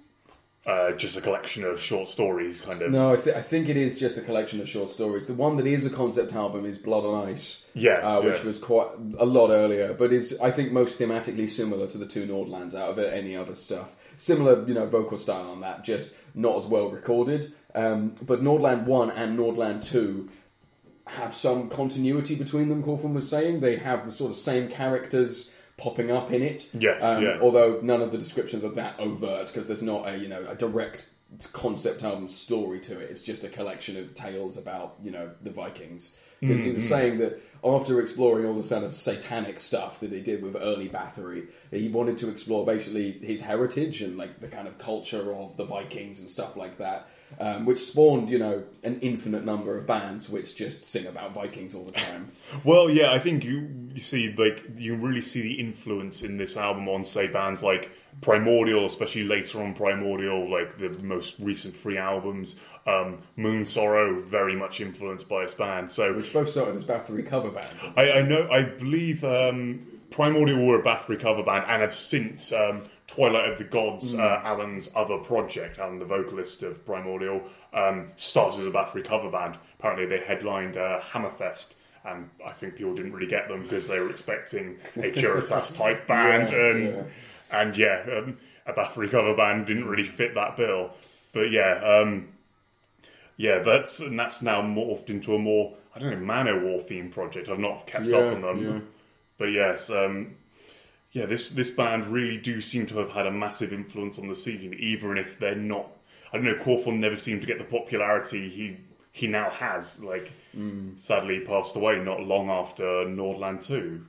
uh, 0.65 0.91
just 0.93 1.15
a 1.15 1.21
collection 1.21 1.63
of 1.63 1.79
short 1.79 2.07
stories? 2.07 2.61
Kind 2.61 2.81
of. 2.81 2.91
No, 2.91 3.13
I, 3.13 3.17
th- 3.17 3.35
I 3.35 3.41
think 3.41 3.69
it 3.69 3.77
is 3.77 3.99
just 3.99 4.17
a 4.17 4.21
collection 4.21 4.59
of 4.59 4.67
short 4.67 4.89
stories. 4.89 5.27
The 5.27 5.33
one 5.33 5.57
that 5.57 5.67
is 5.67 5.85
a 5.85 5.89
concept 5.89 6.33
album 6.33 6.65
is 6.65 6.77
Blood 6.77 7.05
on 7.05 7.29
Ice. 7.29 7.63
Yes, 7.73 8.03
uh, 8.05 8.21
which 8.21 8.35
yes. 8.35 8.45
was 8.45 8.59
quite 8.59 8.89
a 9.17 9.25
lot 9.25 9.49
earlier, 9.49 9.93
but 9.93 10.11
is 10.11 10.39
I 10.39 10.51
think 10.51 10.71
most 10.71 10.99
thematically 10.99 11.47
similar 11.47 11.87
to 11.87 11.97
the 11.97 12.07
two 12.07 12.25
Nordlands 12.25 12.75
out 12.75 12.89
of 12.89 12.99
it, 12.99 13.13
any 13.13 13.35
other 13.35 13.55
stuff. 13.55 13.95
Similar, 14.17 14.65
you 14.67 14.73
know, 14.73 14.85
vocal 14.85 15.17
style 15.17 15.49
on 15.49 15.61
that, 15.61 15.83
just 15.83 16.15
not 16.33 16.55
as 16.55 16.67
well 16.67 16.89
recorded. 16.89 17.53
Um, 17.75 18.15
but 18.21 18.41
Nordland 18.41 18.85
One 18.85 19.11
and 19.11 19.37
Nordland 19.37 19.85
Two 19.85 20.29
have 21.07 21.35
some 21.35 21.69
continuity 21.69 22.35
between 22.35 22.69
them. 22.69 22.83
Quorthon 22.83 23.13
was 23.13 23.29
saying 23.29 23.59
they 23.59 23.77
have 23.77 24.05
the 24.05 24.11
sort 24.11 24.31
of 24.31 24.37
same 24.37 24.69
characters 24.69 25.51
popping 25.77 26.09
up 26.11 26.31
in 26.31 26.41
it. 26.41 26.67
Yes, 26.73 27.03
um, 27.03 27.21
yes. 27.23 27.39
Although 27.41 27.79
none 27.81 28.01
of 28.01 28.11
the 28.11 28.17
descriptions 28.17 28.63
are 28.63 28.69
that 28.69 28.99
overt 28.99 29.47
because 29.47 29.67
there's 29.67 29.83
not 29.83 30.07
a 30.07 30.17
you 30.17 30.27
know 30.27 30.45
a 30.47 30.55
direct 30.55 31.09
concept 31.53 32.03
album 32.03 32.29
story 32.29 32.79
to 32.79 32.99
it. 32.99 33.11
It's 33.11 33.21
just 33.21 33.43
a 33.43 33.49
collection 33.49 33.97
of 33.97 34.13
tales 34.13 34.57
about 34.57 34.95
you 35.03 35.11
know 35.11 35.31
the 35.41 35.51
Vikings. 35.51 36.17
Because 36.41 36.59
he 36.59 36.65
Mm-hmm. 36.67 36.75
was 36.75 36.89
saying 36.89 37.17
that 37.19 37.41
after 37.63 38.01
exploring 38.01 38.45
all 38.45 38.53
the 38.61 38.67
kind 38.67 38.83
of 38.83 38.93
satanic 38.93 39.57
stuff 39.57 40.01
that 40.01 40.11
he 40.11 40.19
did 40.19 40.43
with 40.43 40.55
early 40.57 40.89
Bathory, 40.89 41.47
he 41.71 41.87
wanted 41.87 42.17
to 42.17 42.29
explore 42.29 42.65
basically 42.65 43.13
his 43.13 43.39
heritage 43.41 44.01
and 44.01 44.17
like 44.17 44.41
the 44.41 44.47
kind 44.47 44.67
of 44.67 44.77
culture 44.77 45.33
of 45.33 45.55
the 45.55 45.63
Vikings 45.63 46.19
and 46.19 46.29
stuff 46.29 46.57
like 46.57 46.77
that. 46.79 47.07
Um, 47.39 47.65
which 47.65 47.79
spawned, 47.79 48.29
you 48.29 48.39
know, 48.39 48.63
an 48.83 48.99
infinite 49.01 49.43
number 49.43 49.77
of 49.77 49.85
bands 49.85 50.29
which 50.29 50.55
just 50.55 50.85
sing 50.85 51.05
about 51.05 51.33
Vikings 51.33 51.75
all 51.75 51.83
the 51.83 51.91
time. 51.91 52.31
Well, 52.63 52.89
yeah, 52.89 53.11
I 53.11 53.19
think 53.19 53.43
you, 53.43 53.89
you 53.93 53.99
see, 53.99 54.33
like, 54.33 54.63
you 54.77 54.95
really 54.95 55.21
see 55.21 55.41
the 55.41 55.59
influence 55.59 56.23
in 56.23 56.37
this 56.37 56.55
album 56.55 56.87
on, 56.87 57.03
say, 57.03 57.27
bands 57.27 57.61
like 57.61 57.91
Primordial, 58.21 58.85
especially 58.85 59.23
later 59.23 59.61
on 59.61 59.73
Primordial, 59.73 60.49
like 60.49 60.77
the 60.77 60.89
most 60.89 61.39
recent 61.39 61.75
three 61.75 61.97
albums. 61.97 62.57
Um, 62.87 63.23
Moon 63.35 63.65
Sorrow, 63.65 64.21
very 64.21 64.55
much 64.55 64.79
influenced 64.79 65.27
by 65.27 65.43
this 65.43 65.53
band. 65.53 65.91
So 65.91 66.13
which 66.13 66.31
both 66.31 66.49
started 66.49 66.75
as 66.75 66.85
Bathory 66.85 67.25
cover 67.25 67.49
bands. 67.49 67.83
I, 67.97 68.11
I 68.11 68.21
know, 68.21 68.47
I 68.49 68.63
believe 68.63 69.23
um, 69.23 69.85
Primordial 70.11 70.65
were 70.65 70.79
a 70.79 70.83
Bathory 70.83 71.19
cover 71.19 71.43
band 71.43 71.65
and 71.67 71.81
have 71.81 71.93
since 71.93 72.53
um, 72.53 72.83
Twilight 73.15 73.49
of 73.49 73.57
the 73.57 73.63
Gods, 73.63 74.13
uh, 74.15 74.41
Alan's 74.43 74.91
other 74.95 75.17
project, 75.19 75.79
Alan, 75.79 75.99
the 75.99 76.05
vocalist 76.05 76.63
of 76.63 76.85
Primordial, 76.85 77.41
um, 77.73 78.11
started 78.17 78.61
as 78.61 78.67
a 78.67 78.71
Bathory 78.71 79.05
cover 79.05 79.29
band. 79.31 79.57
Apparently, 79.79 80.05
they 80.05 80.23
headlined 80.23 80.77
uh, 80.77 80.99
Hammerfest. 81.01 81.75
And 82.03 82.29
I 82.45 82.51
think 82.51 82.75
people 82.75 82.93
didn't 82.93 83.13
really 83.13 83.25
get 83.27 83.47
them 83.47 83.63
because 83.63 83.87
they 83.87 83.99
were 83.99 84.11
expecting 84.11 84.77
a 84.97 85.09
Turisas 85.11 85.75
type 85.77 86.05
band, 86.05 86.49
Yeah, 86.51 86.57
and 86.69 86.83
yeah. 86.85 87.03
and 87.59 87.77
yeah, 87.77 88.05
um, 88.17 88.37
a 88.67 88.73
Bathory 88.73 89.09
cover 89.09 89.35
band 89.35 89.65
didn't 89.65 89.87
really 89.87 90.03
fit 90.03 90.35
that 90.35 90.55
bill. 90.55 90.91
But 91.33 91.49
yeah, 91.51 91.81
um, 91.83 92.27
yeah, 93.37 93.59
that's 93.59 93.99
and 94.01 94.19
that's 94.19 94.41
now 94.43 94.61
morphed 94.61 95.09
into 95.09 95.33
a 95.33 95.39
more 95.39 95.73
I 95.95 95.99
don't 95.99 96.11
know 96.11 96.33
Manowar 96.33 96.87
themed 96.87 97.11
project. 97.11 97.49
I've 97.49 97.57
not 97.57 97.87
kept 97.87 98.05
Yeah, 98.05 98.17
up 98.17 98.35
on 98.35 98.41
them, 98.41 98.63
yeah. 98.63 98.79
but 99.39 99.45
yes, 99.45 99.89
um, 99.89 100.35
yeah, 101.15 101.25
this 101.25 101.49
this 101.49 101.69
band 101.71 102.05
really 102.07 102.37
do 102.37 102.59
seem 102.59 102.85
to 102.87 102.97
have 102.97 103.11
had 103.11 103.25
a 103.25 103.31
massive 103.31 103.71
influence 103.71 104.19
on 104.19 104.27
the 104.27 104.35
scene, 104.35 104.75
even 104.77 105.17
if 105.17 105.39
they're 105.39 105.55
not. 105.55 105.87
I 106.33 106.37
don't 106.37 106.45
know. 106.45 106.55
Quorthon 106.55 106.99
never 106.99 107.15
seemed 107.15 107.39
to 107.41 107.47
get 107.47 107.57
the 107.57 107.63
popularity 107.63 108.49
he 108.49 108.77
he 109.13 109.27
now 109.27 109.49
has. 109.49 110.03
Like, 110.03 110.31
Mm. 110.57 110.97
sadly, 110.99 111.39
passed 111.41 111.75
away 111.75 111.99
not 112.03 112.21
long 112.23 112.49
after 112.49 112.83
Nordland 112.83 113.65
Two. 113.65 114.05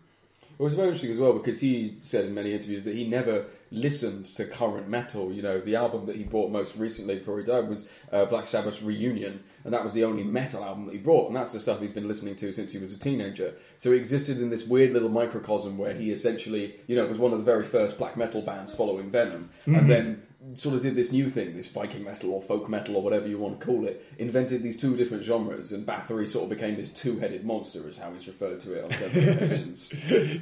It 0.58 0.62
was 0.62 0.74
very 0.74 0.88
interesting 0.88 1.10
as 1.12 1.18
well 1.18 1.32
because 1.34 1.60
he 1.60 1.96
said 2.00 2.24
in 2.24 2.34
many 2.34 2.52
interviews 2.54 2.82
that 2.84 2.94
he 2.94 3.06
never 3.06 3.46
listened 3.70 4.24
to 4.36 4.44
current 4.46 4.88
metal. 4.88 5.32
You 5.32 5.42
know, 5.42 5.60
the 5.60 5.76
album 5.76 6.06
that 6.06 6.16
he 6.16 6.24
bought 6.24 6.50
most 6.50 6.76
recently 6.76 7.16
before 7.16 7.38
he 7.38 7.44
died 7.44 7.68
was 7.68 7.88
uh, 8.12 8.24
Black 8.26 8.46
Sabbath's 8.46 8.80
Reunion, 8.82 9.42
and 9.66 9.74
that 9.74 9.82
was 9.82 9.92
the 9.94 10.04
only 10.04 10.22
metal 10.22 10.64
album 10.64 10.84
that 10.84 10.92
he 10.92 10.98
brought, 10.98 11.26
and 11.26 11.34
that's 11.34 11.52
the 11.52 11.58
stuff 11.58 11.80
he's 11.80 11.90
been 11.90 12.06
listening 12.06 12.36
to 12.36 12.52
since 12.52 12.70
he 12.70 12.78
was 12.78 12.92
a 12.92 12.98
teenager. 12.98 13.52
So 13.76 13.90
he 13.90 13.98
existed 13.98 14.40
in 14.40 14.48
this 14.48 14.64
weird 14.64 14.92
little 14.92 15.08
microcosm 15.08 15.76
where 15.76 15.92
he 15.92 16.12
essentially, 16.12 16.76
you 16.86 16.94
know, 16.94 17.04
was 17.04 17.18
one 17.18 17.32
of 17.32 17.38
the 17.40 17.44
very 17.44 17.64
first 17.64 17.98
black 17.98 18.16
metal 18.16 18.42
bands 18.42 18.72
following 18.72 19.10
Venom, 19.10 19.50
and 19.66 19.74
mm-hmm. 19.74 19.88
then 19.88 20.22
sort 20.54 20.76
of 20.76 20.82
did 20.82 20.94
this 20.94 21.10
new 21.10 21.28
thing, 21.28 21.56
this 21.56 21.68
Viking 21.68 22.04
metal 22.04 22.30
or 22.30 22.40
folk 22.40 22.68
metal 22.68 22.94
or 22.94 23.02
whatever 23.02 23.26
you 23.26 23.38
want 23.38 23.58
to 23.58 23.66
call 23.66 23.84
it, 23.84 24.06
invented 24.18 24.62
these 24.62 24.80
two 24.80 24.96
different 24.96 25.24
genres, 25.24 25.72
and 25.72 25.84
Bathory 25.84 26.28
sort 26.28 26.44
of 26.44 26.50
became 26.50 26.76
this 26.76 26.90
two-headed 26.90 27.44
monster, 27.44 27.88
is 27.88 27.98
how 27.98 28.12
he's 28.12 28.28
referred 28.28 28.60
to 28.60 28.74
it 28.74 28.84
on 28.84 28.92
several 28.94 29.28
occasions. 29.30 29.92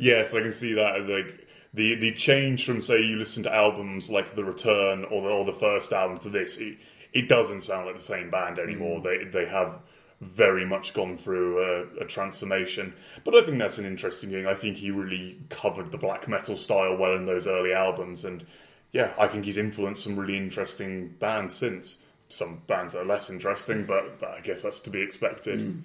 yes, 0.00 0.34
I 0.34 0.42
can 0.42 0.52
see 0.52 0.74
that. 0.74 1.08
Like 1.08 1.48
the 1.72 1.94
the 1.96 2.12
change 2.12 2.66
from 2.66 2.82
say 2.82 3.00
you 3.00 3.16
listen 3.16 3.42
to 3.44 3.54
albums 3.54 4.10
like 4.10 4.37
The 4.37 4.44
Return 4.44 5.04
or 5.04 5.22
the, 5.22 5.28
or 5.28 5.44
the 5.46 5.54
first 5.54 5.94
album 5.94 6.18
to 6.18 6.28
this, 6.28 6.58
it, 6.58 6.76
it 7.14 7.29
doesn't 7.29 7.62
sound 7.62 7.87
like 7.87 7.96
the 7.96 8.03
same 8.03 8.31
band 8.31 8.59
anymore. 8.59 9.00
They 9.00 9.24
they 9.24 9.46
have 9.46 9.81
very 10.20 10.64
much 10.64 10.94
gone 10.94 11.16
through 11.16 11.59
a, 11.61 12.03
a 12.03 12.07
transformation. 12.07 12.94
But 13.24 13.35
I 13.35 13.42
think 13.42 13.59
that's 13.59 13.79
an 13.79 13.85
interesting 13.85 14.31
thing. 14.31 14.46
I 14.46 14.55
think 14.55 14.77
he 14.77 14.90
really 14.90 15.38
covered 15.50 15.90
the 15.90 15.98
black 15.98 16.29
metal 16.29 16.57
style 16.57 16.96
well 16.96 17.14
in 17.14 17.27
those 17.27 17.46
early 17.46 17.72
albums, 17.72 18.24
and 18.24 18.44
yeah, 18.92 19.12
I 19.18 19.29
think 19.29 19.44
he's 19.44 19.59
influenced 19.59 20.05
some 20.05 20.16
really 20.18 20.37
interesting 20.37 21.14
bands 21.18 21.55
since. 21.55 22.03
Some 22.29 22.62
bands 22.66 22.94
are 22.94 23.05
less 23.05 23.29
interesting, 23.29 23.85
but, 23.85 24.18
but 24.18 24.31
I 24.31 24.40
guess 24.40 24.62
that's 24.62 24.81
to 24.81 24.90
be 24.90 25.03
expected. 25.03 25.85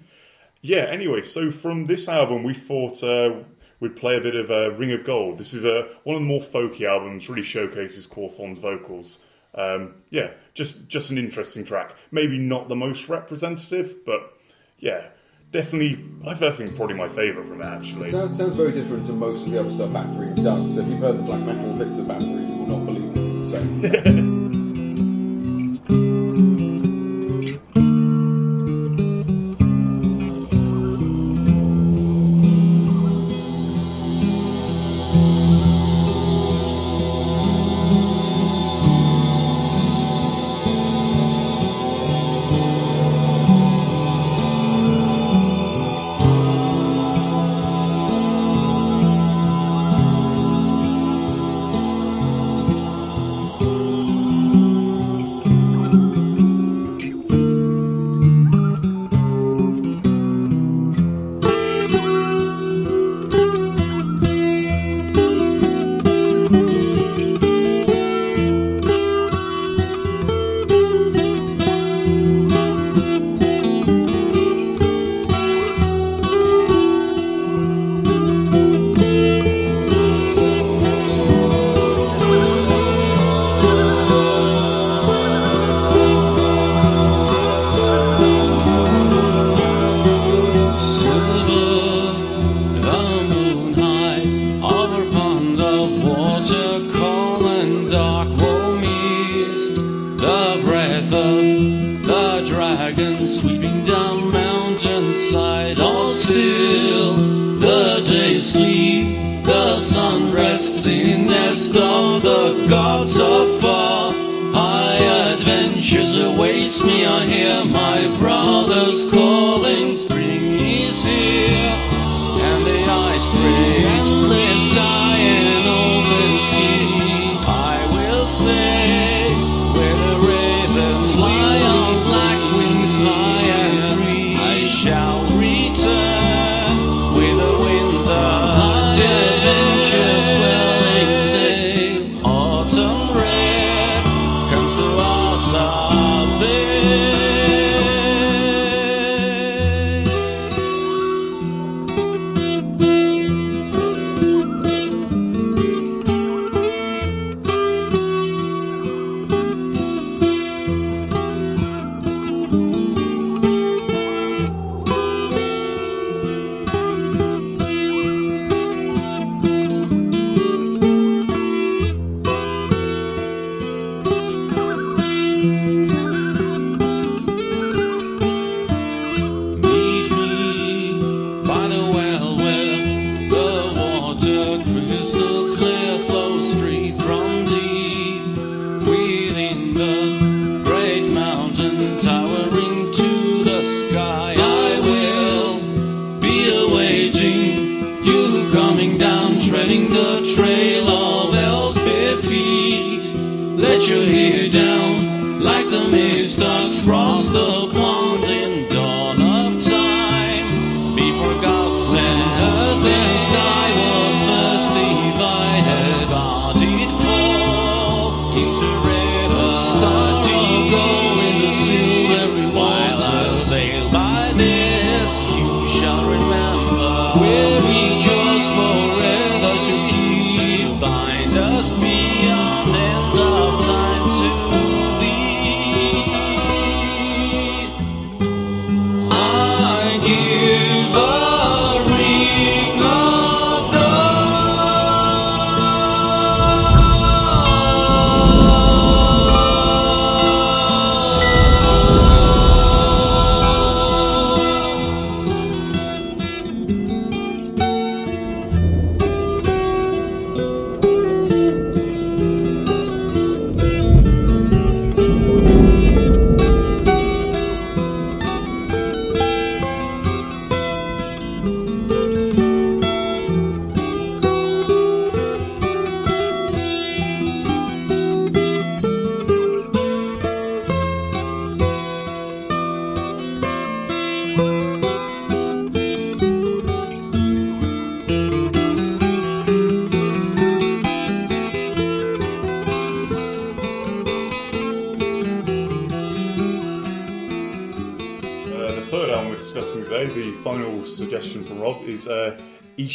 Yeah, 0.62 0.84
anyway, 0.84 1.22
so 1.22 1.50
from 1.50 1.86
this 1.86 2.08
album, 2.08 2.42
we 2.42 2.54
thought 2.54 3.02
uh, 3.02 3.44
we'd 3.78 3.96
play 3.96 4.16
a 4.16 4.20
bit 4.20 4.34
of 4.36 4.50
uh, 4.50 4.72
Ring 4.72 4.92
of 4.92 5.04
Gold. 5.04 5.38
This 5.38 5.52
is 5.52 5.64
a, 5.64 5.88
one 6.04 6.16
of 6.16 6.22
the 6.22 6.26
more 6.26 6.40
folky 6.40 6.88
albums, 6.88 7.28
really 7.28 7.42
showcases 7.42 8.06
Quorthon's 8.06 8.58
vocals. 8.58 9.24
Um, 9.54 9.96
yeah, 10.10 10.32
just, 10.54 10.88
just 10.88 11.10
an 11.10 11.18
interesting 11.18 11.64
track. 11.64 11.94
Maybe 12.10 12.38
not 12.38 12.68
the 12.68 12.76
most 12.76 13.08
representative, 13.08 14.04
but 14.04 14.32
yeah, 14.78 15.08
definitely, 15.52 16.04
I 16.26 16.34
think 16.34 16.76
probably 16.76 16.96
my 16.96 17.08
favourite 17.08 17.48
from 17.48 17.60
it, 17.60 17.66
actually. 17.66 18.08
Sounds, 18.08 18.38
sounds 18.38 18.54
very 18.54 18.72
different 18.72 19.04
to 19.06 19.12
most 19.12 19.46
of 19.46 19.52
the 19.52 19.60
other 19.60 19.70
stuff 19.70 19.90
Bathory 19.90 20.28
have 20.28 20.44
done. 20.44 20.70
So 20.70 20.80
if 20.80 20.88
you've 20.88 21.00
heard 21.00 21.18
the 21.18 21.22
black 21.22 21.40
metal 21.40 21.72
bits 21.74 21.98
of 21.98 22.06
Bathory, 22.06 22.48
you 22.48 22.56
will 22.56 22.78
not 22.78 22.86
believe 22.86 23.14
this 23.14 23.24
is 23.24 23.52
the 23.52 23.58
same. 23.58 24.36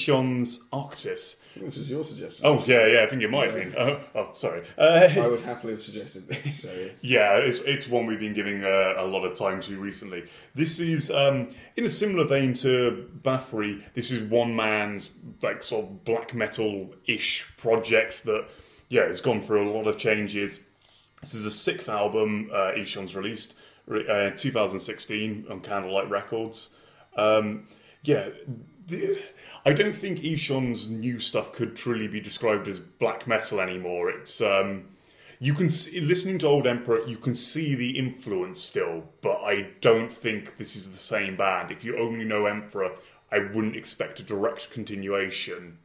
Ihsahn's 0.06 0.68
Arktis. 0.72 1.41
This 1.56 1.78
is 1.78 1.89
your 1.89 2.04
suggestion. 2.04 2.46
Oh, 2.46 2.63
yeah, 2.65 2.86
yeah, 2.86 3.04
I 3.04 3.08
think 3.08 3.22
it 3.22 3.32
might 3.32 3.52
have 3.52 3.56
been. 3.56 3.74
Oh, 3.78 4.02
oh 4.13 4.32
sorry. 4.34 4.65
Uh, 4.78 5.10
I 5.18 5.28
would 5.28 5.41
happily 5.41 5.74
have 5.74 5.84
suggested 5.84 6.28
this. 6.28 6.46
So. 6.65 6.89
Yeah, 7.02 7.38
it's, 7.38 7.60
it's 7.60 7.88
one 7.88 8.06
we've 8.06 8.20
been 8.20 8.34
giving 8.34 8.63
uh, 8.63 8.96
a 8.98 9.06
lot 9.06 9.24
of 9.26 9.38
time 9.38 9.62
to 9.62 9.78
recently. 9.78 10.26
This 10.54 10.80
is 10.80 11.12
um, 11.12 11.50
in 11.76 11.86
a 11.86 11.89
similar 11.89 12.26
vein 12.26 12.54
to 12.56 13.10
Bathory. 13.22 13.84
This 13.94 14.12
is 14.12 14.30
one 14.30 14.56
man's 14.56 15.15
like 15.41 15.63
sort 15.63 15.86
of 15.86 16.04
black 16.06 16.34
metal 16.34 16.94
ish 17.08 17.54
project 17.58 18.24
that 18.26 18.48
yeah 18.89 19.06
has 19.06 19.22
gone 19.22 19.41
through 19.41 19.70
a 19.70 19.72
lot 19.72 19.86
of 19.86 19.98
changes. 19.98 20.62
This 21.22 21.36
is 21.36 21.44
the 21.44 21.52
sixth 21.52 21.89
album 21.89 22.50
uh, 22.52 22.72
Ihsahn's 22.76 23.15
released, 23.15 23.56
re- 23.86 24.08
uh, 24.08 24.32
2016 24.36 25.46
on 25.50 25.62
Candlelight 25.62 26.10
Records. 26.10 26.78
Um, 27.15 27.68
yeah, 28.04 28.30
the, 28.88 29.22
I 29.65 29.73
don't 29.73 29.95
think 29.95 30.19
Ihsahn's 30.19 30.89
new 30.89 31.19
stuff 31.19 31.51
could 31.51 31.75
truly 31.75 32.08
be 32.08 32.19
described 32.21 32.67
as 32.67 32.80
black 32.80 33.25
metal 33.25 33.60
anymore. 33.60 34.12
It's 34.12 34.39
um, 34.39 34.86
you 35.39 35.54
can 35.54 35.69
see, 35.69 35.99
listening 35.99 36.38
to 36.39 36.47
Old 36.47 36.67
Emperor, 36.67 37.06
you 37.08 37.17
can 37.17 37.36
see 37.36 37.73
the 37.73 37.97
influence 37.97 38.62
still, 38.62 39.06
but 39.21 39.41
I 39.43 39.71
don't 39.82 40.12
think 40.12 40.58
this 40.58 40.75
is 40.75 40.91
the 40.91 40.97
same 40.97 41.36
band. 41.36 41.71
If 41.71 41.84
you 41.84 41.97
only 41.97 42.25
know 42.25 42.45
Emperor, 42.45 42.95
I 43.32 43.39
wouldn't 43.39 43.75
expect 43.75 44.19
a 44.19 44.23
direct 44.23 44.69
continuation. 44.69 45.80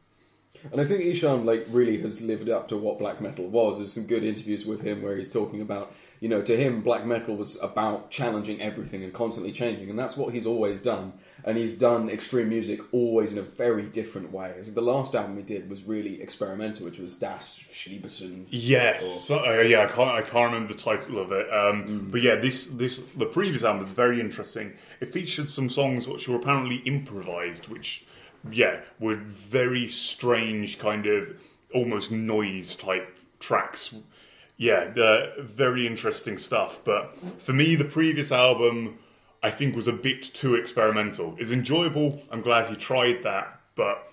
And 0.71 0.79
I 0.79 0.85
think 0.85 1.03
Ihsahn 1.03 1.43
like 1.43 1.65
really 1.69 1.99
has 2.01 2.21
lived 2.21 2.49
up 2.49 2.67
to 2.67 2.77
what 2.77 2.99
black 2.99 3.19
metal 3.19 3.47
was. 3.47 3.79
There's 3.79 3.93
some 3.93 4.05
good 4.05 4.23
interviews 4.23 4.65
with 4.65 4.81
him 4.81 5.01
where 5.01 5.17
he's 5.17 5.31
talking 5.31 5.59
about, 5.59 5.93
you 6.19 6.29
know, 6.29 6.43
to 6.43 6.55
him 6.55 6.81
black 6.81 7.05
metal 7.05 7.35
was 7.35 7.59
about 7.63 8.11
challenging 8.11 8.61
everything 8.61 9.03
and 9.03 9.11
constantly 9.11 9.51
changing, 9.51 9.89
and 9.89 9.97
that's 9.97 10.15
what 10.15 10.35
he's 10.35 10.45
always 10.45 10.79
done. 10.79 11.13
And 11.43 11.57
he's 11.57 11.75
done 11.75 12.09
extreme 12.09 12.49
music 12.49 12.81
always 12.91 13.31
in 13.31 13.37
a 13.37 13.41
very 13.41 13.83
different 13.83 14.31
way. 14.31 14.53
The 14.61 14.81
last 14.81 15.15
album 15.15 15.37
he 15.37 15.43
did 15.43 15.69
was 15.69 15.83
really 15.83 16.21
experimental, 16.21 16.85
which 16.85 16.99
was 16.99 17.15
Das 17.15 17.59
Seelenbrechen. 17.69 18.45
Yes, 18.49 19.25
so, 19.27 19.39
uh, 19.39 19.61
yeah, 19.61 19.83
I 19.83 19.87
can't, 19.87 20.09
I 20.09 20.21
can't 20.21 20.53
remember 20.53 20.73
the 20.73 20.79
title 20.79 21.19
of 21.19 21.31
it, 21.31 21.51
um, 21.51 22.09
but 22.11 22.21
yeah, 22.21 22.35
this 22.35 22.67
this 22.67 23.05
the 23.17 23.25
previous 23.25 23.63
album 23.63 23.85
is 23.85 23.91
very 23.91 24.19
interesting. 24.19 24.73
It 24.99 25.13
featured 25.13 25.49
some 25.49 25.69
songs 25.69 26.07
which 26.07 26.27
were 26.27 26.35
apparently 26.35 26.77
improvised, 26.77 27.69
which 27.69 28.05
yeah 28.51 28.81
were 28.99 29.15
very 29.15 29.87
strange, 29.87 30.79
kind 30.79 31.05
of 31.05 31.41
almost 31.73 32.11
noise 32.11 32.75
type 32.75 33.17
tracks. 33.39 33.95
Yeah, 34.57 34.89
the 34.89 35.33
very 35.39 35.87
interesting 35.87 36.37
stuff. 36.37 36.81
But 36.83 37.17
for 37.39 37.53
me, 37.53 37.75
the 37.75 37.85
previous 37.85 38.31
album 38.31 38.99
I 39.43 39.49
think 39.49 39.75
was 39.75 39.87
a 39.87 39.93
bit 39.93 40.21
too 40.21 40.55
experimental. 40.55 41.35
It's 41.39 41.51
enjoyable. 41.51 42.21
I'm 42.29 42.41
glad 42.41 42.67
he 42.67 42.75
tried 42.75 43.23
that, 43.23 43.59
but 43.75 44.07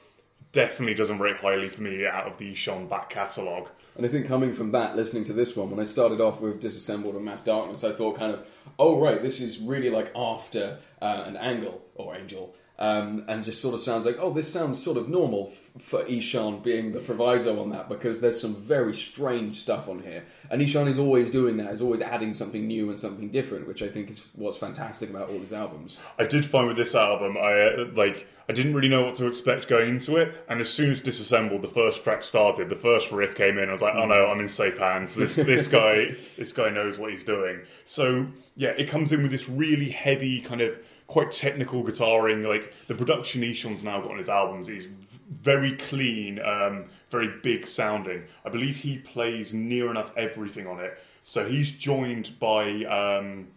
definitely 0.53 0.95
doesn't 0.95 1.19
rate 1.19 1.37
highly 1.37 1.69
for 1.69 1.83
me 1.83 2.07
out 2.07 2.27
of 2.27 2.39
the 2.39 2.55
Sean 2.55 2.89
back 2.89 3.11
catalogue. 3.11 3.69
And 3.97 4.07
I 4.07 4.09
think 4.09 4.27
coming 4.27 4.53
from 4.53 4.71
that, 4.71 4.97
listening 4.97 5.25
to 5.25 5.33
this 5.33 5.57
one, 5.57 5.71
when 5.71 5.81
I 5.81 5.85
started 5.85 6.21
off 6.21 6.41
with 6.41 6.61
Disassembled 6.61 7.17
and 7.17 7.25
Mass 7.25 7.43
Darkness, 7.43 7.85
I 7.85 7.93
thought 7.93 8.17
kind 8.17 8.33
of, 8.33 8.47
oh 8.79 8.99
right, 8.99 9.21
this 9.21 9.41
is 9.41 9.59
really 9.59 9.91
like 9.91 10.11
after 10.17 10.79
uh, 11.03 11.25
an 11.27 11.37
angle 11.37 11.83
or 11.95 12.17
angel. 12.17 12.55
Um, 12.81 13.25
and 13.27 13.43
just 13.43 13.61
sort 13.61 13.75
of 13.75 13.81
sounds 13.81 14.07
like, 14.07 14.19
oh, 14.21 14.33
this 14.33 14.53
sounds 14.53 14.81
sort 14.81 14.99
of 14.99 15.09
normal 15.09 15.51
f- 15.53 15.83
for 15.83 16.05
Ihsahn 16.05 16.63
being 16.63 16.93
the 16.93 17.01
proviso 17.01 17.61
on 17.61 17.71
that 17.71 17.89
because 17.89 18.21
there's 18.21 18.41
some 18.41 18.55
very 18.55 18.95
strange 18.95 19.59
stuff 19.59 19.89
on 19.89 19.99
here. 19.99 20.25
And 20.49 20.63
Ihsahn 20.63 20.87
is 20.87 20.97
always 20.97 21.29
doing 21.33 21.57
that, 21.57 21.73
is 21.75 21.83
always 21.83 22.03
adding 22.03 22.33
something 22.35 22.69
new 22.69 22.89
and 22.89 22.99
something 22.99 23.31
different, 23.31 23.67
which 23.67 23.83
I 23.83 23.89
think 23.89 24.11
is 24.11 24.25
what's 24.35 24.59
fantastic 24.59 25.11
about 25.11 25.29
all 25.29 25.41
his 25.41 25.53
albums. 25.53 25.99
I 26.21 26.25
did 26.25 26.47
find 26.47 26.69
with 26.69 26.77
this 26.77 26.95
album, 26.95 27.37
I 27.37 27.61
uh, 27.63 27.89
like 27.95 28.29
I 28.49 28.53
didn't 28.53 28.75
really 28.75 28.89
know 28.89 29.05
what 29.05 29.17
to 29.17 29.27
expect 29.27 29.69
going 29.69 29.89
into 29.89 30.17
it, 30.17 30.45
and 30.49 30.61
as 30.61 30.71
soon 30.71 30.91
as 30.91 31.01
Disassembled, 31.01 31.63
the 31.63 31.69
first 31.69 32.03
track 32.05 32.23
started, 32.23 32.71
the 32.71 32.77
first 32.77 33.11
riff 33.11 33.35
came 33.35 33.59
in. 33.59 33.69
I 33.69 33.73
was 33.73 33.83
like, 33.83 33.95
oh 33.95 34.07
no, 34.07 34.27
I'm 34.27 34.41
in 34.41 34.49
safe 34.49 34.79
hands. 34.79 35.17
This 35.17 35.37
this 35.37 35.67
guy 35.67 36.17
this 36.37 36.53
guy 36.53 36.71
knows 36.71 36.97
what 36.97 37.11
he's 37.11 37.25
doing. 37.25 37.61
So 37.85 38.29
yeah, 38.55 38.71
it 38.71 38.89
comes 38.89 39.11
in 39.11 39.23
with 39.23 39.33
this 39.33 39.49
really 39.49 39.91
heavy 39.91 40.41
kind 40.41 40.61
of 40.61 40.79
quite 41.09 41.33
technical 41.33 41.83
guitaring. 41.83 42.47
Like 42.47 42.73
the 42.87 42.95
production 42.95 43.43
Ihsahn's 43.43 43.83
now 43.83 44.01
got 44.01 44.13
on 44.13 44.19
his 44.19 44.29
albums 44.29 44.69
is 44.69 44.87
very 45.29 45.77
clean, 45.77 46.39
um, 46.41 46.85
very 47.11 47.41
big 47.43 47.67
sounding. 47.67 48.23
I 48.45 48.51
believe 48.51 48.77
he 48.77 48.99
plays 48.99 49.53
near 49.53 49.91
enough 49.91 50.13
everything 50.17 50.67
on 50.69 50.79
it. 50.79 50.97
So 51.23 51.49
he's 51.49 51.73
joined 51.73 52.39
by. 52.39 52.85
Um, 52.85 53.49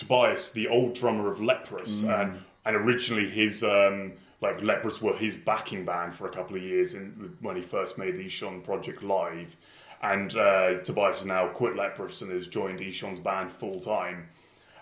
Tobias, 0.00 0.52
the 0.52 0.68
old 0.68 0.94
drummer 0.94 1.30
of 1.30 1.42
Leprous, 1.42 2.04
and 2.04 2.42
and 2.64 2.76
originally 2.76 3.28
his 3.28 3.62
um, 3.62 4.12
like 4.40 4.62
Leprous 4.62 5.02
were 5.02 5.14
his 5.14 5.36
backing 5.36 5.84
band 5.84 6.14
for 6.14 6.26
a 6.26 6.30
couple 6.30 6.56
of 6.56 6.62
years 6.62 6.94
in, 6.94 7.36
when 7.40 7.54
he 7.56 7.62
first 7.62 7.98
made 7.98 8.16
the 8.16 8.24
Ihsahn 8.24 8.64
project 8.64 9.02
live, 9.02 9.56
and 10.02 10.34
uh, 10.36 10.80
Tobias 10.80 11.18
has 11.18 11.26
now 11.26 11.48
quit 11.48 11.76
Leprous 11.76 12.22
and 12.22 12.32
has 12.32 12.46
joined 12.46 12.80
Ihsahn's 12.80 13.20
band 13.20 13.50
full 13.50 13.78
time, 13.80 14.28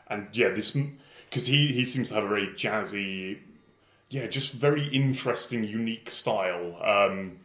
and 0.09 0.29
yeah, 0.33 0.51
this 0.51 0.77
because 1.29 1.47
he 1.47 1.69
he 1.69 1.85
seems 1.85 2.09
to 2.09 2.14
have 2.14 2.25
a 2.25 2.29
very 2.29 2.49
jazzy, 2.49 3.38
yeah, 4.11 4.27
just 4.27 4.55
very 4.55 4.87
interesting, 4.88 5.65
unique 5.65 6.11
style. 6.11 6.77
Um, 6.83 7.38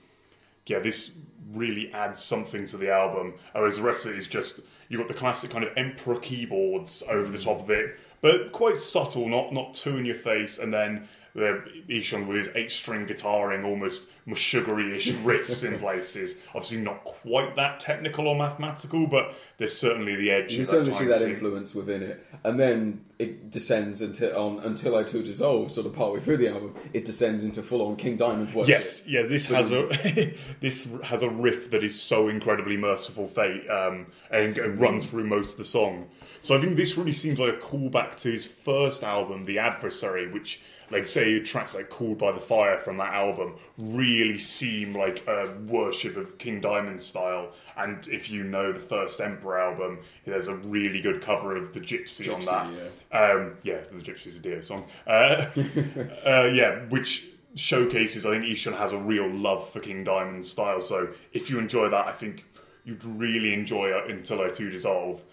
yeah, 0.65 0.79
this 0.79 1.17
really 1.51 1.91
adds 1.93 2.21
something 2.21 2.65
to 2.67 2.77
the 2.77 2.91
album. 2.91 3.35
Whereas 3.53 3.77
the 3.77 3.83
rest 3.83 4.05
of 4.05 4.13
it 4.13 4.17
is 4.17 4.27
just 4.27 4.61
you've 4.89 5.01
got 5.01 5.07
the 5.07 5.13
classic 5.13 5.51
kind 5.51 5.63
of 5.63 5.71
emperor 5.77 6.19
keyboards 6.19 7.03
over 7.09 7.31
the 7.31 7.39
top 7.39 7.59
of 7.59 7.69
it, 7.69 7.99
but 8.21 8.51
quite 8.51 8.77
subtle, 8.77 9.27
not 9.27 9.53
not 9.53 9.73
too 9.73 9.97
in 9.97 10.05
your 10.05 10.15
face, 10.15 10.59
and 10.59 10.73
then 10.73 11.07
the 11.35 11.63
Ihsahn 11.89 12.27
with 12.27 12.37
his 12.37 12.49
eight 12.55 12.71
string 12.71 13.07
guitaring, 13.07 13.65
almost 13.65 14.09
sugary-ish 14.35 15.13
riffs 15.25 15.67
in 15.67 15.79
places. 15.79 16.35
Obviously, 16.49 16.81
not 16.81 17.03
quite 17.03 17.55
that 17.55 17.79
technical 17.79 18.27
or 18.27 18.35
mathematical, 18.35 19.07
but 19.07 19.33
there's 19.57 19.75
certainly 19.75 20.15
the 20.15 20.29
edge. 20.29 20.53
You 20.53 20.61
of 20.61 20.67
certainly 20.69 20.91
that 20.91 20.99
see 20.99 21.05
that 21.07 21.17
scene. 21.17 21.29
influence 21.31 21.73
within 21.73 22.03
it, 22.03 22.25
and 22.43 22.59
then 22.59 23.03
it 23.17 23.49
descends 23.49 24.01
into 24.01 24.37
on 24.37 24.59
until 24.59 24.95
I 24.95 25.03
too 25.03 25.23
dissolve. 25.23 25.71
Sort 25.71 25.87
of 25.87 25.93
partway 25.93 26.19
through 26.19 26.37
the 26.37 26.49
album, 26.49 26.75
it 26.93 27.05
descends 27.05 27.43
into 27.43 27.63
full 27.63 27.81
on 27.81 27.95
King 27.95 28.15
Diamond 28.15 28.53
worship. 28.53 28.69
Yes, 28.69 29.07
yeah. 29.07 29.23
This 29.23 29.47
has 29.47 29.71
a 29.71 29.87
this 30.59 30.87
has 31.03 31.23
a 31.23 31.29
riff 31.29 31.71
that 31.71 31.83
is 31.83 31.99
so 31.99 32.29
incredibly 32.29 32.77
Mercyful 32.77 33.27
Fate, 33.27 33.67
um, 33.69 34.07
and, 34.29 34.57
and 34.59 34.79
runs 34.79 35.09
through 35.09 35.25
most 35.25 35.53
of 35.53 35.57
the 35.57 35.65
song. 35.65 36.09
So 36.43 36.57
I 36.57 36.59
think 36.59 36.75
this 36.75 36.97
really 36.97 37.13
seems 37.13 37.39
like 37.39 37.53
a 37.53 37.57
callback 37.57 38.17
to 38.23 38.29
his 38.29 38.45
first 38.45 39.01
album, 39.01 39.45
The 39.45 39.59
Adversary, 39.59 40.29
which, 40.29 40.61
like, 40.93 41.05
say 41.05 41.39
tracks 41.41 41.75
like 41.75 41.89
"Called 41.89 42.17
by 42.17 42.31
the 42.31 42.39
Fire" 42.39 42.77
from 42.79 42.97
that 42.97 43.13
album 43.13 43.55
really 43.77 44.37
seem 44.37 44.93
like 44.93 45.27
a 45.27 45.53
worship 45.67 46.15
of 46.15 46.37
King 46.37 46.61
Diamond 46.61 47.01
style. 47.01 47.51
And 47.75 48.07
if 48.07 48.29
you 48.29 48.43
know 48.43 48.71
the 48.71 48.79
first 48.79 49.19
Emperor 49.19 49.59
album, 49.59 49.99
there's 50.25 50.47
a 50.47 50.55
really 50.55 51.01
good 51.01 51.21
cover 51.21 51.55
of 51.55 51.73
the 51.73 51.79
Gypsy, 51.79 52.33
on 52.33 52.41
Gypsy, 52.41 52.89
that. 53.09 53.35
Um, 53.35 53.57
yeah, 53.63 53.79
the 53.79 54.01
Gypsy's 54.01 54.37
a 54.37 54.39
Dio 54.39 54.61
song. 54.61 54.85
Uh, 55.07 55.45
uh, 56.25 56.49
yeah, 56.53 56.85
which 56.89 57.27
showcases 57.55 58.25
I 58.25 58.31
think 58.31 58.45
Ihsahn 58.45 58.77
has 58.77 58.91
a 58.91 58.97
real 58.97 59.29
love 59.29 59.69
for 59.69 59.79
King 59.79 60.03
Diamond's 60.03 60.49
style. 60.49 60.81
So 60.81 61.09
if 61.33 61.49
you 61.49 61.59
enjoy 61.59 61.89
that, 61.89 62.07
I 62.07 62.11
think 62.11 62.45
you'd 62.85 63.03
really 63.03 63.53
enjoy 63.53 63.87
it 63.87 64.09
until 64.09 64.41
I 64.41 64.49
two 64.49 64.69
dissolve. 64.69 65.23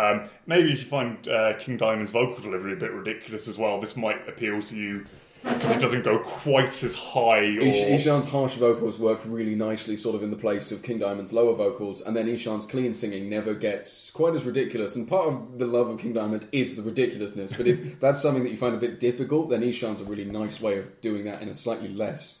Um, 0.00 0.28
maybe 0.46 0.72
if 0.72 0.80
you 0.80 0.86
find 0.86 1.26
uh, 1.28 1.54
King 1.58 1.76
Diamond's 1.76 2.10
vocal 2.10 2.42
delivery 2.42 2.72
a 2.72 2.76
bit 2.76 2.92
ridiculous 2.92 3.48
as 3.48 3.58
well, 3.58 3.80
this 3.80 3.96
might 3.96 4.26
appeal 4.28 4.62
to 4.62 4.76
you 4.76 5.06
because 5.42 5.74
it 5.74 5.80
doesn't 5.80 6.04
go 6.04 6.18
quite 6.20 6.82
as 6.82 6.94
high. 6.94 7.40
Or... 7.40 7.60
Ish- 7.60 8.04
Ihsahn's 8.04 8.28
harsh 8.28 8.54
vocals 8.54 8.98
work 8.98 9.20
really 9.24 9.54
nicely, 9.54 9.96
sort 9.96 10.14
of 10.14 10.22
in 10.22 10.30
the 10.30 10.36
place 10.36 10.70
of 10.70 10.82
King 10.82 10.98
Diamond's 10.98 11.32
lower 11.32 11.54
vocals, 11.54 12.02
and 12.02 12.14
then 12.14 12.26
Ihsahn's 12.26 12.66
clean 12.66 12.92
singing 12.92 13.28
never 13.28 13.54
gets 13.54 14.10
quite 14.10 14.34
as 14.34 14.44
ridiculous. 14.44 14.96
And 14.96 15.08
part 15.08 15.28
of 15.28 15.58
the 15.58 15.66
love 15.66 15.88
of 15.88 15.98
King 15.98 16.12
Diamond 16.12 16.46
is 16.52 16.76
the 16.76 16.82
ridiculousness. 16.82 17.52
But 17.56 17.66
if 17.66 18.00
that's 18.00 18.20
something 18.20 18.42
that 18.44 18.50
you 18.50 18.56
find 18.56 18.74
a 18.74 18.78
bit 18.78 19.00
difficult, 19.00 19.50
then 19.50 19.62
Ihsahn's 19.62 20.00
a 20.00 20.04
really 20.04 20.24
nice 20.24 20.60
way 20.60 20.78
of 20.78 21.00
doing 21.00 21.24
that 21.24 21.42
in 21.42 21.48
a 21.48 21.54
slightly 21.54 21.88
less 21.88 22.39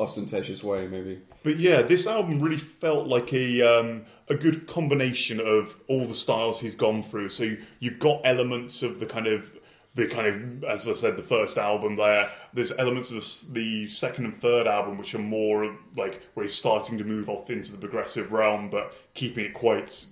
ostentatious 0.00 0.62
way, 0.62 0.86
maybe. 0.86 1.20
But 1.42 1.56
yeah, 1.56 1.82
this 1.82 2.06
album 2.06 2.40
really 2.40 2.58
felt 2.58 3.06
like 3.06 3.32
a 3.32 3.62
um, 3.62 4.04
a 4.28 4.34
good 4.34 4.66
combination 4.66 5.40
of 5.40 5.76
all 5.88 6.06
the 6.06 6.14
styles 6.14 6.60
he's 6.60 6.74
gone 6.74 7.02
through. 7.02 7.28
So 7.28 7.44
you, 7.44 7.64
you've 7.78 7.98
got 7.98 8.22
elements 8.24 8.82
of 8.82 9.00
the 9.00 9.06
kind 9.06 9.26
of 9.26 9.56
the 9.94 10.06
kind 10.06 10.26
of 10.26 10.64
as 10.64 10.88
I 10.88 10.94
said, 10.94 11.16
the 11.16 11.22
first 11.22 11.58
album 11.58 11.96
there. 11.96 12.30
There's 12.52 12.72
elements 12.78 13.10
of 13.10 13.54
the 13.54 13.86
second 13.88 14.24
and 14.24 14.36
third 14.36 14.66
album 14.66 14.98
which 14.98 15.14
are 15.14 15.18
more 15.18 15.76
like 15.96 16.22
where 16.34 16.44
he's 16.44 16.54
starting 16.54 16.98
to 16.98 17.04
move 17.04 17.28
off 17.28 17.50
into 17.50 17.72
the 17.72 17.78
progressive 17.78 18.32
realm, 18.32 18.70
but 18.70 18.94
keeping 19.14 19.44
it 19.44 19.54
quite 19.54 20.06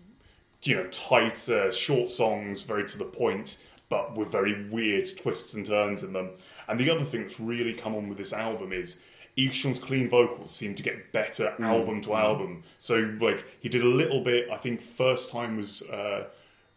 you 0.62 0.76
know 0.76 0.86
tight, 0.88 1.48
uh, 1.48 1.70
short 1.70 2.08
songs, 2.08 2.62
very 2.62 2.84
to 2.84 2.98
the 2.98 3.04
point, 3.04 3.58
but 3.88 4.16
with 4.16 4.30
very 4.30 4.68
weird 4.68 5.06
twists 5.16 5.54
and 5.54 5.66
turns 5.66 6.02
in 6.02 6.12
them. 6.12 6.30
And 6.66 6.78
the 6.78 6.90
other 6.90 7.04
thing 7.04 7.22
that's 7.22 7.40
really 7.40 7.72
come 7.72 7.94
on 7.94 8.08
with 8.08 8.18
this 8.18 8.32
album 8.32 8.72
is 8.72 9.00
Ihsahn's 9.38 9.78
clean 9.78 10.08
vocals 10.10 10.50
seem 10.50 10.74
to 10.74 10.82
get 10.82 11.12
better 11.12 11.54
album 11.60 12.00
to 12.02 12.14
album. 12.14 12.64
So 12.76 13.14
like 13.20 13.44
he 13.60 13.68
did 13.68 13.82
a 13.82 13.86
little 13.86 14.22
bit. 14.22 14.50
I 14.50 14.56
think 14.56 14.80
first 14.80 15.30
time 15.30 15.56
was 15.56 15.82
uh, 15.82 16.24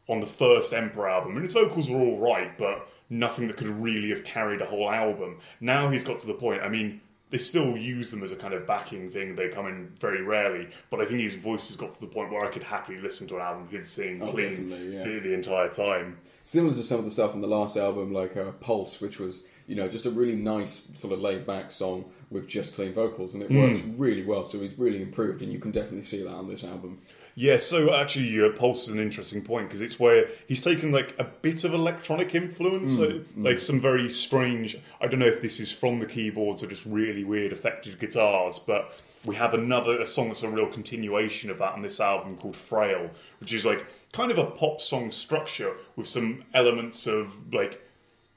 on 0.07 0.20
the 0.20 0.28
first 0.28 0.72
Emperor 0.74 1.09
album, 1.09 1.32
and 1.36 1.41
his 1.43 1.53
vocals 1.53 1.89
were 1.89 1.99
all 1.99 2.20
right, 2.20 2.57
but 2.57 2.88
nothing 3.09 3.47
that 3.47 3.57
could 3.57 3.68
really 3.68 4.09
have 4.12 4.24
carried 4.24 4.62
a 4.62 4.66
whole 4.66 4.89
album. 4.89 5.39
Now 5.59 5.89
he's 5.89 6.03
got 6.03 6.20
to 6.20 6.28
the 6.28 6.34
point. 6.36 6.62
I 6.62 6.70
mean. 6.70 7.01
They 7.32 7.38
still 7.38 7.78
use 7.78 8.12
them 8.12 8.24
as 8.24 8.34
a 8.34 8.36
kind 8.36 8.53
of 8.53 8.68
backing 8.68 9.09
thing. 9.09 9.36
They 9.38 9.47
come 9.47 9.66
in 9.66 9.88
very 9.97 10.22
rarely, 10.22 10.68
but 10.89 10.99
I 10.99 11.05
think 11.05 11.22
his 11.22 11.36
voice 11.36 11.70
has 11.70 11.78
got 11.78 11.93
to 11.93 12.01
the 12.01 12.07
point 12.07 12.30
where 12.30 12.43
I 12.43 12.49
could 12.49 12.62
happily 12.62 12.99
listen 12.99 13.26
to 13.30 13.36
an 13.38 13.41
album 13.41 13.64
of 13.64 13.72
his 13.72 13.89
singing 13.89 14.22
Oh, 14.22 14.34
clean 14.34 14.68
yeah. 14.70 15.05
the, 15.05 15.20
the 15.20 15.34
entire 15.34 15.70
time. 15.70 16.18
Similar 16.43 16.74
to 16.74 16.84
some 16.84 16.99
of 16.99 17.05
the 17.05 17.12
stuff 17.12 17.34
on 17.34 17.39
the 17.39 17.47
last 17.47 17.78
album, 17.78 18.12
like 18.12 18.36
uh, 18.36 18.51
Pulse, 18.59 18.99
which 18.99 19.18
was 19.18 19.47
you 19.68 19.76
know 19.76 19.88
just 19.88 20.05
a 20.05 20.12
really 20.12 20.36
nice 20.36 20.88
sort 20.95 21.14
of 21.14 21.20
laid 21.20 21.45
back 21.45 21.72
song 21.72 22.05
with 22.30 22.47
just 22.47 22.76
clean 22.76 22.93
vocals, 22.93 23.34
and 23.34 23.43
it 23.43 23.49
hmm. 23.49 23.59
works 23.59 23.82
really 23.97 24.24
well. 24.24 24.45
So 24.45 24.59
he's 24.59 24.78
really 24.78 25.01
improved, 25.01 25.41
and 25.41 25.51
you 25.51 25.59
can 25.59 25.72
definitely 25.72 26.05
see 26.05 26.24
that 26.24 26.30
on 26.30 26.49
this 26.49 26.64
album. 26.64 26.99
Yeah, 27.36 27.57
so 27.57 27.93
actually, 27.93 28.43
uh, 28.43 28.49
Pulse 28.57 28.88
is 28.88 28.93
an 28.93 28.99
interesting 28.99 29.41
point 29.41 29.70
because 29.70 29.82
it's 29.82 29.99
where 29.99 30.28
he's 30.47 30.64
taken 30.64 30.91
like 30.91 31.16
a 31.18 31.24
bit 31.24 31.64
of 31.64 31.74
electronic 31.74 32.36
influence, 32.36 32.97
hmm, 32.97 33.03
so, 33.03 33.09
hmm. 33.12 33.45
like 33.45 33.59
some 33.59 33.80
very 33.80 34.09
strange. 34.09 34.78
I 34.99 35.07
don't 35.07 35.20
know 35.20 35.28
if 35.28 35.41
this 35.41 35.59
is 35.59 35.72
from 35.72 35.99
the 35.99 36.05
keyboards 36.05 36.64
or 36.64 36.68
just 36.68 36.86
really 36.86 37.24
weird 37.24 37.51
affected 37.51 37.99
guitars, 37.99 38.59
but 38.59 38.99
we 39.24 39.36
have 39.36 39.53
another 39.53 39.99
a 39.99 40.05
song 40.05 40.30
that's 40.30 40.43
a 40.43 40.49
real 40.49 40.68
continuation 40.68 41.49
of 41.49 41.59
that 41.59 41.74
on 41.74 41.82
this 41.82 41.99
album 41.99 42.38
called 42.38 42.55
Frail, 42.55 43.09
which 43.39 43.53
is 43.53 43.66
like 43.66 43.86
kind 44.12 44.32
of 44.32 44.38
a 44.38 44.45
pop 44.45 44.82
song 44.82 45.12
structure 45.12 45.76
with 45.95 46.07
some 46.07 46.43
elements 46.53 47.07
of 47.07 47.53
like 47.53 47.82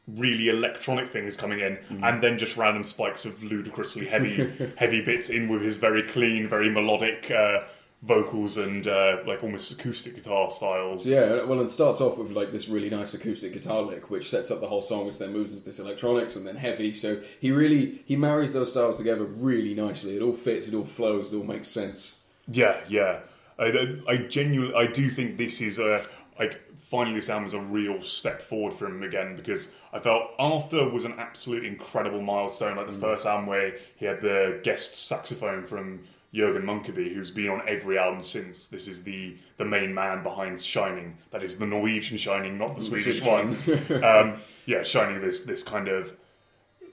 really 0.07 0.49
electronic 0.49 1.09
things 1.09 1.37
coming 1.37 1.61
in, 1.61 1.79
and 2.03 2.23
then 2.23 2.39
just 2.39 2.57
random 2.57 2.85
spikes 2.85 3.25
of 3.25 3.43
ludicrously 3.43 4.07
heavy, 4.07 4.53
heavy 4.77 5.05
bits 5.05 5.31
in 5.31 5.49
with 5.49 5.63
his 5.63 5.77
very 5.77 6.03
clean, 6.03 6.47
very 6.49 6.71
melodic 6.71 7.31
uh, 7.31 7.61
vocals 8.05 8.59
and 8.59 8.87
uh, 8.87 9.19
like 9.27 9.43
almost 9.43 9.73
acoustic 9.73 10.15
guitar 10.15 10.51
styles. 10.51 11.07
Yeah, 11.07 11.45
well, 11.45 11.61
it 11.61 11.71
starts 11.71 12.01
off 12.01 12.19
with 12.19 12.33
like 12.33 12.53
this 12.53 12.69
really 12.69 12.91
nice 12.91 13.15
acoustic 13.15 13.55
guitar 13.55 13.81
lick, 13.81 14.11
which 14.11 14.31
sets 14.31 14.51
up 14.51 14.61
the 14.61 14.67
whole 14.67 14.83
song, 14.83 15.07
which 15.07 15.19
then 15.19 15.33
moves 15.33 15.53
into 15.53 15.65
this 15.65 15.79
electronics 15.79 16.37
and 16.37 16.47
then 16.47 16.57
heavy. 16.57 16.93
So 16.93 17.23
he 17.41 17.51
really 17.51 18.03
he 18.05 18.17
marries 18.17 18.53
those 18.53 18.71
styles 18.71 18.99
together 18.99 19.25
really 19.25 19.75
nicely. 19.75 20.17
It 20.17 20.23
all 20.23 20.35
fits, 20.35 20.69
it 20.69 20.75
all 20.75 20.85
flows, 20.85 21.33
it 21.33 21.39
all 21.39 21.45
makes 21.45 21.69
sense. 21.69 22.19
Yeah, 22.47 22.79
yeah. 22.89 23.21
I, 23.59 24.01
I 24.09 24.17
genuinely, 24.17 24.75
I 24.75 24.87
do 24.87 25.09
think 25.09 25.39
this 25.39 25.61
is 25.61 25.79
a 25.79 26.07
like 26.39 26.61
finally 26.95 27.17
this 27.17 27.29
album 27.29 27.45
is 27.45 27.55
a 27.55 27.61
real 27.61 28.01
step 28.05 28.41
forward 28.41 28.73
for 28.73 28.87
him 28.87 29.03
again 29.03 29.35
because 29.35 29.75
I 29.93 29.99
felt 29.99 30.31
After 30.39 30.89
was 30.89 31.05
an 31.05 31.15
absolute 31.19 31.65
incredible 31.65 32.23
milestone, 32.23 32.77
like 32.77 32.87
the 32.87 32.93
first 32.93 33.27
album 33.27 33.47
where 33.47 33.75
he 33.97 34.07
had 34.07 34.23
the 34.23 34.61
guest 34.63 35.05
saxophone 35.09 35.65
from 35.65 36.05
Jurgen 36.33 36.63
Munkeby, 36.63 37.13
who's 37.13 37.33
been 37.33 37.49
on 37.51 37.63
every 37.67 37.99
album 37.99 38.23
since. 38.23 38.69
This 38.69 38.87
is 38.87 39.03
the 39.03 39.37
the 39.57 39.65
main 39.65 39.93
man 39.93 40.23
behind 40.23 40.61
Shining. 40.61 41.19
That 41.33 41.43
is 41.43 41.57
the 41.57 41.67
Norwegian 41.67 42.17
Shining, 42.17 42.59
not 42.59 42.77
the 42.77 42.83
Swedish 42.83 43.21
one. 43.23 43.57
um, 44.05 44.37
yeah, 44.67 44.85
Shining. 44.85 45.21
This 45.21 45.43
this 45.43 45.65
kind 45.65 45.89
of 45.89 46.17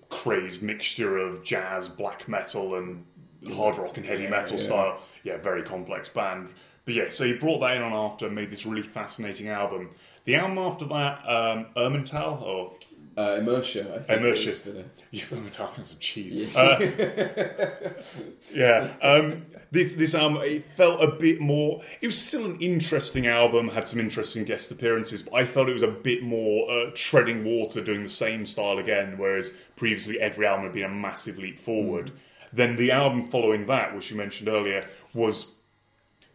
crazed 0.10 0.64
mixture 0.64 1.20
of 1.20 1.44
jazz, 1.44 1.88
black 1.88 2.28
metal, 2.28 2.74
and 2.74 3.06
hard 3.54 3.78
rock 3.78 3.98
and 3.98 4.06
heavy 4.08 4.26
metal 4.26 4.58
yeah. 4.58 4.64
style. 4.64 5.00
Yeah, 5.24 5.38
very 5.38 5.62
complex 5.62 6.10
band. 6.10 6.50
But 6.86 6.94
yeah, 6.96 7.10
so 7.10 7.26
he 7.26 7.34
brought 7.34 7.60
that 7.62 7.78
in 7.78 7.84
on 7.84 7.94
after 7.94 8.26
and 8.26 8.36
made 8.36 8.50
this 8.52 8.66
really 8.66 8.82
fascinating 8.82 9.48
album. 9.50 9.90
The 10.26 10.36
album 10.36 10.58
after 10.58 10.86
that, 10.86 11.20
um, 11.28 11.68
Ermental, 11.76 12.42
or 12.42 12.74
Uh, 13.18 13.40
Immersia, 13.40 13.94
I 13.94 14.02
think. 14.02 14.22
Immersia. 14.22 14.48
it 14.48 14.54
is 14.54 14.60
for 14.62 14.70
the- 14.72 14.86
Yeah, 15.12 15.24
Ermental 15.24 15.80
is 15.80 15.94
a 15.94 15.96
cheese. 15.98 16.56
Uh, 16.56 16.80
yeah, 18.54 18.94
um, 19.02 19.46
this 19.72 19.94
this 19.96 20.16
album 20.16 20.42
it 20.44 20.66
felt 20.76 21.02
a 21.02 21.12
bit 21.12 21.40
more. 21.40 21.82
It 22.02 22.08
was 22.08 22.18
still 22.20 22.46
an 22.46 22.58
interesting 22.60 23.28
album, 23.28 23.70
had 23.70 23.88
some 23.88 24.00
interesting 24.00 24.44
guest 24.46 24.72
appearances, 24.72 25.22
but 25.24 25.34
I 25.36 25.46
felt 25.46 25.70
it 25.70 25.74
was 25.74 25.84
a 25.84 25.88
bit 25.88 26.24
more 26.24 26.70
uh, 26.72 26.92
treading 26.96 27.44
water, 27.44 27.82
doing 27.84 28.04
the 28.04 28.10
same 28.10 28.46
style 28.46 28.78
again. 28.78 29.18
Whereas 29.18 29.52
previously 29.76 30.20
every 30.20 30.46
album 30.46 30.64
had 30.66 30.74
been 30.74 30.84
a 30.84 30.90
massive 30.90 31.38
leap 31.38 31.60
forward. 31.60 32.12
Then 32.54 32.76
the 32.76 32.92
album 32.92 33.28
following 33.28 33.66
that, 33.68 33.96
which 33.96 34.12
you 34.12 34.18
mentioned 34.18 34.50
earlier, 34.50 34.86
was 35.14 35.58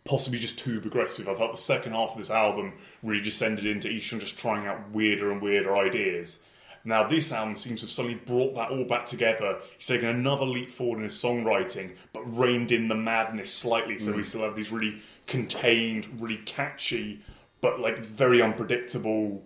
possibly 0.06 0.38
just 0.38 0.58
too 0.58 0.80
progressive. 0.80 1.28
I 1.28 1.34
felt 1.34 1.52
the 1.52 1.58
second 1.58 1.92
half 1.92 2.12
of 2.12 2.18
this 2.18 2.30
album 2.30 2.74
really 3.02 3.22
descended 3.22 3.66
into 3.66 3.88
Ihsahn 3.88 4.20
just 4.20 4.38
trying 4.38 4.66
out 4.66 4.90
weirder 4.90 5.30
and 5.30 5.42
weirder 5.42 5.76
ideas. 5.76 6.46
Now, 6.84 7.08
this 7.08 7.32
album 7.32 7.56
seems 7.56 7.80
to 7.80 7.86
have 7.86 7.90
suddenly 7.90 8.16
brought 8.16 8.54
that 8.54 8.70
all 8.70 8.84
back 8.84 9.06
together. 9.06 9.58
He's 9.76 9.88
taken 9.88 10.08
another 10.08 10.44
leap 10.44 10.70
forward 10.70 10.98
in 10.98 11.02
his 11.02 11.14
songwriting, 11.14 11.96
but 12.12 12.22
reined 12.36 12.70
in 12.70 12.86
the 12.86 12.94
madness 12.94 13.52
slightly, 13.52 13.98
so 13.98 14.12
we 14.12 14.22
mm. 14.22 14.24
still 14.24 14.42
have 14.42 14.54
these 14.54 14.70
really 14.70 15.02
contained, 15.26 16.08
really 16.20 16.36
catchy, 16.38 17.20
but 17.60 17.80
like 17.80 17.98
very 17.98 18.40
unpredictable, 18.40 19.42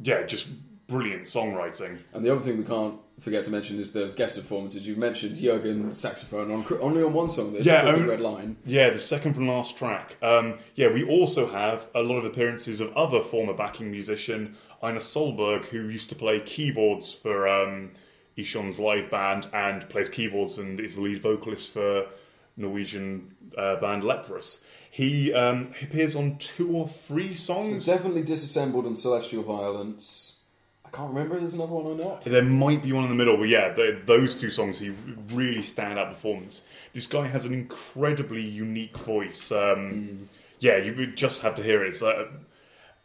yeah, 0.00 0.22
just 0.22 0.48
brilliant 0.86 1.22
songwriting. 1.22 1.98
And 2.12 2.24
the 2.24 2.30
other 2.30 2.40
thing 2.40 2.56
we 2.56 2.64
can't 2.64 3.00
forget 3.20 3.44
to 3.44 3.50
mention 3.50 3.78
is 3.80 3.92
the 3.92 4.08
guest 4.08 4.36
performances. 4.36 4.86
You've 4.86 4.98
mentioned 4.98 5.36
Jurgen 5.36 5.92
saxophone 5.94 6.50
on 6.50 6.66
only 6.80 7.02
on 7.02 7.12
one 7.12 7.30
song. 7.30 7.52
This 7.52 7.64
Yeah, 7.64 7.90
the 7.90 8.06
Red 8.06 8.20
Line. 8.20 8.56
Yeah, 8.64 8.90
the 8.90 8.98
second 8.98 9.34
from 9.34 9.48
last 9.48 9.76
track. 9.76 10.16
Um, 10.22 10.58
yeah, 10.74 10.92
we 10.92 11.02
also 11.04 11.46
have 11.48 11.88
a 11.94 12.02
lot 12.02 12.18
of 12.18 12.24
appearances 12.24 12.80
of 12.80 12.92
other 12.96 13.20
former 13.20 13.54
backing 13.54 13.90
musician, 13.90 14.56
Einar 14.82 15.00
Solberg, 15.00 15.64
who 15.66 15.88
used 15.88 16.10
to 16.10 16.14
play 16.14 16.40
keyboards 16.40 17.14
for 17.14 17.48
um, 17.48 17.92
Ihsahn's 18.36 18.78
live 18.78 19.10
band 19.10 19.46
and 19.52 19.88
plays 19.88 20.08
keyboards 20.10 20.58
and 20.58 20.78
is 20.78 20.96
the 20.96 21.02
lead 21.02 21.22
vocalist 21.22 21.72
for 21.72 22.06
Norwegian 22.56 23.34
uh, 23.56 23.76
band 23.76 24.04
Leprous. 24.04 24.66
He, 24.90 25.32
um, 25.34 25.72
he 25.78 25.86
appears 25.86 26.16
on 26.16 26.38
two 26.38 26.74
or 26.74 26.88
three 26.88 27.34
So 27.34 27.60
songs. 27.60 27.84
definitely 27.84 28.22
disassembled 28.22 28.86
and 28.86 28.96
celestial 28.96 29.42
violence. 29.42 30.35
I 30.96 31.00
can't 31.00 31.12
remember. 31.12 31.38
There's 31.38 31.52
another 31.52 31.72
one 31.72 31.84
or 31.86 31.94
not. 31.94 32.24
There 32.24 32.42
might 32.42 32.82
be 32.82 32.90
one 32.92 33.04
in 33.04 33.10
the 33.10 33.16
middle, 33.16 33.36
but 33.36 33.48
yeah, 33.48 33.74
those 34.06 34.40
two 34.40 34.48
songs, 34.48 34.78
he 34.78 34.92
really 35.32 35.60
stand 35.62 35.98
out 35.98 36.08
performance. 36.08 36.66
This 36.94 37.06
guy 37.06 37.26
has 37.26 37.44
an 37.44 37.52
incredibly 37.52 38.40
unique 38.40 38.96
voice. 38.96 39.52
Um, 39.52 40.28
Yeah, 40.58 40.78
you 40.78 40.94
would 40.94 41.14
just 41.14 41.42
have 41.42 41.54
to 41.56 41.62
hear 41.62 41.84
it. 41.84 41.88
It's 41.88 42.02
uh, 42.02 42.28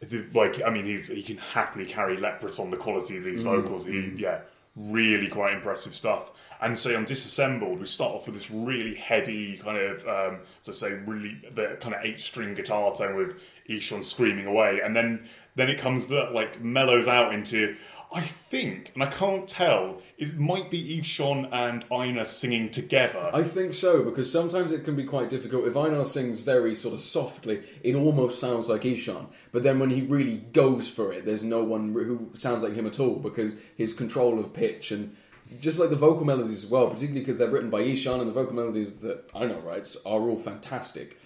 the- 0.00 0.24
like, 0.32 0.62
I 0.62 0.70
mean, 0.70 0.86
he's 0.86 1.08
he 1.08 1.22
can 1.22 1.36
happily 1.36 1.84
carry 1.84 2.16
Leprous 2.16 2.58
on 2.58 2.70
the 2.70 2.78
quality 2.78 3.18
of 3.18 3.24
these 3.24 3.42
vocals. 3.42 3.84
He, 3.84 4.14
yeah, 4.16 4.40
really 4.74 5.28
quite 5.28 5.52
impressive 5.52 5.94
stuff. 5.94 6.30
And 6.62 6.78
so 6.78 6.96
on 6.96 7.04
Disassembled, 7.04 7.78
we 7.78 7.84
start 7.86 8.14
off 8.14 8.24
with 8.26 8.36
this 8.36 8.50
really 8.50 8.94
heavy 8.94 9.58
kind 9.58 9.76
of, 9.76 10.06
um, 10.08 10.38
as 10.60 10.68
I 10.70 10.72
say, 10.72 10.92
really 11.06 11.42
the 11.52 11.76
kind 11.80 11.94
of 11.94 12.00
eight 12.04 12.18
string 12.20 12.54
guitar 12.54 12.94
tone 12.94 13.16
with 13.16 13.42
Ihsahn 13.68 14.02
screaming 14.02 14.46
away, 14.46 14.80
and 14.82 14.96
then 14.96 15.28
then 15.54 15.68
it 15.68 15.78
comes 15.78 16.08
that 16.08 16.32
like 16.32 16.62
mellows 16.62 17.08
out 17.08 17.34
into. 17.34 17.76
I 18.14 18.20
think, 18.20 18.90
and 18.92 19.02
I 19.02 19.06
can't 19.06 19.48
tell, 19.48 20.02
it 20.18 20.38
might 20.38 20.70
be 20.70 20.98
Ihsahn 20.98 21.48
and 21.50 21.82
Einar 21.90 22.26
singing 22.26 22.70
together. 22.70 23.30
I 23.32 23.42
think 23.42 23.72
so 23.72 24.02
because 24.02 24.30
sometimes 24.30 24.70
it 24.70 24.84
can 24.84 24.96
be 24.96 25.04
quite 25.04 25.30
difficult. 25.30 25.66
If 25.66 25.78
Einar 25.78 26.04
sings 26.04 26.40
very 26.40 26.74
sort 26.74 26.94
of 26.94 27.00
softly, 27.00 27.62
it 27.82 27.94
almost 27.94 28.38
sounds 28.38 28.68
like 28.68 28.82
Ihsahn. 28.82 29.28
But 29.50 29.62
then 29.62 29.78
when 29.78 29.88
he 29.88 30.02
really 30.02 30.38
goes 30.52 30.90
for 30.90 31.10
it, 31.10 31.24
there's 31.24 31.44
no 31.44 31.64
one 31.64 31.94
who 31.94 32.30
sounds 32.34 32.62
like 32.62 32.74
him 32.74 32.86
at 32.86 33.00
all 33.00 33.16
because 33.16 33.54
his 33.76 33.94
control 33.94 34.38
of 34.38 34.52
pitch 34.52 34.90
and 34.90 35.16
just 35.60 35.78
like 35.78 35.90
the 35.90 35.96
vocal 35.96 36.24
melodies 36.24 36.64
as 36.64 36.70
well, 36.70 36.88
particularly 36.88 37.20
because 37.20 37.38
they're 37.38 37.50
written 37.50 37.70
by 37.70 37.80
Ihsahn 37.80 38.20
and 38.20 38.28
the 38.28 38.34
vocal 38.34 38.54
melodies 38.54 39.00
that 39.00 39.30
Einar 39.34 39.60
writes 39.60 39.96
are 40.04 40.20
all 40.20 40.38
fantastic. 40.38 41.18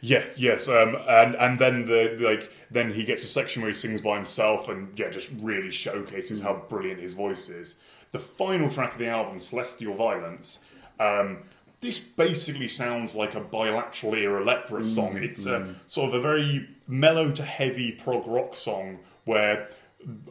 Yes, 0.00 0.38
yes, 0.38 0.68
um, 0.68 0.96
and 1.08 1.34
and 1.36 1.58
then 1.58 1.86
the 1.86 2.16
like 2.20 2.52
then 2.70 2.92
he 2.92 3.04
gets 3.04 3.24
a 3.24 3.28
section 3.28 3.62
where 3.62 3.70
he 3.70 3.74
sings 3.74 4.00
by 4.00 4.16
himself 4.16 4.68
and 4.68 4.98
yeah, 4.98 5.10
just 5.10 5.30
really 5.40 5.70
showcases 5.70 6.40
how 6.40 6.64
brilliant 6.68 7.00
his 7.00 7.14
voice 7.14 7.48
is. 7.48 7.76
The 8.12 8.18
final 8.18 8.70
track 8.70 8.92
of 8.92 8.98
the 8.98 9.08
album, 9.08 9.38
Celestial 9.38 9.94
Violence, 9.94 10.64
um, 11.00 11.38
this 11.80 11.98
basically 11.98 12.68
sounds 12.68 13.14
like 13.14 13.34
a 13.34 13.40
bilateral 13.40 14.14
era 14.14 14.44
Leprous 14.44 14.94
song. 14.94 15.16
It's 15.16 15.46
a 15.46 15.74
sort 15.86 16.08
of 16.08 16.14
a 16.14 16.20
very 16.20 16.68
mellow 16.88 17.30
to 17.32 17.42
heavy 17.42 17.92
prog 17.92 18.26
rock 18.26 18.54
song 18.54 19.00
where 19.24 19.68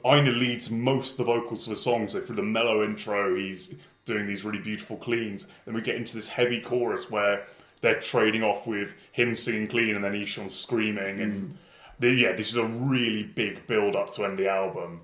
Einar 0.05 0.31
leads 0.31 0.71
most 0.71 1.11
of 1.11 1.17
the 1.17 1.23
vocals 1.25 1.67
of 1.67 1.71
the 1.71 1.75
song. 1.75 2.07
So 2.07 2.21
for 2.21 2.33
the 2.33 2.43
mellow 2.43 2.83
intro, 2.83 3.35
he's 3.35 3.77
doing 4.05 4.25
these 4.25 4.43
really 4.43 4.59
beautiful 4.59 4.97
cleans. 4.97 5.51
and 5.65 5.75
we 5.75 5.81
get 5.81 5.95
into 5.95 6.15
this 6.15 6.27
heavy 6.27 6.61
chorus 6.61 7.11
where 7.11 7.45
they're 7.85 7.99
trading 7.99 8.41
off 8.41 8.65
with 8.65 8.95
him 9.11 9.35
singing 9.35 9.67
clean 9.67 9.95
and 9.95 10.03
then 10.03 10.13
Ihsahn 10.13 10.49
screaming. 10.49 11.21
And 11.21 11.57
the, 11.99 12.09
yeah, 12.09 12.31
this 12.31 12.49
is 12.49 12.57
a 12.57 12.65
really 12.65 13.23
big 13.23 13.67
build 13.67 13.95
up 13.95 14.11
to 14.15 14.25
end 14.25 14.39
the 14.39 14.49
album. 14.49 15.01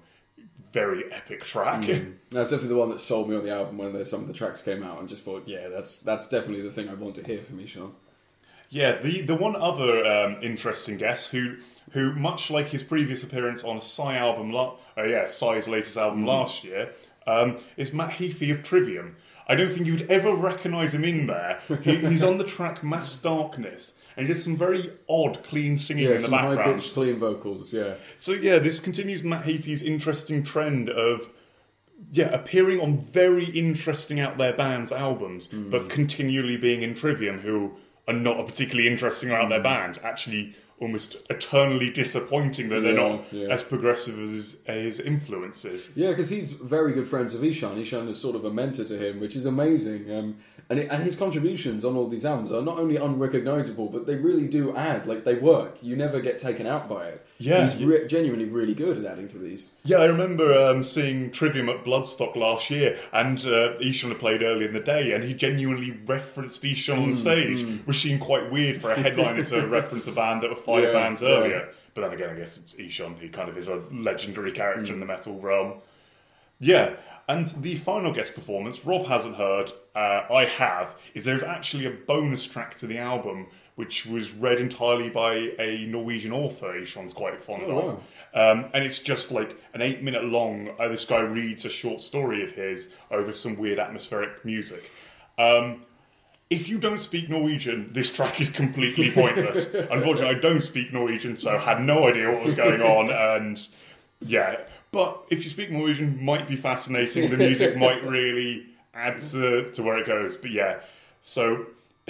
Very 0.73 1.03
epic 1.13 1.43
track. 1.43 1.83
That's 2.31 2.49
definitely 2.49 2.69
the 2.69 2.77
one 2.77 2.89
that 2.89 2.99
sold 2.99 3.29
me 3.29 3.35
on 3.35 3.43
the 3.43 3.51
album 3.51 3.77
when 3.77 3.93
the, 3.93 4.03
some 4.03 4.21
of 4.21 4.27
the 4.27 4.33
tracks 4.33 4.63
came 4.63 4.81
out 4.81 4.99
and 4.99 5.07
just 5.07 5.23
thought, 5.23 5.43
yeah, 5.45 5.67
that's 5.67 5.99
that's 5.99 6.27
definitely 6.29 6.61
the 6.61 6.71
thing 6.71 6.89
I 6.89 6.95
want 6.95 7.15
to 7.15 7.23
hear 7.23 7.41
from 7.41 7.59
Ihsahn. 7.59 7.91
Yeah, 8.69 8.99
the 8.99 9.21
the 9.21 9.35
one 9.35 9.55
other 9.55 10.03
um, 10.05 10.37
interesting 10.41 10.97
guest 10.97 11.31
who 11.31 11.57
who 11.91 12.13
much 12.13 12.49
like 12.49 12.69
his 12.69 12.83
previous 12.83 13.21
appearance 13.21 13.63
on 13.63 13.77
a 13.77 13.81
Sigh 13.81 14.15
album, 14.15 14.51
la- 14.51 14.77
uh, 14.97 15.03
yeah, 15.03 15.25
Sigh's 15.25 15.67
latest 15.67 15.97
album 15.97 16.25
last 16.25 16.63
year, 16.63 16.93
um, 17.27 17.59
is 17.77 17.93
Matt 17.93 18.11
Heafy 18.11 18.51
of 18.51 18.63
Trivium. 18.63 19.17
I 19.47 19.55
don't 19.55 19.71
think 19.71 19.87
you'd 19.87 20.09
ever 20.09 20.35
recognise 20.35 20.93
him 20.93 21.03
in 21.03 21.27
there. 21.27 21.59
He, 21.83 21.95
he's 21.97 22.23
on 22.23 22.37
the 22.37 22.43
track 22.43 22.83
Mass 22.83 23.15
Darkness, 23.15 23.97
and 24.15 24.25
he 24.27 24.33
does 24.33 24.43
some 24.43 24.55
very 24.55 24.91
odd, 25.09 25.43
clean 25.43 25.75
singing 25.77 26.05
Yeah, 26.05 26.11
in 26.11 26.21
the 26.21 26.27
some 26.29 26.33
high 26.33 26.55
pitched, 26.73 26.93
clean 26.93 27.17
vocals. 27.17 27.73
Yeah, 27.73 27.95
So 28.17 28.31
yeah, 28.33 28.59
this 28.59 28.79
continues 28.79 29.23
Matt 29.23 29.45
Heafy's 29.45 29.81
interesting 29.83 30.43
trend 30.43 30.89
of 30.89 31.29
yeah 32.11 32.29
appearing 32.33 32.79
on 32.79 32.97
very 32.99 33.45
interesting 33.45 34.19
out 34.19 34.37
there 34.37 34.53
bands' 34.53 34.91
albums, 34.91 35.47
Hmm. 35.47 35.69
but 35.69 35.89
continually 35.89 36.57
being 36.57 36.81
in 36.81 36.93
Trivium, 36.95 37.39
who 37.39 37.73
are 38.07 38.13
not 38.13 38.39
a 38.39 38.43
particularly 38.43 38.87
interesting 38.87 39.31
out 39.31 39.43
Hmm. 39.43 39.49
there 39.49 39.61
band. 39.61 39.99
Actually, 40.03 40.55
almost 40.81 41.17
eternally 41.29 41.91
disappointing 41.91 42.69
that 42.69 42.81
they're 42.81 42.93
not 42.93 43.31
yeah. 43.31 43.47
as 43.49 43.61
progressive 43.61 44.19
as 44.19 44.31
his, 44.31 44.63
as 44.65 44.83
his 44.83 44.99
influences. 44.99 45.91
Yeah, 45.95 46.09
because 46.09 46.29
he's 46.29 46.53
very 46.53 46.93
good 46.93 47.07
friends 47.07 47.35
of 47.35 47.41
Ihsahn. 47.41 47.77
Ihsahn 47.77 48.09
is 48.09 48.19
sort 48.19 48.35
of 48.35 48.43
a 48.43 48.51
mentor 48.51 48.83
to 48.85 48.97
him, 48.97 49.19
which 49.19 49.35
is 49.35 49.45
amazing. 49.45 50.11
Um, 50.11 50.37
and 50.71 50.79
it, 50.79 50.89
and 50.89 51.03
his 51.03 51.15
contributions 51.15 51.83
on 51.85 51.95
all 51.97 52.07
these 52.07 52.25
albums 52.25 52.51
are 52.51 52.61
not 52.61 52.79
only 52.79 52.95
unrecognizable, 52.95 53.87
but 53.89 54.07
they 54.07 54.15
really 54.15 54.47
do 54.47 54.75
add. 54.75 55.05
Like 55.05 55.25
they 55.25 55.35
work. 55.35 55.77
You 55.81 55.95
never 55.95 56.21
get 56.21 56.39
taken 56.39 56.65
out 56.65 56.87
by 56.89 57.07
it. 57.09 57.25
Yeah, 57.37 57.69
he's 57.69 57.83
re- 57.83 58.07
genuinely 58.07 58.45
really 58.45 58.73
good 58.73 58.97
at 58.97 59.05
adding 59.11 59.27
to 59.29 59.37
these. 59.37 59.71
Yeah, 59.83 59.97
I 59.97 60.05
remember 60.05 60.53
um, 60.69 60.81
seeing 60.83 61.29
Trivium 61.31 61.69
at 61.69 61.83
Bloodstock 61.83 62.35
last 62.35 62.69
year, 62.71 62.97
and 63.11 63.37
uh, 63.39 63.77
Ihsahn 63.79 64.09
had 64.09 64.19
played 64.19 64.41
early 64.43 64.65
in 64.65 64.73
the 64.73 64.79
day, 64.79 65.11
and 65.13 65.23
he 65.23 65.33
genuinely 65.33 65.91
referenced 66.05 66.63
Ihsahn 66.63 66.97
Mm, 66.99 67.03
on 67.07 67.13
stage, 67.13 67.63
which 67.85 67.97
seemed 67.97 68.21
quite 68.21 68.49
weird 68.51 68.77
for 68.77 68.91
a 68.91 68.95
headliner 68.99 69.43
to 69.45 69.67
reference 69.79 70.07
a 70.07 70.11
band 70.11 70.41
that 70.43 70.49
were 70.51 70.55
five 70.55 70.83
Yeah, 70.85 70.91
bands 70.93 71.21
yeah. 71.21 71.29
earlier. 71.29 71.69
But 71.93 72.01
then 72.01 72.13
again, 72.13 72.29
I 72.29 72.35
guess 72.39 72.57
it's 72.57 72.75
Ihsahn, 72.75 73.19
he 73.19 73.27
kind 73.27 73.49
of 73.49 73.57
is 73.57 73.67
a 73.67 73.83
legendary 73.91 74.51
character 74.53 74.93
in 74.93 74.97
Mm. 74.97 75.01
the 75.01 75.05
metal 75.07 75.39
realm. 75.41 75.73
Yeah, 76.59 76.93
and 77.27 77.47
the 77.47 77.75
final 77.75 78.11
guest 78.11 78.35
performance, 78.35 78.85
Rob 78.85 79.05
hasn't 79.07 79.35
heard, 79.35 79.71
uh, 79.95 80.23
I 80.31 80.45
have, 80.45 80.95
is 81.13 81.23
there's 81.25 81.43
actually 81.43 81.85
a 81.85 81.91
bonus 81.91 82.45
track 82.45 82.75
to 82.77 82.87
the 82.87 82.97
album, 82.97 83.47
which 83.75 84.05
was 84.05 84.33
read 84.33 84.59
entirely 84.59 85.09
by 85.09 85.51
a 85.59 85.85
Norwegian 85.87 86.33
author 86.33 86.73
Ihsahn's 86.73 87.13
quite 87.13 87.39
fond 87.39 87.63
Oh, 87.67 87.79
of. 87.79 88.03
Um, 88.33 88.69
and 88.73 88.83
it's 88.83 88.99
just 88.99 89.31
like 89.31 89.57
an 89.73 89.81
eight 89.81 90.01
minute 90.03 90.23
long, 90.25 90.69
uh, 90.79 90.87
this 90.87 91.05
guy 91.05 91.19
reads 91.19 91.65
a 91.65 91.69
short 91.69 92.01
story 92.01 92.43
of 92.43 92.51
his 92.51 92.93
over 93.09 93.31
some 93.33 93.57
weird 93.57 93.79
atmospheric 93.79 94.43
music. 94.45 94.89
Um, 95.37 95.83
if 96.49 96.67
you 96.67 96.77
don't 96.77 97.01
speak 97.01 97.29
Norwegian, 97.29 97.91
this 97.93 98.13
track 98.13 98.39
is 98.41 98.49
completely 98.49 99.09
pointless. 99.21 99.73
Unfortunately, 99.73 100.35
I 100.35 100.39
don't 100.39 100.59
speak 100.61 100.91
Norwegian, 100.91 101.35
so 101.35 101.55
I 101.55 101.57
had 101.57 101.81
no 101.81 102.07
idea 102.07 102.31
what 102.31 102.43
was 102.43 102.55
going 102.55 102.81
on, 102.81 103.09
and 103.37 103.67
yeah. 104.21 104.57
But 104.91 105.23
if 105.29 105.43
you 105.43 105.49
speak 105.49 105.71
Norwegian, 105.71 106.23
might 106.23 106.47
be 106.47 106.57
fascinating. 106.57 107.29
The 107.29 107.37
music 107.37 107.77
might 107.77 108.03
really 108.03 108.65
add 108.93 109.21
to, 109.21 109.71
to 109.71 109.83
where 109.83 109.97
it 109.97 110.05
goes. 110.05 110.35
But 110.35 110.51
yeah, 110.51 110.81
so 111.21 111.67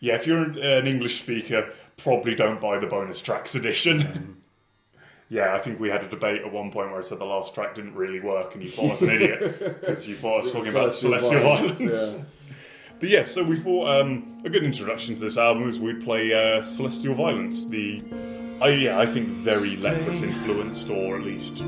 yeah, 0.00 0.16
if 0.16 0.26
you're 0.26 0.42
an 0.42 0.86
English 0.86 1.20
speaker, 1.20 1.72
probably 1.96 2.34
don't 2.34 2.60
buy 2.60 2.78
the 2.78 2.88
bonus 2.88 3.22
tracks 3.22 3.54
edition. 3.54 4.00
Mm. 4.00 4.34
yeah, 5.28 5.54
I 5.54 5.60
think 5.60 5.78
we 5.78 5.88
had 5.88 6.02
a 6.02 6.08
debate 6.08 6.42
at 6.42 6.52
one 6.52 6.72
point 6.72 6.90
where 6.90 6.98
I 6.98 7.02
said 7.02 7.20
the 7.20 7.26
last 7.26 7.54
track 7.54 7.76
didn't 7.76 7.94
really 7.94 8.20
work, 8.20 8.54
and 8.54 8.62
you 8.62 8.70
thought 8.70 8.86
I 8.86 8.90
was 8.90 9.02
an 9.02 9.10
idiot 9.10 9.80
because 9.80 10.08
you 10.08 10.16
thought 10.16 10.40
I 10.40 10.42
was 10.42 10.52
talking 10.52 10.70
about 10.70 10.92
Celestial 10.92 11.46
Islands. 11.46 11.80
Yeah. 12.14 12.24
But 12.98 13.08
yeah, 13.08 13.22
so 13.22 13.44
we 13.44 13.56
thought 13.56 13.88
um, 13.88 14.42
a 14.44 14.50
good 14.50 14.64
introduction 14.64 15.14
to 15.14 15.20
this 15.20 15.38
album 15.38 15.68
is 15.68 15.78
we'd 15.78 16.02
play 16.02 16.34
uh, 16.34 16.60
Celestial 16.60 17.14
Violence, 17.14 17.66
the, 17.68 18.02
I 18.60 18.68
yeah, 18.70 18.98
I 18.98 19.06
think 19.06 19.28
very 19.28 19.76
Leprous 19.76 20.20
influenced, 20.20 20.90
or 20.90 21.16
at 21.16 21.22
least 21.22 21.64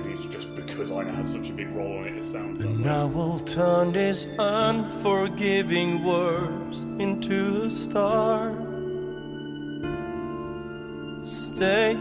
maybe 0.00 0.14
it's 0.14 0.26
just 0.26 0.54
because 0.56 0.90
I 0.90 1.04
had 1.04 1.26
such 1.26 1.50
a 1.50 1.52
big 1.52 1.70
role 1.74 2.02
in 2.04 2.14
it, 2.14 2.18
it 2.18 2.22
sounds 2.22 2.62
we'll 3.06 3.38
turn 3.40 3.92
these 3.92 4.26
unforgiving 4.38 6.04
words 6.04 6.82
into 6.98 7.62
a 7.64 7.70
star. 7.70 8.54
Stay. 11.24 11.96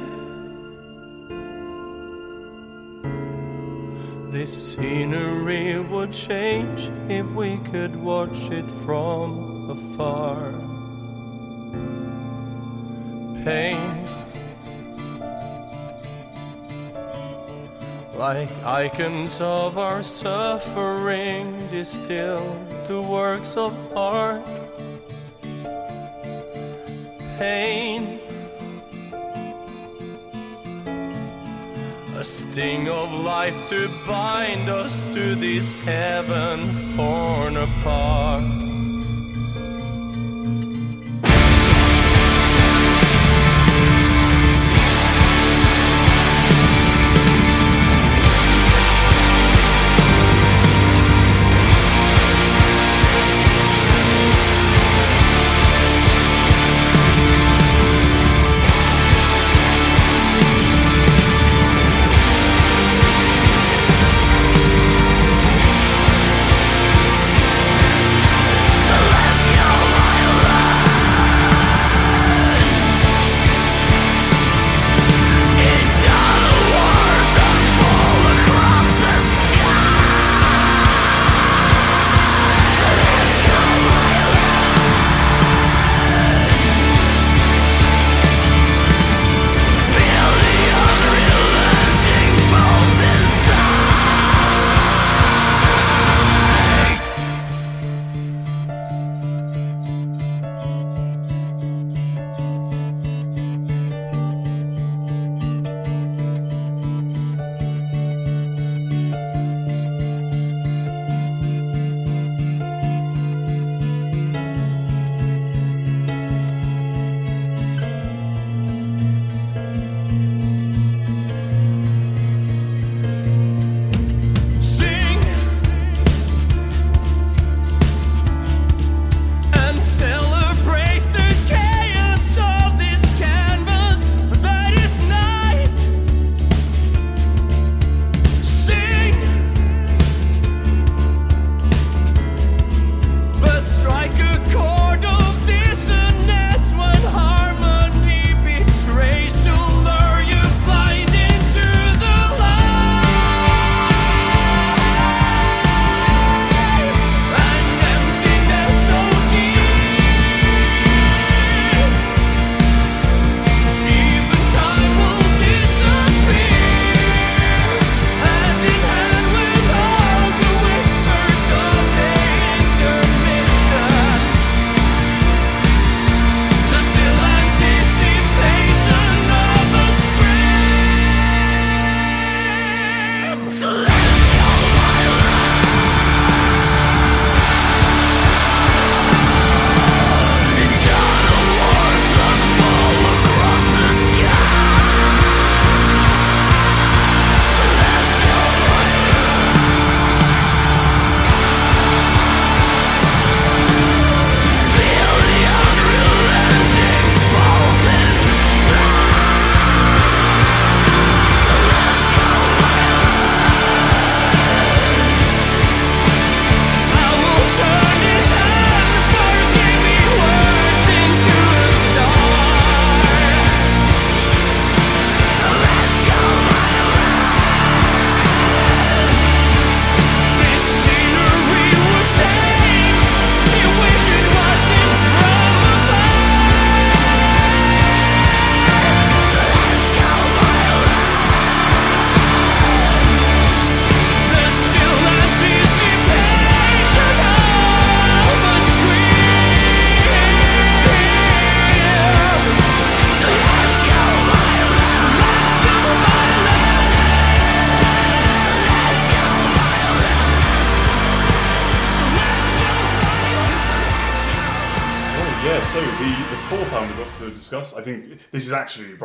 This 4.32 4.74
scenery 4.74 5.80
would 5.80 6.14
change 6.14 6.90
if 7.10 7.26
we 7.32 7.58
could 7.72 7.96
watch 7.96 8.52
it 8.52 8.70
from 8.86 9.70
afar. 9.70 10.54
Pain. 13.44 14.19
Like 18.20 18.52
icons 18.66 19.40
of 19.40 19.78
our 19.78 20.04
suffering, 20.04 21.70
distill 21.72 22.44
the 22.86 23.02
works 23.02 23.56
of 23.56 23.74
art. 23.96 24.44
Pain, 27.38 28.20
a 32.18 32.22
sting 32.26 32.90
of 32.90 33.10
life 33.24 33.70
to 33.70 33.90
bind 34.06 34.68
us 34.68 35.02
to 35.14 35.36
these 35.36 35.72
heavens 35.86 36.84
torn 36.98 37.56
apart. 37.56 38.69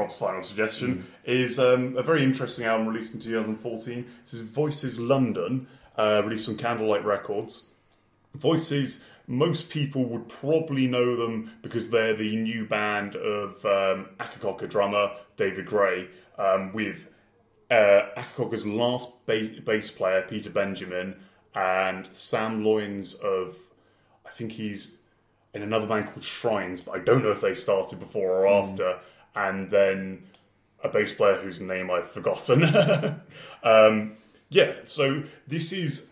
Rob's 0.05 0.19
final 0.19 0.43
suggestion 0.43 0.97
mm. 0.97 1.05
is 1.25 1.59
um, 1.59 1.97
a 1.97 2.03
very 2.03 2.23
interesting 2.23 2.67
album 2.67 2.87
released 2.87 3.15
in 3.15 3.21
2014. 3.21 4.05
This 4.23 4.35
is 4.35 4.43
Voices 4.43 5.01
London, 5.01 5.67
uh, 5.97 6.21
released 6.23 6.47
on 6.47 6.59
Candlelight 6.59 7.07
Records. 7.07 7.71
Voices, 8.35 9.07
most 9.27 9.71
people 9.71 10.05
would 10.05 10.29
probably 10.29 10.87
know 10.87 11.17
them 11.17 11.53
because 11.63 11.89
they're 11.89 12.13
the 12.13 12.37
new 12.37 12.67
band 12.67 13.17
of 13.17 13.65
um, 13.65 14.11
Akercocke 14.21 14.69
drummer 14.69 15.11
David 15.39 15.65
Gray 15.65 16.09
um, 16.37 16.75
with 16.75 17.09
uh, 17.71 18.03
Akercocke's 18.19 18.67
last 18.67 19.25
ba- 19.25 19.55
bass 19.65 19.91
player 19.91 20.27
Peter 20.29 20.51
Benjamin 20.51 21.17
and 21.55 22.07
Sam 22.13 22.63
Loynes 22.63 23.19
of, 23.23 23.57
I 24.27 24.31
think 24.33 24.53
he's 24.53 24.97
in 25.55 25.63
another 25.63 25.87
band 25.87 26.09
called 26.09 26.25
Shrines, 26.25 26.83
but 26.83 26.93
I 26.93 26.99
don't 26.99 27.23
know 27.23 27.31
if 27.31 27.41
they 27.41 27.55
started 27.55 28.01
before 28.01 28.45
or 28.45 28.51
mm. 28.51 28.69
after 28.69 28.99
and 29.35 29.71
then 29.71 30.25
a 30.83 30.89
bass 30.89 31.15
player 31.15 31.37
whose 31.37 31.61
name 31.61 31.91
I've 31.91 32.11
forgotten. 32.11 32.65
um, 33.63 34.13
yeah, 34.51 34.73
so 34.85 35.25
this 35.49 35.73
is 35.73 36.11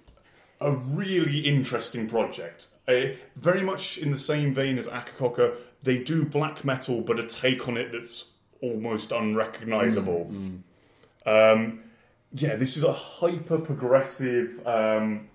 a 0.61 0.73
really 0.73 1.41
interesting 1.41 2.09
project. 2.09 2.69
Uh, 2.89 3.15
very 3.37 3.63
much 3.63 3.99
in 3.99 4.11
the 4.11 4.19
same 4.19 4.55
vein 4.55 4.79
as 4.79 4.89
Akercocke, 4.89 5.57
they 5.83 5.99
do 5.99 6.25
black 6.25 6.65
metal, 6.65 7.01
but 7.03 7.19
a 7.19 7.27
take 7.27 7.69
on 7.69 7.77
it 7.77 7.93
that's 7.93 8.33
almost 8.61 9.13
unrecognizable. 9.13 10.31
Um, 11.27 11.81
yeah, 12.33 12.57
this 12.57 12.77
is 12.77 12.85
a 12.85 12.93
hyper 12.93 13.59
progressive. 13.59 14.67
Um, 14.67 15.29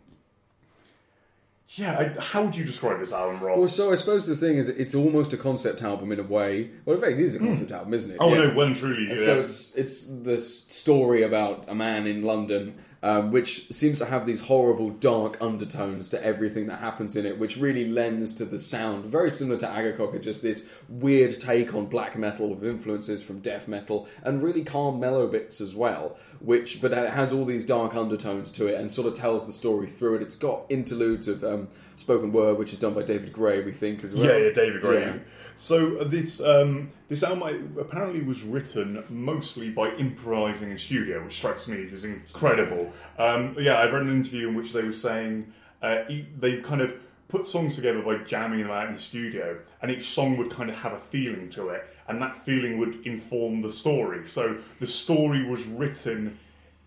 yeah, 1.71 2.13
I, 2.17 2.21
how 2.21 2.43
would 2.45 2.55
you 2.55 2.63
describe 2.63 2.99
this 2.99 3.11
album, 3.11 3.41
Rob? 3.41 3.59
Well, 3.59 3.67
so 3.67 3.91
I 3.91 3.95
suppose 3.95 4.25
the 4.25 4.37
thing 4.37 4.57
is, 4.57 4.69
it's 4.69 4.95
almost 4.95 5.33
a 5.33 5.37
concept 5.37 5.81
album 5.81 6.11
in 6.11 6.19
a 6.19 6.23
way. 6.23 6.71
Well, 6.85 6.95
in 6.95 7.01
fact, 7.01 7.13
it 7.13 7.19
is 7.19 7.35
a 7.35 7.39
hmm. 7.39 7.47
concept 7.47 7.71
album, 7.71 7.93
isn't 7.93 8.11
it? 8.11 8.17
oh 8.19 8.33
Yeah. 8.33 8.47
no, 8.47 8.53
well 8.55 8.67
and 8.67 8.75
truly, 8.75 9.09
And 9.09 9.19
yeah. 9.19 9.25
so 9.25 9.39
it's 9.41 9.75
it's 9.75 10.07
this 10.07 10.63
story 10.65 11.23
about 11.23 11.67
a 11.67 11.75
man 11.75 12.07
in 12.07 12.23
London, 12.23 12.75
um, 13.03 13.31
which 13.31 13.71
seems 13.71 13.99
to 13.99 14.05
have 14.05 14.25
these 14.25 14.41
horrible 14.41 14.89
dark 14.89 15.37
undertones 15.39 16.09
to 16.09 16.23
everything 16.23 16.67
that 16.67 16.79
happens 16.79 17.15
in 17.15 17.25
it, 17.25 17.37
which 17.37 17.57
really 17.57 17.87
lends 17.87 18.33
to 18.35 18.45
the 18.45 18.59
sound 18.59 19.05
very 19.05 19.29
similar 19.29 19.59
to 19.59 19.67
Akercocke, 19.67 20.21
just 20.21 20.41
this 20.41 20.69
weird 20.89 21.39
take 21.39 21.73
on 21.73 21.85
black 21.85 22.17
metal 22.17 22.49
with 22.49 22.63
influences 22.63 23.23
from 23.23 23.39
death 23.39 23.67
metal 23.67 24.07
and 24.23 24.41
really 24.41 24.63
calm 24.63 24.99
mellow 24.99 25.27
bits 25.27 25.61
as 25.61 25.75
well. 25.75 26.17
Which, 26.39 26.81
but 26.81 26.91
it 26.91 27.09
has 27.11 27.33
all 27.33 27.45
these 27.45 27.65
dark 27.65 27.95
undertones 27.95 28.51
to 28.53 28.67
it 28.67 28.79
and 28.79 28.91
sort 28.91 29.07
of 29.07 29.15
tells 29.15 29.47
the 29.47 29.53
story 29.53 29.87
through 29.87 30.17
it. 30.17 30.21
It's 30.21 30.35
got 30.35 30.65
interludes 30.69 31.27
of 31.27 31.43
um, 31.43 31.67
spoken 31.97 32.31
word, 32.31 32.57
which 32.57 32.73
is 32.73 32.79
done 32.79 32.93
by 32.93 33.03
David 33.03 33.33
Gray, 33.33 33.61
we 33.63 33.71
think 33.71 34.03
as 34.03 34.13
well. 34.13 34.25
Yeah, 34.25 34.37
yeah, 34.37 34.53
David 34.53 34.81
Gray. 34.81 35.01
Yeah. 35.01 35.17
So 35.55 35.97
uh, 35.97 36.03
this 36.03 36.41
um, 36.41 36.91
this 37.09 37.23
album 37.23 37.75
apparently 37.79 38.21
was 38.21 38.43
written 38.43 39.03
mostly 39.09 39.69
by 39.71 39.89
improvising 39.95 40.71
in 40.71 40.77
studio, 40.77 41.23
which 41.23 41.35
strikes 41.37 41.67
me 41.67 41.87
as 41.91 42.05
incredible. 42.05 42.91
Um, 43.17 43.55
yeah, 43.59 43.77
I 43.77 43.85
read 43.91 44.03
an 44.03 44.09
interview 44.09 44.49
in 44.49 44.55
which 44.55 44.71
they 44.73 44.83
were 44.83 44.91
saying 44.91 45.51
uh, 45.81 46.03
they 46.39 46.61
kind 46.61 46.81
of 46.81 46.93
put 47.27 47.45
songs 47.45 47.75
together 47.75 48.01
by 48.01 48.17
jamming 48.23 48.59
them 48.61 48.71
out 48.71 48.87
in 48.87 48.93
the 48.93 48.99
studio, 48.99 49.59
and 49.81 49.91
each 49.91 50.03
song 50.07 50.37
would 50.37 50.49
kind 50.51 50.69
of 50.69 50.75
have 50.77 50.93
a 50.93 50.99
feeling 50.99 51.49
to 51.49 51.69
it, 51.69 51.83
and 52.07 52.21
that 52.21 52.35
feeling 52.45 52.77
would 52.77 53.05
inform 53.05 53.61
the 53.61 53.71
story. 53.71 54.25
So 54.27 54.57
the 54.79 54.87
story 54.87 55.43
was 55.43 55.65
written 55.65 56.37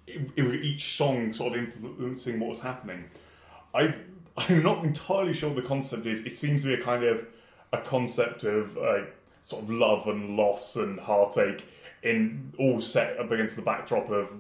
i- 0.09 0.13
i- 0.39 0.43
with 0.43 0.55
each 0.63 0.97
song 0.97 1.33
sort 1.33 1.53
of 1.55 1.59
influencing 1.59 2.41
what 2.41 2.49
was 2.51 2.61
happening. 2.63 3.05
I 3.75 3.95
I'm 4.49 4.63
not 4.63 4.85
entirely 4.85 5.35
sure 5.35 5.51
what 5.51 5.63
the 5.63 5.69
concept 5.69 6.07
is. 6.07 6.25
It 6.25 6.35
seems 6.35 6.63
to 6.63 6.69
be 6.69 6.75
a 6.75 6.83
kind 6.83 7.05
of 7.05 7.27
a 7.73 7.79
concept 7.79 8.45
of 8.45 8.77
uh, 8.79 9.03
sort 9.43 9.65
of 9.65 9.71
love 9.71 10.07
and 10.07 10.37
loss 10.37 10.77
and 10.77 10.99
heartache 10.99 11.65
in 12.03 12.53
all 12.59 12.81
set 12.81 13.19
up 13.19 13.31
against 13.31 13.57
the 13.57 13.63
backdrop 13.63 14.11
of 14.11 14.31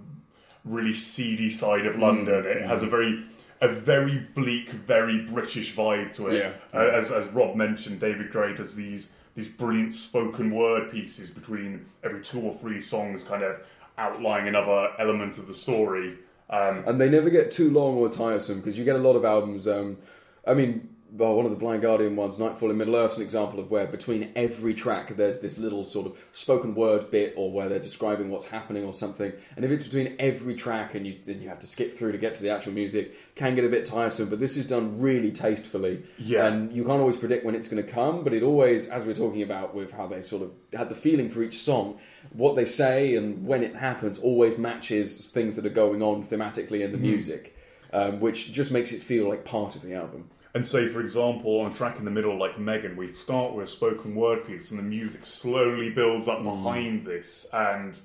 really 0.64 0.94
seedy 0.94 1.50
side 1.50 1.86
of 1.86 1.98
London. 1.98 2.44
It 2.44 2.62
has 2.66 2.82
a 2.82 2.86
very 2.86 3.24
a 3.60 3.68
very 3.68 4.26
bleak, 4.34 4.70
very 4.70 5.26
British 5.26 5.74
vibe 5.74 6.14
to 6.16 6.28
it. 6.28 6.38
Yeah. 6.38 6.52
Uh, 6.78 6.86
as 6.88 7.12
as 7.12 7.26
Rob 7.28 7.56
mentioned, 7.56 8.00
David 8.00 8.30
Gray 8.30 8.54
does 8.54 8.74
these 8.74 9.12
these 9.34 9.48
brilliant 9.48 9.92
spoken 9.92 10.50
word 10.50 10.90
pieces 10.90 11.30
between 11.30 11.86
every 12.02 12.22
two 12.22 12.40
or 12.40 12.54
three 12.54 12.80
songs, 12.80 13.24
kind 13.24 13.42
of 13.42 13.60
outlining 13.98 14.48
another 14.48 14.88
element 14.98 15.38
of 15.38 15.46
the 15.46 15.54
story. 15.54 16.16
Um, 16.50 16.82
and 16.86 17.00
they 17.00 17.08
never 17.08 17.30
get 17.30 17.50
too 17.52 17.70
long 17.70 17.96
or 17.96 18.08
tiresome 18.08 18.58
because 18.58 18.76
you 18.76 18.84
get 18.84 18.96
a 18.96 19.00
lot 19.00 19.14
of 19.14 19.24
albums. 19.24 19.68
Um, 19.68 19.98
I 20.46 20.54
mean, 20.54 20.89
well, 21.12 21.34
one 21.34 21.44
of 21.44 21.50
the 21.50 21.56
Blind 21.56 21.82
Guardian 21.82 22.14
ones, 22.14 22.38
Nightfall 22.38 22.70
in 22.70 22.76
Middle 22.76 22.94
Earth's 22.94 23.16
an 23.16 23.22
example 23.22 23.58
of 23.58 23.70
where 23.70 23.86
between 23.86 24.30
every 24.36 24.74
track 24.74 25.16
there's 25.16 25.40
this 25.40 25.58
little 25.58 25.84
sort 25.84 26.06
of 26.06 26.16
spoken 26.32 26.74
word 26.74 27.10
bit 27.10 27.34
or 27.36 27.50
where 27.50 27.68
they're 27.68 27.80
describing 27.80 28.30
what's 28.30 28.46
happening 28.46 28.84
or 28.84 28.92
something. 28.92 29.32
And 29.56 29.64
if 29.64 29.70
it's 29.70 29.84
between 29.84 30.14
every 30.18 30.54
track 30.54 30.94
and 30.94 31.06
you 31.06 31.16
then 31.24 31.42
you 31.42 31.48
have 31.48 31.58
to 31.60 31.66
skip 31.66 31.94
through 31.94 32.12
to 32.12 32.18
get 32.18 32.36
to 32.36 32.42
the 32.42 32.50
actual 32.50 32.72
music, 32.72 33.16
can 33.34 33.54
get 33.54 33.64
a 33.64 33.68
bit 33.68 33.84
tiresome. 33.84 34.28
But 34.28 34.38
this 34.38 34.56
is 34.56 34.66
done 34.66 35.00
really 35.00 35.32
tastefully. 35.32 36.04
Yeah. 36.18 36.46
And 36.46 36.72
you 36.72 36.84
can't 36.84 37.00
always 37.00 37.16
predict 37.16 37.44
when 37.44 37.54
it's 37.54 37.68
going 37.68 37.84
to 37.84 37.90
come, 37.90 38.22
but 38.22 38.32
it 38.32 38.42
always, 38.42 38.88
as 38.88 39.04
we're 39.04 39.14
talking 39.14 39.42
about 39.42 39.74
with 39.74 39.92
how 39.92 40.06
they 40.06 40.22
sort 40.22 40.42
of 40.42 40.52
had 40.72 40.88
the 40.88 40.94
feeling 40.94 41.28
for 41.28 41.42
each 41.42 41.58
song, 41.58 41.98
what 42.32 42.54
they 42.54 42.64
say 42.64 43.16
and 43.16 43.46
when 43.46 43.62
it 43.62 43.74
happens 43.76 44.18
always 44.18 44.58
matches 44.58 45.28
things 45.28 45.56
that 45.56 45.66
are 45.66 45.70
going 45.70 46.02
on 46.02 46.22
thematically 46.22 46.82
in 46.82 46.92
the 46.92 46.98
music, 46.98 47.56
um, 47.92 48.20
which 48.20 48.52
just 48.52 48.70
makes 48.70 48.92
it 48.92 49.02
feel 49.02 49.28
like 49.28 49.44
part 49.44 49.74
of 49.74 49.82
the 49.82 49.94
album. 49.94 50.30
And 50.52 50.66
say, 50.66 50.88
for 50.88 51.00
example, 51.00 51.60
on 51.60 51.70
a 51.70 51.74
track 51.74 51.98
in 51.98 52.04
the 52.04 52.10
middle, 52.10 52.36
like 52.36 52.58
Megan, 52.58 52.96
we 52.96 53.06
start 53.06 53.52
with 53.52 53.66
a 53.66 53.68
spoken 53.68 54.16
word 54.16 54.46
piece, 54.46 54.72
and 54.72 54.80
the 54.80 54.84
music 54.84 55.24
slowly 55.24 55.90
builds 55.90 56.26
up 56.26 56.42
behind 56.42 57.06
this, 57.06 57.48
and 57.52 57.98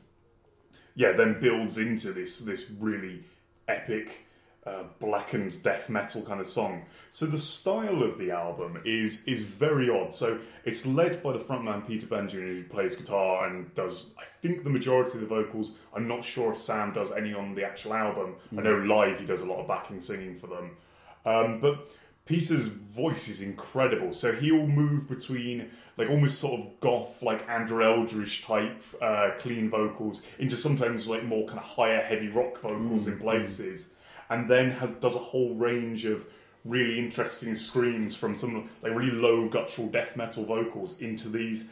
yeah, 0.94 1.12
then 1.14 1.40
builds 1.40 1.78
into 1.78 2.14
this 2.14 2.40
this 2.40 2.70
really 2.80 3.24
epic, 3.68 4.28
uh, 4.64 4.84
blackened 5.00 5.62
death 5.64 5.90
metal 5.90 6.22
kind 6.22 6.40
of 6.40 6.46
song. 6.46 6.86
So 7.10 7.26
the 7.26 7.40
style 7.40 8.04
of 8.04 8.20
the 8.20 8.30
album 8.30 8.80
is 8.86 9.26
is 9.26 9.44
very 9.44 9.90
odd. 9.90 10.14
So 10.14 10.40
it's 10.66 10.86
led 10.86 11.24
by 11.24 11.34
the 11.34 11.40
frontman 11.40 11.88
Peter 11.88 12.06
Benjamin, 12.06 12.58
who 12.58 12.64
plays 12.66 12.96
guitar 12.96 13.48
and 13.48 13.74
does, 13.74 14.14
I 14.20 14.24
think, 14.42 14.64
the 14.64 14.70
majority 14.70 15.18
of 15.18 15.22
the 15.22 15.28
vocals. 15.28 15.78
I'm 15.96 16.08
not 16.08 16.24
sure 16.24 16.52
if 16.52 16.60
Sam 16.60 16.94
does 16.94 17.12
any 17.12 17.34
on 17.34 17.56
the 17.56 17.66
actual 17.66 17.96
album. 17.96 18.36
I 18.56 18.62
know 18.62 18.78
live 18.78 19.20
he 19.20 19.26
does 19.26 19.42
a 19.42 19.46
lot 19.46 19.62
of 19.62 19.68
backing 19.68 20.00
singing 20.00 20.36
for 20.36 20.46
them. 20.46 20.78
Um, 21.26 21.60
but 21.60 21.90
Peter's 22.26 22.68
voice 22.68 23.28
is 23.28 23.42
incredible. 23.42 24.12
So 24.12 24.32
he'll 24.34 24.68
move 24.68 25.08
between 25.08 25.70
like 25.98 26.10
almost 26.10 26.40
sort 26.40 26.60
of 26.60 26.80
goth, 26.80 27.22
like 27.22 27.48
Andrew 27.48 27.84
Eldritch 27.84 28.44
type 28.44 28.84
uh, 29.02 29.32
clean 29.40 29.70
vocals 29.70 30.24
into 30.40 30.56
sometimes 30.56 31.08
like 31.08 31.24
more 31.24 31.46
kind 31.48 31.60
of 31.60 31.66
higher, 31.66 32.02
heavy 32.02 32.28
rock 32.28 32.60
vocals 32.60 33.08
in 33.08 33.20
places, 33.20 33.96
and 34.30 34.50
then 34.50 34.72
has 34.72 34.94
does 34.94 35.16
a 35.16 35.20
whole 35.20 35.54
range 35.56 36.06
of 36.06 36.26
really 36.66 36.98
interesting 36.98 37.56
screams 37.56 38.16
from 38.16 38.36
some 38.36 38.70
like 38.82 38.94
really 38.96 39.12
low 39.12 39.48
guttural 39.48 39.88
death 39.88 40.18
metal 40.18 40.44
vocals 40.46 41.00
into 41.00 41.30
these 41.30 41.70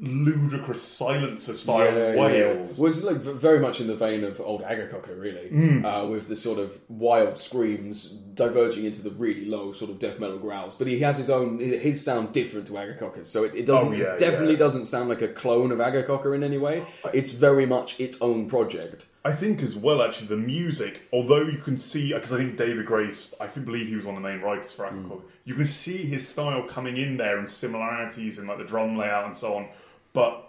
ludicrous 0.00 0.82
silencer 0.82 1.52
style 1.54 2.16
wails. 2.16 2.78
Was 2.78 3.04
like 3.04 3.16
very 3.16 3.60
much 3.60 3.80
in 3.80 3.86
the 3.86 3.96
vein 3.96 4.24
of 4.24 4.40
old 4.40 4.62
Akercocke, 4.62 5.18
really, 5.20 5.48
Hmm. 5.48 5.84
uh, 5.84 6.06
with 6.06 6.28
the 6.28 6.36
sort 6.36 6.58
of 6.58 6.78
wild 6.88 7.38
screams 7.38 8.08
diverging 8.10 8.84
into 8.84 9.02
the 9.02 9.10
really 9.10 9.44
low 9.44 9.72
sort 9.72 9.90
of 9.90 9.98
death 9.98 10.18
metal 10.20 10.38
growls. 10.38 10.74
But 10.74 10.86
he 10.86 11.00
has 11.00 11.18
his 11.18 11.30
own, 11.30 11.58
his 11.58 12.04
sound 12.04 12.32
different 12.32 12.66
to 12.68 12.74
Akercocke's, 12.74 13.28
so 13.28 13.44
it, 13.44 13.54
it 13.54 13.66
doesn't, 13.66 13.92
Oh, 13.94 13.96
yeah, 13.96 14.12
it 14.14 14.18
definitely 14.18 14.52
yeah. 14.54 14.58
doesn't 14.60 14.86
sound 14.86 15.08
like 15.08 15.22
a 15.22 15.28
clone 15.28 15.72
of 15.72 15.78
Akercocke 15.78 16.34
in 16.34 16.42
any 16.44 16.58
way. 16.58 16.86
It's 17.12 17.30
very 17.32 17.66
much 17.66 17.98
its 17.98 18.20
own 18.20 18.48
project. 18.48 19.06
I 19.24 19.32
think 19.32 19.62
as 19.62 19.76
well, 19.76 20.00
actually, 20.00 20.28
the 20.28 20.36
music, 20.36 21.02
although 21.12 21.42
you 21.42 21.58
can 21.58 21.76
see, 21.76 22.12
because 22.14 22.32
I 22.32 22.36
think 22.38 22.56
David 22.56 22.86
Grace, 22.86 23.34
I 23.40 23.46
believe 23.48 23.88
he 23.88 23.96
was 23.96 24.04
one 24.06 24.16
of 24.16 24.22
the 24.22 24.28
main 24.28 24.40
writers 24.40 24.72
for 24.72 24.86
Aqua 24.86 25.18
you 25.44 25.54
can 25.54 25.66
see 25.66 25.96
his 26.04 26.28
style 26.28 26.62
coming 26.64 26.98
in 26.98 27.16
there 27.16 27.38
and 27.38 27.48
similarities 27.48 28.38
in 28.38 28.46
like 28.46 28.58
the 28.58 28.64
drum 28.64 28.98
layout 28.98 29.24
and 29.24 29.34
so 29.34 29.54
on. 29.54 29.68
But 30.12 30.48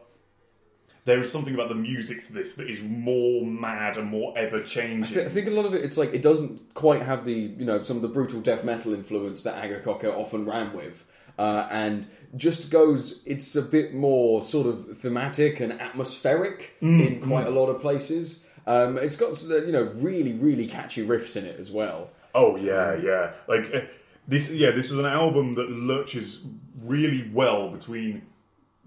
there 1.05 1.19
is 1.19 1.31
something 1.31 1.53
about 1.53 1.69
the 1.69 1.75
music 1.75 2.25
to 2.27 2.33
this 2.33 2.55
that 2.55 2.69
is 2.69 2.81
more 2.81 3.45
mad 3.45 3.97
and 3.97 4.07
more 4.07 4.37
ever 4.37 4.61
I 4.61 4.63
changing. 4.63 5.25
I 5.25 5.29
think 5.29 5.47
a 5.47 5.51
lot 5.51 5.65
of 5.65 5.73
it, 5.73 5.83
it's 5.83 5.97
like 5.97 6.13
it 6.13 6.21
doesn't 6.21 6.73
quite 6.73 7.01
have 7.01 7.25
the 7.25 7.33
you 7.33 7.65
know 7.65 7.81
some 7.81 7.95
of 7.95 8.01
the 8.01 8.07
brutal 8.07 8.41
death 8.41 8.63
metal 8.63 8.93
influence 8.93 9.43
that 9.43 9.61
Akercocke 9.61 10.05
often 10.05 10.45
ran 10.45 10.73
with, 10.73 11.05
uh, 11.37 11.67
and 11.71 12.07
just 12.35 12.69
goes. 12.69 13.23
It's 13.25 13.55
a 13.55 13.61
bit 13.61 13.93
more 13.93 14.41
sort 14.41 14.67
of 14.67 14.97
thematic 14.97 15.59
and 15.59 15.73
atmospheric 15.73 16.75
in 16.81 17.21
quite 17.21 17.47
a 17.47 17.51
lot 17.51 17.67
of 17.67 17.81
places. 17.81 18.45
Um, 18.67 18.97
it's 18.99 19.15
got 19.15 19.41
you 19.65 19.71
know 19.71 19.83
really 19.95 20.33
really 20.33 20.67
catchy 20.67 21.05
riffs 21.05 21.35
in 21.35 21.45
it 21.45 21.59
as 21.59 21.71
well. 21.71 22.11
Oh 22.35 22.55
yeah, 22.55 22.95
yeah. 22.95 23.33
Like 23.47 23.73
uh, 23.73 23.81
this, 24.27 24.51
yeah. 24.51 24.71
This 24.71 24.91
is 24.91 24.99
an 24.99 25.07
album 25.07 25.55
that 25.55 25.69
lurches 25.71 26.45
really 26.83 27.29
well 27.33 27.69
between 27.69 28.21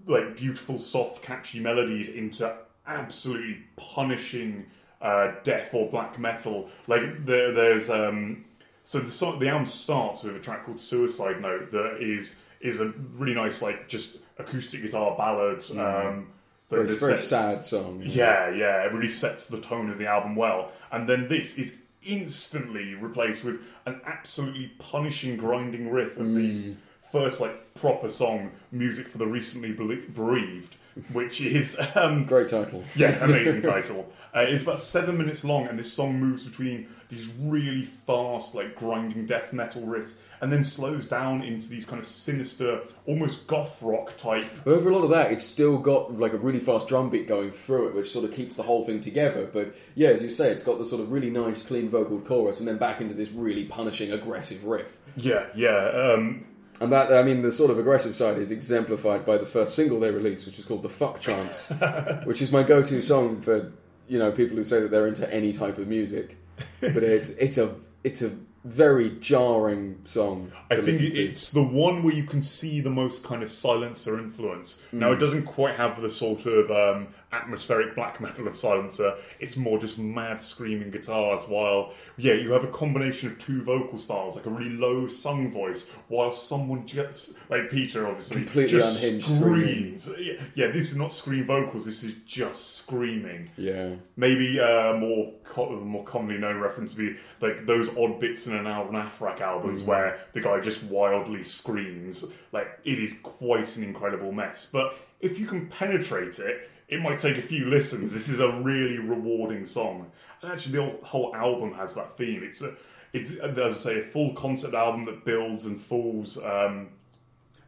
like 0.05 0.35
beautiful, 0.37 0.77
soft, 0.79 1.21
catchy 1.23 1.59
melodies 1.59 2.09
into 2.09 2.53
absolutely 2.87 3.59
punishing 3.75 4.65
uh, 5.01 5.33
death 5.43 5.73
or 5.73 5.89
black 5.89 6.19
metal. 6.19 6.69
Like 6.87 7.25
there, 7.25 7.51
there's 7.53 7.89
um. 7.89 8.45
So 8.85 8.99
the 8.99 9.11
song, 9.11 9.39
the 9.39 9.47
album 9.47 9.65
starts 9.65 10.23
with 10.23 10.35
a 10.35 10.39
track 10.39 10.65
called 10.65 10.79
"Suicide 10.79 11.41
Note" 11.41 11.71
that 11.71 11.97
is 12.01 12.39
is 12.59 12.79
a 12.81 12.87
really 13.15 13.33
nice, 13.33 13.61
like 13.61 13.87
just 13.87 14.17
acoustic 14.37 14.81
guitar 14.81 15.15
ballad. 15.17 15.59
Um, 15.71 16.27
that, 16.69 16.79
It's 16.81 16.93
a 16.93 17.05
very 17.05 17.17
sets- 17.17 17.27
sad 17.27 17.63
song. 17.63 18.01
yeah, 18.05 18.49
yeah, 18.49 18.83
it 18.83 18.91
really 18.93 19.09
sets 19.09 19.47
the 19.47 19.61
tone 19.61 19.89
of 19.89 19.97
the 19.99 20.07
album 20.07 20.35
well. 20.35 20.71
And 20.91 21.07
then 21.07 21.27
this 21.27 21.57
is 21.59 21.77
instantly 22.01 22.95
replaced 22.95 23.43
with 23.43 23.61
an 23.85 24.01
absolutely 24.05 24.71
punishing, 24.79 25.37
grinding 25.37 25.89
riff 25.91 26.17
of 26.17 26.27
Mm. 26.27 26.35
these 26.35 26.71
first 27.13 27.39
like 27.39 27.75
proper 27.75 28.09
song 28.09 28.51
music 28.71 29.07
for 29.07 29.19
the 29.19 29.27
recently 29.27 29.71
bereaved, 29.71 30.75
which 31.11 31.39
is 31.41 31.79
um, 31.95 32.25
Great 32.25 32.49
title. 32.49 32.83
yeah, 32.95 33.23
amazing 33.23 33.61
title. 33.61 34.11
Uh, 34.35 34.39
it's 34.47 34.63
about 34.63 34.79
seven 34.79 35.15
minutes 35.15 35.45
long, 35.45 35.67
and 35.67 35.77
this 35.77 35.93
song 35.93 36.19
moves 36.19 36.43
between 36.43 36.87
these 37.09 37.31
really 37.39 37.83
fast, 37.83 38.55
like 38.55 38.75
grinding 38.75 39.27
death 39.27 39.53
metal 39.53 39.83
riffs, 39.83 40.15
and 40.41 40.51
then 40.51 40.63
slows 40.63 41.05
down 41.07 41.43
into 41.43 41.69
these 41.69 41.85
kind 41.85 41.99
of 41.99 42.05
sinister, 42.07 42.81
almost 43.05 43.45
goth 43.45 43.77
rock 43.83 44.17
type. 44.17 44.45
But 44.65 44.71
over 44.71 44.89
a 44.89 44.95
lot 44.95 45.03
of 45.03 45.11
that, 45.11 45.31
it's 45.31 45.43
still 45.45 45.77
got 45.77 46.17
like 46.17 46.33
a 46.33 46.37
really 46.37 46.59
fast 46.59 46.87
drum 46.87 47.11
beat 47.11 47.27
going 47.27 47.51
through 47.51 47.89
it, 47.89 47.95
which 47.95 48.09
sort 48.09 48.25
of 48.25 48.33
keeps 48.33 48.55
the 48.55 48.63
whole 48.63 48.83
thing 48.83 49.01
together. 49.01 49.47
But 49.53 49.75
yeah, 49.93 50.09
as 50.09 50.23
you 50.23 50.31
say, 50.31 50.49
it's 50.49 50.63
got 50.63 50.79
the 50.79 50.85
sort 50.85 51.03
of 51.03 51.11
really 51.11 51.29
nice, 51.29 51.61
clean 51.61 51.89
vocal 51.89 52.19
chorus, 52.21 52.59
and 52.59 52.67
then 52.67 52.79
back 52.79 53.01
into 53.01 53.13
this 53.13 53.29
really 53.29 53.65
punishing, 53.65 54.11
aggressive 54.11 54.65
riff. 54.65 54.97
Yeah, 55.15 55.45
yeah. 55.53 56.13
Um, 56.15 56.45
And 56.83 56.91
that, 56.91 57.13
I 57.13 57.23
mean, 57.23 57.41
the 57.41 57.51
sort 57.51 57.71
of 57.71 57.79
aggressive 57.79 58.15
side 58.15 58.37
is 58.37 58.51
exemplified 58.51 59.25
by 59.25 59.37
the 59.37 59.45
first 59.45 59.73
single 59.75 59.99
they 59.99 60.11
released, 60.11 60.45
which 60.45 60.59
is 60.59 60.65
called 60.65 60.83
"The 60.83 60.89
Fuck 60.89 61.19
Chance," 61.19 61.71
which 62.25 62.41
is 62.41 62.51
my 62.51 62.63
go-to 62.63 63.01
song 63.01 63.41
for 63.41 63.71
you 64.07 64.19
know 64.19 64.31
people 64.31 64.57
who 64.57 64.63
say 64.63 64.79
that 64.81 64.91
they're 64.91 65.07
into 65.07 65.31
any 65.33 65.53
type 65.53 65.77
of 65.77 65.87
music. 65.87 66.37
But 66.81 67.03
it's 67.03 67.37
it's 67.37 67.57
a 67.57 67.75
it's 68.03 68.21
a 68.21 68.31
very 68.65 69.09
jarring 69.19 69.99
song. 70.05 70.51
I 70.71 70.75
think 70.75 70.97
to. 70.99 71.05
it's 71.07 71.49
the 71.51 71.63
one 71.63 72.01
where 72.03 72.13
you 72.13 72.23
can 72.23 72.41
see 72.41 72.79
the 72.79 72.89
most 72.89 73.23
kind 73.23 73.43
of 73.43 73.49
silencer 73.49 74.17
influence. 74.17 74.81
Now, 74.93 75.09
Mm. 75.09 75.15
it 75.15 75.19
doesn't 75.19 75.43
quite 75.43 75.75
have 75.75 76.01
the 76.01 76.09
sort 76.09 76.45
of 76.45 76.71
um, 76.71 77.07
atmospheric 77.33 77.95
black 77.95 78.21
metal 78.21 78.47
of 78.47 78.55
silencer. 78.55 79.15
It's 79.39 79.57
more 79.57 79.79
just 79.79 79.97
mad 79.99 80.41
screaming 80.41 80.91
guitars. 80.91 81.41
While 81.47 81.93
yeah, 82.17 82.33
you 82.35 82.51
have 82.51 82.63
a 82.63 82.67
combination 82.67 83.29
of 83.29 83.39
two 83.39 83.63
vocal 83.63 83.97
styles, 83.97 84.35
like 84.35 84.45
a 84.45 84.49
really 84.49 84.69
low 84.69 85.07
sung 85.07 85.51
voice, 85.51 85.89
while 86.07 86.31
someone 86.31 86.85
just 86.85 87.35
like 87.49 87.69
Peter, 87.71 88.07
obviously, 88.07 88.43
Completely 88.43 88.69
just 88.69 89.03
unhinged 89.03 89.27
screams. 89.35 90.09
Yeah, 90.19 90.33
yeah, 90.55 90.67
this 90.67 90.91
is 90.91 90.97
not 90.97 91.11
scream 91.11 91.45
vocals. 91.45 91.85
This 91.85 92.03
is 92.03 92.13
just 92.25 92.75
screaming. 92.75 93.49
yeah. 93.57 93.95
Maybe 94.15 94.59
uh, 94.59 94.93
more 94.93 95.33
co- 95.43 95.79
more 95.79 96.03
commonly 96.03 96.37
known 96.37 96.59
reference 96.59 96.95
would 96.95 97.15
be 97.15 97.19
like 97.41 97.65
those 97.65 97.89
odd 97.97 98.19
bits 98.19 98.47
in 98.47 98.53
Anaal 98.53 98.89
Nathrakh 98.91 99.41
albums 99.41 99.81
Mm. 99.83 99.87
where 99.87 100.19
the 100.33 100.41
guy 100.41 100.59
just 100.59 100.83
wildly 100.83 101.41
screams. 101.41 102.31
Like 102.51 102.67
it 102.83 102.99
is 102.99 103.19
quite 103.23 103.75
an 103.77 103.83
incredible 103.83 104.31
mess. 104.31 104.69
But 104.71 104.99
if 105.19 105.39
you 105.39 105.47
can 105.47 105.67
penetrate 105.67 106.37
it, 106.37 106.69
it 106.87 107.01
might 107.01 107.17
take 107.19 107.37
a 107.37 107.41
few 107.41 107.65
listens. 107.65 108.13
This 108.13 108.29
is 108.29 108.39
a 108.39 108.51
really 108.61 108.99
rewarding 108.99 109.65
song. 109.65 110.11
And 110.41 110.51
actually, 110.51 110.73
the 110.73 110.97
whole- 111.03 111.35
album 111.35 111.73
has 111.73 111.95
that 111.95 112.17
theme. 112.17 112.43
It's 112.43 112.61
a 112.61 112.75
it's 113.13 113.31
as 113.31 113.57
I 113.59 113.69
say 113.69 113.99
a 113.99 114.03
full 114.03 114.33
concept 114.33 114.73
album 114.73 115.05
that 115.05 115.23
builds 115.25 115.65
and 115.65 115.79
falls. 115.79 116.37
Um, 116.43 116.89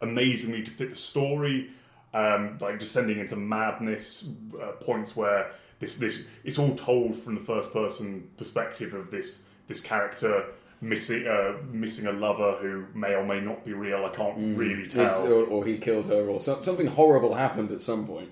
amazingly 0.02 0.62
to 0.62 0.72
fit 0.72 0.90
the 0.90 0.96
story, 0.96 1.70
um, 2.14 2.58
like 2.62 2.78
descending 2.80 3.18
into 3.20 3.36
madness 3.36 4.30
uh, 4.62 4.72
points 4.74 5.16
where 5.16 5.52
this 5.80 5.98
this 5.98 6.26
it's 6.44 6.60
all 6.60 6.76
told 6.76 7.16
from 7.16 7.36
the 7.36 7.42
first 7.42 7.72
person 7.74 8.30
perspective 8.38 8.94
of 8.94 9.10
this 9.10 9.46
this 9.68 9.82
character 9.82 10.46
missing 10.82 11.26
uh, 11.28 11.54
missing 11.72 12.08
a 12.08 12.12
lover 12.12 12.58
who 12.62 12.86
may 12.94 13.16
or 13.16 13.26
may 13.26 13.40
not 13.40 13.64
be 13.66 13.74
real. 13.74 14.06
I 14.06 14.10
can't 14.16 14.58
really 14.58 14.86
tell. 14.88 15.06
Or, 15.28 15.46
or 15.46 15.66
he 15.66 15.78
killed 15.78 16.08
her, 16.08 16.28
or 16.28 16.40
so, 16.40 16.60
something 16.60 16.88
horrible 16.88 17.34
happened 17.34 17.72
at 17.72 17.82
some 17.82 18.06
point. 18.06 18.30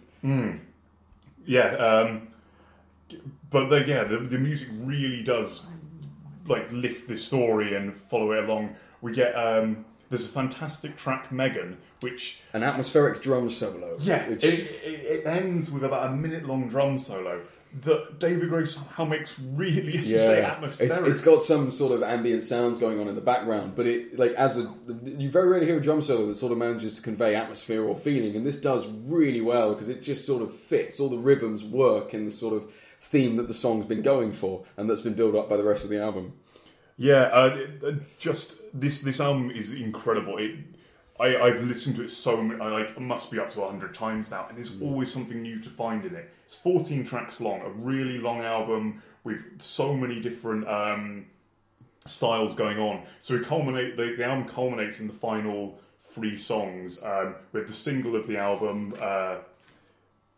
Yeah, 1.45 1.75
um, 1.75 2.29
but 3.49 3.69
the, 3.69 3.85
yeah, 3.85 4.03
the, 4.03 4.17
the 4.17 4.39
music 4.39 4.69
really 4.79 5.23
does 5.23 5.67
like 6.47 6.71
lift 6.71 7.07
this 7.07 7.25
story 7.25 7.75
and 7.75 7.95
follow 7.95 8.31
it 8.31 8.43
along. 8.43 8.75
We 9.01 9.13
get 9.13 9.33
um, 9.33 9.85
there's 10.09 10.25
a 10.25 10.29
fantastic 10.29 10.95
track 10.95 11.31
Megan, 11.31 11.77
which 11.99 12.41
An 12.53 12.63
atmospheric 12.63 13.21
drum 13.21 13.49
solo. 13.49 13.97
Yeah, 13.99 14.29
which, 14.29 14.43
it, 14.43 14.59
it, 14.59 15.25
it 15.25 15.27
ends 15.27 15.71
with 15.71 15.83
about 15.83 16.07
a 16.07 16.15
minute 16.15 16.45
long 16.45 16.67
drum 16.67 16.97
solo 16.97 17.41
that 17.81 18.19
David 18.19 18.49
Gray 18.49 18.65
somehow 18.65 19.05
makes 19.05 19.39
really, 19.39 19.97
as 19.97 20.11
you 20.11 20.17
say, 20.19 20.41
atmospheric. 20.43 20.91
It's, 20.91 21.01
it's 21.01 21.21
got 21.21 21.41
some 21.41 21.71
sort 21.71 21.91
of 21.91 22.03
ambient 22.03 22.43
sounds 22.43 22.77
going 22.79 22.99
on 22.99 23.07
in 23.07 23.15
the 23.15 23.21
background, 23.21 23.73
but 23.75 23.87
it 23.87 24.17
like 24.17 24.31
as 24.33 24.57
a 24.57 24.71
you 25.03 25.29
very 25.29 25.49
rarely 25.49 25.65
hear 25.65 25.77
a 25.77 25.81
drum 25.81 26.01
solo 26.01 26.27
that 26.27 26.35
sort 26.35 26.51
of 26.51 26.57
manages 26.57 26.93
to 26.93 27.01
convey 27.01 27.35
atmosphere 27.35 27.83
or 27.83 27.95
feeling, 27.95 28.35
and 28.35 28.45
this 28.45 28.59
does 28.61 28.87
really 28.89 29.41
well 29.41 29.73
because 29.73 29.89
it 29.89 30.01
just 30.03 30.25
sort 30.25 30.41
of 30.43 30.53
fits. 30.53 30.99
All 30.99 31.09
the 31.09 31.17
rhythms 31.17 31.63
work 31.63 32.13
in 32.13 32.25
the 32.25 32.31
sort 32.31 32.53
of 32.53 32.71
theme 33.01 33.35
that 33.37 33.47
the 33.47 33.53
song's 33.53 33.85
been 33.85 34.01
going 34.01 34.31
for, 34.33 34.63
and 34.77 34.89
that's 34.89 35.01
been 35.01 35.15
built 35.15 35.35
up 35.35 35.49
by 35.49 35.57
the 35.57 35.63
rest 35.63 35.83
of 35.83 35.89
the 35.89 35.99
album. 36.01 36.33
yeah, 36.97 37.23
uh, 37.33 37.55
it- 37.55 37.83
uh, 37.83 37.91
just 38.19 38.61
this 38.73 39.01
this 39.01 39.19
album 39.19 39.51
is 39.51 39.73
incredible. 39.73 40.37
It. 40.37 40.51
I, 41.19 41.37
I've 41.37 41.63
listened 41.63 41.95
to 41.97 42.03
it 42.03 42.09
so 42.09 42.41
many, 42.41 42.59
I 42.59 42.69
like 42.69 42.99
must 42.99 43.31
be 43.31 43.39
up 43.39 43.51
to 43.53 43.61
hundred 43.61 43.93
times 43.93 44.31
now, 44.31 44.47
and 44.49 44.57
there's 44.57 44.81
always 44.81 45.11
something 45.11 45.41
new 45.41 45.59
to 45.59 45.69
find 45.69 46.05
in 46.05 46.15
it. 46.15 46.33
It's 46.43 46.55
14 46.55 47.03
tracks 47.03 47.39
long, 47.39 47.61
a 47.61 47.69
really 47.69 48.17
long 48.17 48.41
album 48.41 49.01
with 49.23 49.61
so 49.61 49.95
many 49.95 50.19
different 50.19 50.67
um, 50.67 51.27
styles 52.05 52.55
going 52.55 52.79
on. 52.79 53.03
So 53.19 53.37
we 53.37 53.43
culminate 53.43 53.95
the, 53.95 54.15
the 54.17 54.25
album 54.25 54.47
culminates 54.47 54.99
in 54.99 55.07
the 55.07 55.13
final 55.13 55.79
three 55.99 56.35
songs 56.35 57.03
um, 57.03 57.35
with 57.51 57.67
the 57.67 57.73
single 57.73 58.15
of 58.15 58.27
the 58.27 58.37
album. 58.37 58.95
Uh, 58.99 59.37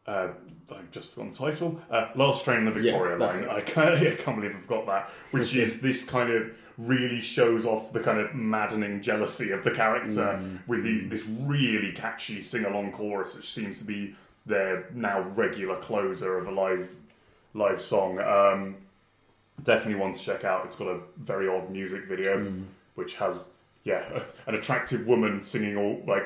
uh, 0.07 0.29
I've 0.71 0.91
just 0.91 1.11
forgotten 1.11 1.31
the 1.31 1.37
title. 1.37 1.81
Uh, 1.89 2.09
Last 2.15 2.43
Train 2.43 2.59
on 2.59 2.65
the 2.65 2.71
Victoria 2.71 3.17
that's 3.17 3.39
Line. 3.39 3.49
I 3.49 3.61
can't, 3.61 3.95
I 4.07 4.15
can't 4.15 4.37
believe 4.37 4.55
I've 4.55 4.67
got 4.67 4.85
that. 4.87 5.09
Which 5.31 5.55
is 5.55 5.81
this 5.81 6.07
kind 6.07 6.29
of 6.29 6.51
really 6.77 7.21
shows 7.21 7.65
off 7.65 7.93
the 7.93 8.01
kind 8.01 8.19
of 8.19 8.35
maddening 8.35 9.01
jealousy 9.01 9.51
of 9.51 9.63
the 9.63 9.71
character 9.71 10.39
with 10.67 10.83
these, 10.83 11.07
this 11.07 11.25
really 11.25 11.93
catchy 11.93 12.41
sing 12.41 12.65
along 12.65 12.91
chorus, 12.91 13.35
which 13.35 13.49
seems 13.49 13.79
to 13.79 13.85
be 13.85 14.15
their 14.45 14.89
now 14.93 15.21
regular 15.21 15.77
closer 15.77 16.37
of 16.37 16.47
a 16.47 16.51
live 16.51 16.89
live 17.53 17.81
song. 17.81 18.19
Um, 18.19 18.75
definitely 19.63 19.95
one 19.95 20.11
to 20.11 20.19
check 20.19 20.43
out. 20.43 20.65
It's 20.65 20.75
got 20.75 20.87
a 20.87 20.99
very 21.17 21.47
odd 21.47 21.69
music 21.69 22.05
video, 22.05 22.51
which 22.95 23.15
has 23.15 23.53
yeah 23.83 24.23
an 24.47 24.55
attractive 24.55 25.07
woman 25.07 25.41
singing 25.41 25.77
all 25.77 26.01
like 26.05 26.25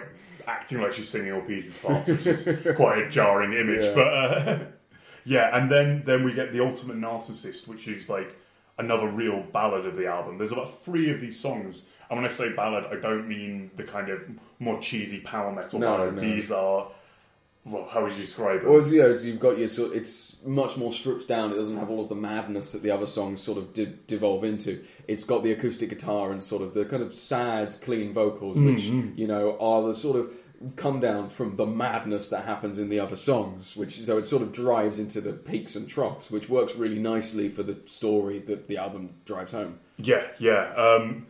acting 0.50 0.82
like 0.82 0.94
she's 0.94 1.08
singing 1.10 1.32
all 1.34 1.42
Peter's 1.42 1.78
parts, 1.78 2.08
which 2.08 2.26
is 2.26 2.44
quite 2.76 3.00
a 3.00 3.10
jarring 3.10 3.54
image. 3.54 3.84
Yeah. 3.84 3.94
But 3.96 4.08
uh, 4.14 4.60
yeah, 5.26 5.58
and 5.58 5.72
then 5.72 6.04
then 6.06 6.24
we 6.24 6.34
get 6.34 6.52
the 6.52 6.64
ultimate 6.66 6.98
narcissist, 6.98 7.68
which 7.68 7.88
is 7.88 8.10
like 8.10 8.36
another 8.78 9.08
real 9.10 9.42
ballad 9.54 9.86
of 9.86 9.96
the 9.98 10.08
album. 10.08 10.38
There's 10.38 10.52
about 10.52 10.74
three 10.84 11.12
of 11.12 11.22
these 11.22 11.40
songs. 11.40 11.88
And 12.10 12.18
when 12.18 12.26
I 12.26 12.30
say 12.30 12.54
ballad, 12.54 12.86
I 12.86 12.96
don't 13.00 13.28
mean 13.28 13.70
the 13.76 13.84
kind 13.84 14.10
of 14.10 14.24
more 14.58 14.80
cheesy 14.82 15.20
power 15.20 15.52
metal 15.54 15.80
No, 15.80 15.98
ballad. 15.98 16.16
no. 16.16 16.22
These 16.22 16.52
are, 16.52 16.88
well, 17.66 17.88
how 17.92 18.02
would 18.02 18.14
you 18.14 18.18
describe 18.18 18.62
it? 18.62 18.66
Or 18.66 18.82
you 18.82 19.04
know, 19.04 19.14
so 19.14 19.28
you've 19.28 19.40
got 19.40 19.60
your 19.60 19.68
sort. 19.68 19.96
It's 19.96 20.44
much 20.44 20.76
more 20.76 20.92
stripped 20.92 21.28
down. 21.28 21.52
It 21.52 21.56
doesn't 21.56 21.78
have 21.78 21.92
all 21.92 22.02
of 22.02 22.10
the 22.10 22.16
madness 22.16 22.72
that 22.72 22.82
the 22.82 22.90
other 22.90 23.06
songs 23.06 23.42
sort 23.42 23.60
of 23.60 23.74
de- 23.74 23.86
devolve 24.08 24.44
into. 24.44 24.84
It's 25.08 25.24
got 25.24 25.44
the 25.44 25.52
acoustic 25.52 25.90
guitar 25.90 26.32
and 26.32 26.42
sort 26.42 26.64
of 26.64 26.74
the 26.74 26.86
kind 26.86 27.04
of 27.04 27.14
sad, 27.14 27.76
clean 27.84 28.12
vocals, 28.12 28.58
which 28.58 28.84
you 28.86 29.28
know 29.28 29.56
are 29.60 29.88
the 29.88 29.94
sort 29.94 30.18
of 30.18 30.32
come 30.76 31.00
down 31.00 31.30
from 31.30 31.56
the 31.56 31.66
madness 31.66 32.30
that 32.30 32.46
happens 32.46 32.80
in 32.80 32.90
the 32.90 33.00
other 33.00 33.16
songs. 33.16 33.76
Which 33.76 34.06
so 34.06 34.18
it 34.18 34.28
sort 34.28 34.42
of 34.42 34.52
drives 34.52 35.00
into 35.00 35.22
the 35.22 35.34
peaks 35.34 35.76
and 35.76 35.88
troughs, 35.88 36.30
which 36.30 36.50
works 36.50 36.76
really 36.76 37.00
nicely 37.00 37.50
for 37.50 37.64
the 37.64 37.78
story 37.86 38.40
that 38.40 38.68
the 38.68 38.78
album 38.78 39.16
drives 39.26 39.52
home. 39.52 39.80
Yeah, 39.98 40.28
yeah. 40.38 40.74
Um, 40.76 41.28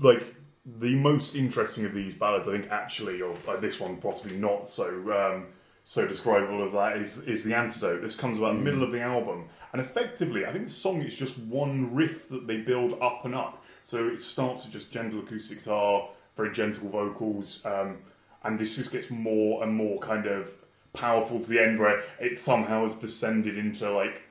like 0.00 0.34
the 0.64 0.94
most 0.94 1.34
interesting 1.34 1.84
of 1.84 1.92
these 1.92 2.14
ballads, 2.14 2.48
I 2.48 2.52
think, 2.52 2.70
actually, 2.70 3.20
or 3.20 3.36
uh, 3.46 3.56
this 3.58 3.78
one 3.78 3.96
possibly 3.98 4.36
not 4.36 4.68
so 4.68 4.88
um, 5.12 5.46
so 5.82 6.06
describable 6.08 6.64
as 6.64 6.72
that, 6.72 6.96
is 6.96 7.26
is 7.28 7.44
the 7.44 7.54
antidote. 7.54 8.00
This 8.00 8.16
comes 8.16 8.38
about 8.38 8.54
the 8.54 8.60
middle 8.60 8.82
of 8.82 8.90
the 8.90 9.02
album, 9.02 9.48
and 9.72 9.80
effectively, 9.80 10.46
I 10.46 10.52
think 10.52 10.66
the 10.66 10.72
song 10.72 11.02
is 11.02 11.14
just 11.14 11.38
one 11.38 11.94
riff 11.94 12.28
that 12.30 12.46
they 12.46 12.58
build 12.58 12.98
up 13.02 13.24
and 13.24 13.34
up. 13.34 13.62
So 13.82 14.08
it 14.08 14.22
starts 14.22 14.64
with 14.64 14.72
just 14.72 14.90
gentle 14.90 15.20
acoustic 15.20 15.58
guitar, 15.58 16.08
very 16.36 16.52
gentle 16.52 16.88
vocals, 16.88 17.64
um, 17.66 17.98
and 18.44 18.58
this 18.58 18.76
just 18.76 18.92
gets 18.92 19.10
more 19.10 19.62
and 19.62 19.74
more 19.74 19.98
kind 19.98 20.26
of 20.26 20.52
powerful 20.92 21.40
to 21.40 21.48
the 21.48 21.62
end, 21.62 21.78
where 21.78 22.02
it 22.20 22.40
somehow 22.40 22.82
has 22.82 22.96
descended 22.96 23.58
into 23.58 23.90
like 23.90 24.22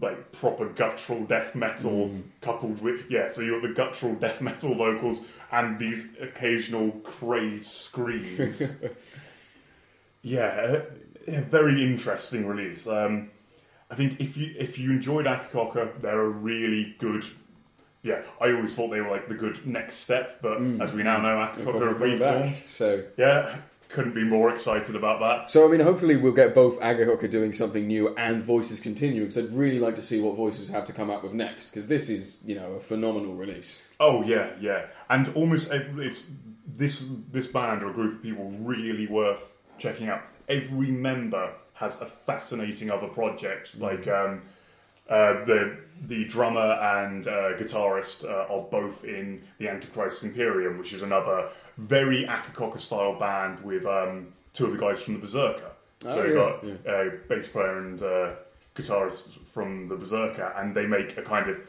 like 0.00 0.32
proper 0.32 0.68
guttural 0.68 1.24
death 1.24 1.54
metal 1.54 2.10
coupled 2.40 2.82
with 2.82 3.08
yeah 3.08 3.28
so 3.28 3.40
you've 3.40 3.62
got 3.62 3.68
the 3.68 3.74
guttural 3.74 4.14
death 4.26 4.40
metal 4.40 4.74
vocals 4.74 5.24
and 5.52 5.78
these 5.78 6.08
occasional 6.20 6.90
crazed 7.02 7.66
screams. 7.66 8.80
Yeah 10.22 10.82
a 11.28 11.40
very 11.40 11.82
interesting 11.82 12.46
release. 12.46 12.86
Um, 12.86 13.30
I 13.90 13.94
think 13.94 14.20
if 14.20 14.36
you 14.36 14.54
if 14.58 14.78
you 14.78 14.90
enjoyed 14.90 15.26
Akercocke 15.26 16.00
they're 16.00 16.20
a 16.20 16.28
really 16.28 16.96
good 16.98 17.24
yeah 18.06 18.22
I 18.40 18.52
always 18.52 18.74
thought 18.74 18.88
they 18.88 19.00
were 19.00 19.10
like 19.10 19.28
the 19.28 19.34
good 19.34 19.66
next 19.66 19.96
step 19.96 20.40
but 20.40 20.60
as 20.80 20.92
we 20.92 21.02
now 21.02 21.20
know 21.20 21.38
are 21.38 21.52
Coming 21.54 21.74
reformed 21.74 22.20
back. 22.20 22.62
So 22.66 23.04
yeah 23.16 23.56
couldn't 23.88 24.14
be 24.14 24.24
more 24.24 24.50
excited 24.50 24.94
about 24.94 25.20
that. 25.20 25.50
So 25.50 25.66
I 25.66 25.70
mean, 25.70 25.80
hopefully 25.80 26.16
we'll 26.16 26.32
get 26.32 26.54
both 26.54 26.78
Akercocke 26.80 27.30
doing 27.30 27.52
something 27.52 27.86
new 27.86 28.14
and 28.16 28.42
Voices 28.42 28.80
continuing. 28.80 29.28
Because 29.28 29.38
I'd 29.38 29.56
really 29.56 29.78
like 29.78 29.94
to 29.96 30.02
see 30.02 30.20
what 30.20 30.36
Voices 30.36 30.68
have 30.70 30.84
to 30.86 30.92
come 30.92 31.10
up 31.10 31.22
with 31.22 31.32
next. 31.32 31.70
Because 31.70 31.88
this 31.88 32.08
is, 32.08 32.42
you 32.44 32.54
know, 32.54 32.72
a 32.72 32.80
phenomenal 32.80 33.34
release. 33.34 33.80
Oh 34.00 34.22
yeah, 34.22 34.50
yeah, 34.60 34.86
and 35.08 35.28
almost 35.34 35.72
every, 35.72 36.06
it's 36.06 36.32
this 36.66 37.06
this 37.30 37.46
band 37.46 37.82
or 37.82 37.90
a 37.90 37.92
group 37.92 38.16
of 38.16 38.22
people 38.22 38.50
really 38.60 39.06
worth 39.06 39.54
checking 39.78 40.08
out. 40.08 40.22
Every 40.48 40.90
member 40.90 41.54
has 41.74 42.00
a 42.00 42.06
fascinating 42.06 42.90
other 42.90 43.08
project. 43.08 43.78
Like 43.78 44.06
um, 44.08 44.42
uh, 45.08 45.44
the 45.44 45.78
the 46.02 46.26
drummer 46.26 46.72
and 47.00 47.26
uh, 47.26 47.56
guitarist 47.56 48.24
uh, 48.24 48.52
are 48.52 48.62
both 48.70 49.04
in 49.04 49.42
the 49.58 49.68
Antichrist 49.68 50.22
Imperium, 50.24 50.78
which 50.78 50.92
is 50.92 51.02
another 51.02 51.48
very 51.78 52.24
Akercocke 52.26 52.78
style 52.78 53.18
band 53.18 53.60
with 53.60 53.86
um, 53.86 54.28
two 54.52 54.66
of 54.66 54.72
the 54.72 54.78
guys 54.78 55.02
from 55.02 55.14
the 55.14 55.20
Berserker. 55.20 55.70
So 56.00 56.20
Oh, 56.20 56.24
you 56.24 56.34
yeah, 56.34 56.76
got 56.84 56.94
uh, 56.94 57.10
bass 57.28 57.48
player 57.48 57.78
and 57.78 58.02
uh, 58.02 58.30
guitarist 58.74 59.38
from 59.52 59.86
the 59.88 59.96
Berserker, 59.96 60.52
and 60.56 60.74
they 60.74 60.86
make 60.86 61.16
a 61.16 61.22
kind 61.22 61.48
of 61.48 61.60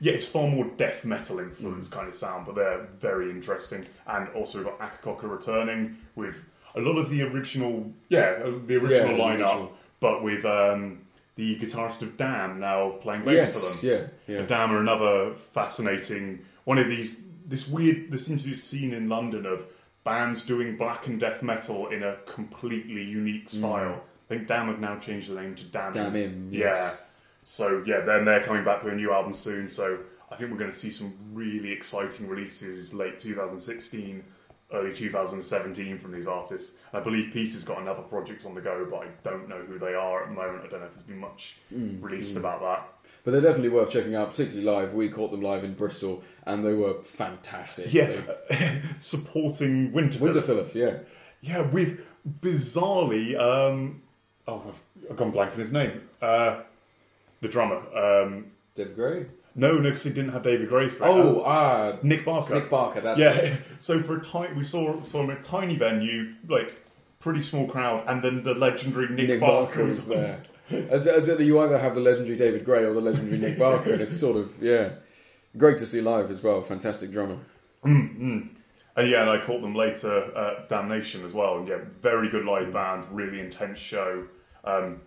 yeah, 0.00 0.12
it's 0.12 0.26
far 0.26 0.46
more 0.48 0.66
death 0.76 1.04
metal 1.04 1.38
influenced 1.38 1.90
kind 1.92 2.06
of 2.08 2.14
sound, 2.14 2.44
but 2.44 2.54
they're 2.56 2.86
very 2.98 3.30
interesting. 3.30 3.86
And 4.06 4.28
also 4.30 4.58
we've 4.58 4.66
got 4.66 4.78
Akercocke 4.80 5.22
returning 5.22 5.96
with 6.16 6.44
a 6.74 6.80
lot 6.80 6.98
of 6.98 7.08
the 7.10 7.22
original, 7.22 7.90
yeah, 8.10 8.36
uh, 8.44 8.50
the 8.66 8.76
original 8.76 9.16
the 9.16 9.22
lineup, 9.22 9.30
original. 9.30 9.72
but 10.00 10.22
with 10.22 10.44
um, 10.44 11.00
the 11.36 11.56
guitarist 11.58 12.02
of 12.02 12.16
Dam 12.16 12.58
now 12.60 12.90
playing 13.02 13.24
bass 13.24 13.52
for 13.52 13.86
them. 13.86 14.10
yeah, 14.26 14.34
yeah. 14.34 14.46
Damn 14.46 14.72
are 14.72 14.80
another 14.80 15.34
fascinating 15.34 16.40
one 16.64 16.78
of 16.78 16.88
these. 16.88 17.22
This 17.46 17.68
weird. 17.68 18.10
There 18.10 18.18
seems 18.18 18.42
to 18.42 18.48
be 18.48 18.54
a 18.54 18.56
scene 18.56 18.92
in 18.92 19.08
London 19.08 19.46
of 19.46 19.66
bands 20.02 20.44
doing 20.44 20.76
black 20.76 21.06
and 21.06 21.20
death 21.20 21.42
metal 21.42 21.88
in 21.88 22.02
a 22.02 22.16
completely 22.26 23.02
unique 23.02 23.48
style. 23.48 24.00
I 24.28 24.34
think 24.34 24.48
Dam 24.48 24.66
have 24.66 24.80
now 24.80 24.98
changed 24.98 25.30
the 25.30 25.40
name 25.40 25.54
to 25.54 25.64
Damn. 25.66 25.90
Mm. 25.90 25.94
Damn 25.94 26.16
Im, 26.16 26.48
Yeah. 26.50 26.94
So 27.42 27.84
yeah, 27.86 28.00
then 28.00 28.24
they're 28.24 28.42
coming 28.42 28.64
back 28.64 28.82
with 28.82 28.92
a 28.92 28.96
new 28.96 29.12
album 29.12 29.32
soon. 29.32 29.68
So 29.68 29.98
I 30.30 30.36
think 30.36 30.50
we're 30.50 30.58
going 30.58 30.70
to 30.70 30.76
see 30.76 30.90
some 30.90 31.14
really 31.32 31.70
exciting 31.70 32.28
releases 32.28 32.92
late 32.92 33.18
2016, 33.18 34.24
early 34.72 34.92
2017 34.94 35.98
from 35.98 36.12
these 36.12 36.26
artists. 36.26 36.78
I 36.92 37.00
believe 37.00 37.32
Peter's 37.32 37.64
got 37.64 37.80
another 37.80 38.02
project 38.02 38.44
on 38.46 38.54
the 38.54 38.60
go, 38.60 38.86
but 38.90 38.96
I 39.02 39.06
don't 39.22 39.48
know 39.48 39.58
who 39.62 39.78
they 39.78 39.94
are 39.94 40.22
at 40.24 40.28
the 40.28 40.34
moment. 40.34 40.64
I 40.64 40.68
don't 40.68 40.80
know 40.80 40.86
if 40.86 40.92
there's 40.94 41.02
been 41.04 41.18
much 41.18 41.58
Mm, 41.74 42.02
released 42.02 42.36
about 42.36 42.60
that. 42.62 42.88
But 43.24 43.32
they're 43.32 43.40
definitely 43.40 43.70
worth 43.70 43.90
checking 43.90 44.14
out, 44.14 44.30
particularly 44.30 44.64
live. 44.64 44.94
We 44.94 45.08
caught 45.08 45.32
them 45.32 45.42
live 45.42 45.64
in 45.64 45.74
Bristol, 45.74 46.22
and 46.44 46.64
they 46.64 46.72
were 46.74 47.02
fantastic. 47.02 47.92
Yeah, 47.92 48.20
They- 48.50 48.82
supporting 48.98 49.92
Winterfylleth. 49.92 50.20
Winter 50.20 50.42
Philip, 50.42 50.74
yeah. 50.74 50.98
Yeah, 51.40 51.62
with 51.62 52.00
bizarrely, 52.40 53.38
um, 53.38 54.02
oh, 54.48 54.62
I've, 54.68 54.80
I've 55.10 55.16
gone 55.16 55.30
blank 55.32 55.52
on 55.52 55.58
his 55.58 55.72
name. 55.72 56.02
Uh, 56.22 56.60
the 57.40 57.48
drummer. 57.48 57.82
Um, 57.96 58.46
David 58.74 58.94
Gray. 58.96 59.26
No, 59.56 59.78
no, 59.78 59.82
because 59.82 60.04
he 60.04 60.10
didn't 60.10 60.32
have 60.32 60.42
David 60.44 60.68
Gray 60.68 60.88
for 60.88 61.04
it. 61.04 61.08
Oh, 61.08 61.40
Uh, 61.40 61.44
ah, 61.94 61.98
Nick 62.02 62.24
Barker. 62.24 62.54
Nick 62.54 62.70
Barker. 62.70 63.00
That's 63.00 63.18
yeah. 63.20 63.32
it. 63.32 63.60
So 63.78 64.00
for 64.02 64.18
a 64.18 64.22
tiny, 64.22 64.54
we 64.54 64.64
saw 64.64 65.02
saw 65.02 65.22
him 65.22 65.30
at 65.30 65.40
a 65.40 65.42
tiny 65.42 65.76
venue, 65.76 66.34
like 66.48 66.82
pretty 67.18 67.42
small 67.42 67.66
crowd, 67.66 68.04
and 68.06 68.22
then 68.22 68.42
the 68.44 68.54
legendary 68.54 69.08
Nick, 69.08 69.28
Nick 69.28 69.40
Barker, 69.40 69.66
Barker 69.66 69.84
was 69.84 70.06
there. 70.06 70.42
As, 70.70 71.06
as 71.06 71.28
you 71.40 71.60
either 71.60 71.78
have 71.78 71.94
the 71.94 72.00
legendary 72.00 72.36
David 72.36 72.64
Gray 72.64 72.84
or 72.84 72.92
the 72.92 73.00
legendary 73.00 73.38
Nick 73.38 73.58
Barker, 73.58 73.92
and 73.92 74.02
it's 74.02 74.18
sort 74.18 74.36
of 74.36 74.62
yeah, 74.62 74.90
great 75.56 75.78
to 75.78 75.86
see 75.86 76.00
live 76.00 76.30
as 76.30 76.42
well. 76.42 76.62
Fantastic 76.62 77.10
drummer. 77.10 77.38
And 78.96 79.10
yeah, 79.10 79.20
and 79.20 79.30
I 79.30 79.44
caught 79.44 79.60
them 79.60 79.74
later 79.74 80.34
at 80.36 80.68
Damnation 80.70 81.24
as 81.24 81.34
well. 81.34 81.58
And 81.58 81.68
yeah, 81.68 81.78
very 82.00 82.30
good 82.30 82.46
live 82.46 82.72
band, 82.72 83.04
really 83.10 83.40
intense 83.40 83.78
show. 83.78 84.26
Um, 84.64 85.02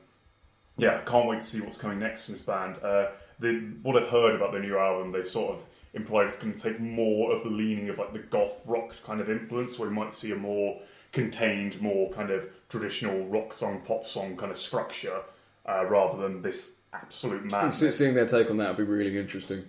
yeah, 0.78 1.02
can't 1.02 1.28
wait 1.28 1.40
to 1.40 1.44
see 1.44 1.60
what's 1.60 1.80
coming 1.80 2.00
next 2.00 2.26
from 2.26 2.36
this 2.36 2.44
band. 2.44 2.78
Uh, 2.84 3.08
the, 3.40 3.74
what 3.82 4.02
I've 4.02 4.10
heard 4.10 4.36
about 4.36 4.52
the 4.52 4.60
new 4.60 4.78
album, 4.78 5.12
they've 5.12 5.28
sort 5.28 5.56
of 5.56 5.66
implied 5.94 6.28
it's 6.28 6.40
going 6.40 6.54
to 6.54 6.60
take 6.60 6.80
more 6.80 7.34
of 7.36 7.44
the 7.44 7.50
leaning 7.50 7.90
of 7.90 7.98
like 7.98 8.14
the 8.14 8.20
goth 8.20 8.62
rock 8.66 8.96
kind 9.04 9.22
of 9.22 9.30
influence, 9.30 9.80
where 9.80 9.90
we 9.90 9.96
might 9.96 10.14
see 10.14 10.32
a 10.32 10.36
more 10.36 10.80
contained, 11.12 11.82
more 11.82 12.10
kind 12.12 12.30
of 12.32 12.48
traditional 12.70 13.26
rock 13.28 13.54
song, 13.54 13.82
pop 13.86 14.06
song 14.06 14.38
kind 14.38 14.52
of 14.52 14.58
structure, 14.58 15.22
uh, 15.68 15.86
rather 15.86 16.22
than 16.22 16.42
this 16.42 16.76
absolute 16.94 17.44
madness. 17.46 17.80
Se- 17.80 17.92
Seeing 17.92 18.14
their 18.14 18.28
take 18.28 18.50
on 18.50 18.58
that 18.58 18.78
would 18.78 18.86
be 18.86 18.92
really 18.92 19.18
interesting. 19.18 19.66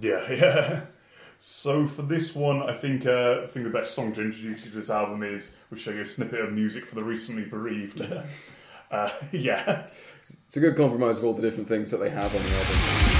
Yeah, 0.00 0.30
yeah. 0.32 0.80
So 1.38 1.86
for 1.86 2.02
this 2.02 2.34
one, 2.34 2.62
I 2.62 2.74
think 2.74 3.06
uh, 3.06 3.42
I 3.44 3.46
think 3.46 3.64
the 3.64 3.72
best 3.72 3.94
song 3.94 4.12
to 4.14 4.22
introduce 4.22 4.64
you 4.64 4.70
to 4.70 4.76
this 4.76 4.90
album 4.90 5.22
is 5.22 5.56
we'll 5.70 5.78
show 5.78 5.90
you 5.90 6.02
a 6.02 6.06
snippet 6.06 6.40
of 6.40 6.52
music 6.52 6.86
for 6.86 6.94
the 6.94 7.04
recently 7.04 7.44
bereaved. 7.44 8.00
uh, 8.90 9.10
yeah, 9.32 9.84
It's 10.30 10.56
a 10.56 10.60
good 10.60 10.76
compromise 10.76 11.18
of 11.18 11.24
all 11.24 11.34
the 11.34 11.42
different 11.42 11.68
things 11.68 11.90
that 11.90 11.98
they 11.98 12.10
have 12.10 12.34
on 12.34 12.42
the 12.42 12.54
album. 12.54 13.13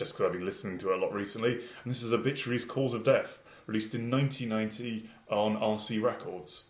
Just 0.00 0.14
because 0.14 0.26
I've 0.26 0.32
been 0.32 0.46
listening 0.46 0.78
to 0.78 0.92
it 0.92 0.98
a 0.98 1.00
lot 1.00 1.12
recently. 1.12 1.52
And 1.52 1.90
this 1.92 2.02
is 2.02 2.12
Obituary's 2.12 2.64
Cause 2.64 2.94
of 2.94 3.04
Death, 3.04 3.38
released 3.66 3.94
in 3.94 4.10
1990 4.10 5.08
on 5.28 5.56
RC 5.58 6.02
Records. 6.02 6.64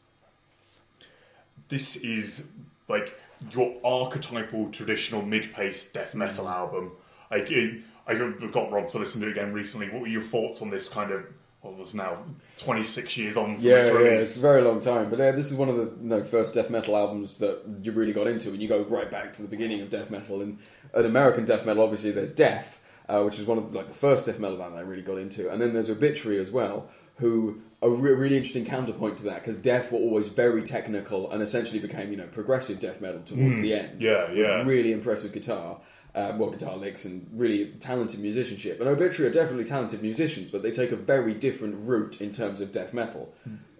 This 1.68 1.97
is 1.97 2.47
like 2.89 3.18
your 3.53 3.76
archetypal 3.85 4.70
traditional 4.70 5.22
mid-paced 5.22 5.95
death 5.95 6.11
hmm. 6.12 6.18
metal 6.18 6.49
album. 6.49 6.91
Like, 7.31 7.51
it, 7.53 7.83
I 8.07 8.14
got 8.14 8.72
Rob 8.72 8.89
to 8.89 8.99
listen 8.99 9.20
to 9.20 9.28
it 9.28 9.31
again 9.31 9.53
recently. 9.53 9.89
What 9.89 10.03
were 10.03 10.09
your 10.09 10.22
thoughts 10.22 10.61
on 10.61 10.68
this 10.68 10.89
kind 10.89 11.12
of? 11.12 11.24
What 11.61 11.76
was 11.76 11.95
now 11.95 12.24
26 12.57 13.18
years 13.18 13.37
on 13.37 13.57
from 13.57 13.64
Yeah, 13.64 13.76
its 13.76 13.87
yeah, 13.87 14.01
it's 14.01 14.37
a 14.39 14.41
very 14.41 14.62
long 14.62 14.81
time. 14.81 15.11
But 15.11 15.18
yeah, 15.18 15.31
this 15.31 15.53
is 15.53 15.59
one 15.59 15.68
of 15.68 15.76
the 15.76 15.93
you 16.03 16.09
know, 16.09 16.24
first 16.24 16.55
death 16.55 16.70
metal 16.70 16.97
albums 16.97 17.37
that 17.37 17.61
you 17.83 17.93
really 17.93 18.14
got 18.14 18.26
into, 18.26 18.49
and 18.49 18.62
you 18.62 18.66
go 18.66 18.83
right 18.85 19.11
back 19.11 19.35
to 19.35 19.43
the 19.43 19.49
beginning 19.49 19.83
of 19.83 19.91
death 19.91 20.11
metal. 20.11 20.41
And 20.41 20.59
an 20.95 21.05
American 21.05 21.45
death 21.45 21.66
metal, 21.66 21.83
obviously, 21.83 22.12
there's 22.12 22.33
Death, 22.33 22.80
uh, 23.11 23.23
which 23.23 23.39
is 23.39 23.47
one 23.47 23.59
of 23.59 23.75
like 23.75 23.89
the 23.89 23.95
first 23.95 24.27
death 24.27 24.39
metal 24.39 24.57
band 24.57 24.77
I 24.77 24.81
really 24.81 25.03
got 25.03 25.19
into, 25.19 25.51
and 25.51 25.61
then 25.61 25.73
there's 25.73 25.91
Obituary 25.91 26.39
as 26.39 26.51
well, 26.53 26.89
who 27.17 27.61
are 27.83 27.89
a 27.89 27.93
re- 27.93 28.13
really 28.13 28.37
interesting 28.37 28.65
counterpoint 28.65 29.19
to 29.19 29.25
that 29.25 29.43
because 29.43 29.57
Death 29.57 29.91
were 29.91 29.99
always 29.99 30.29
very 30.29 30.63
technical 30.63 31.31
and 31.31 31.43
essentially 31.43 31.81
became 31.81 32.11
you 32.11 32.17
know 32.17 32.27
progressive 32.27 32.81
death 32.81 33.01
metal 33.01 33.21
towards 33.23 33.61
the 33.61 33.75
end. 33.75 33.95
Hmm. 33.95 34.03
yeah, 34.03 34.29
with 34.29 34.39
yeah. 34.39 34.63
really 34.65 34.93
impressive 34.93 35.33
guitar. 35.33 35.81
Uh, 36.13 36.35
well, 36.37 36.51
guitar 36.51 36.77
licks 36.77 37.05
and 37.05 37.29
really 37.33 37.67
talented 37.79 38.19
musicianship. 38.19 38.81
And 38.81 38.89
Obituary 38.89 39.31
are 39.31 39.33
definitely 39.33 39.63
talented 39.63 40.03
musicians, 40.03 40.51
but 40.51 40.61
they 40.61 40.73
take 40.73 40.91
a 40.91 40.97
very 40.97 41.35
different 41.35 41.87
route 41.87 42.21
in 42.21 42.33
terms 42.33 42.61
of 42.61 42.73
death 42.73 42.93
metal. 42.93 43.33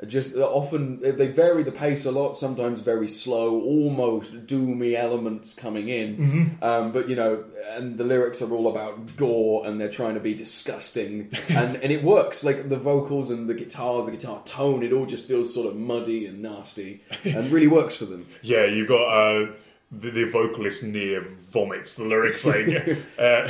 Just 0.07 0.37
uh, 0.37 0.41
often 0.41 1.01
they 1.01 1.29
vary 1.29 1.63
the 1.63 1.73
pace 1.73 2.07
a 2.07 2.11
lot. 2.11 2.37
Sometimes 2.37 2.81
very 2.81 3.09
slow, 3.09 3.61
almost 3.61 4.47
doomy 4.47 4.95
elements 4.95 5.55
coming 5.55 5.89
in. 5.89 6.57
Um, 6.63 6.93
but 6.93 7.09
you 7.09 7.17
know, 7.17 7.45
and 7.73 7.99
the 7.99 8.05
lyrics 8.05 8.41
are 8.41 8.51
all 8.51 8.69
about 8.69 9.17
gore, 9.17 9.67
and 9.67 9.79
they're 9.79 9.91
trying 9.91 10.15
to 10.15 10.21
be 10.21 10.33
disgusting, 10.35 11.31
and 11.51 11.77
and 11.77 11.93
it 11.93 12.03
works. 12.03 12.43
Like 12.45 12.69
the 12.69 12.79
vocals 12.79 13.31
and 13.31 13.49
the 13.49 13.55
guitars, 13.55 14.07
the 14.07 14.13
guitar 14.13 14.41
tone, 14.45 14.83
it 14.83 14.93
all 14.93 15.07
just 15.07 15.27
feels 15.29 15.53
sort 15.53 15.67
of 15.69 15.77
muddy 15.77 16.27
and 16.27 16.41
nasty, 16.41 17.03
and 17.25 17.51
really 17.53 17.69
works 17.69 17.97
for 17.97 18.07
them. 18.07 18.27
Yeah, 18.43 18.65
you've 18.65 18.89
got 18.89 19.07
uh, 19.07 19.53
the, 19.93 20.11
the 20.11 20.25
vocalist 20.31 20.83
near 20.83 21.25
vomits 21.51 21.97
the 21.97 22.05
lyrics. 22.05 22.47
Like 22.47 22.99
uh, 23.19 23.49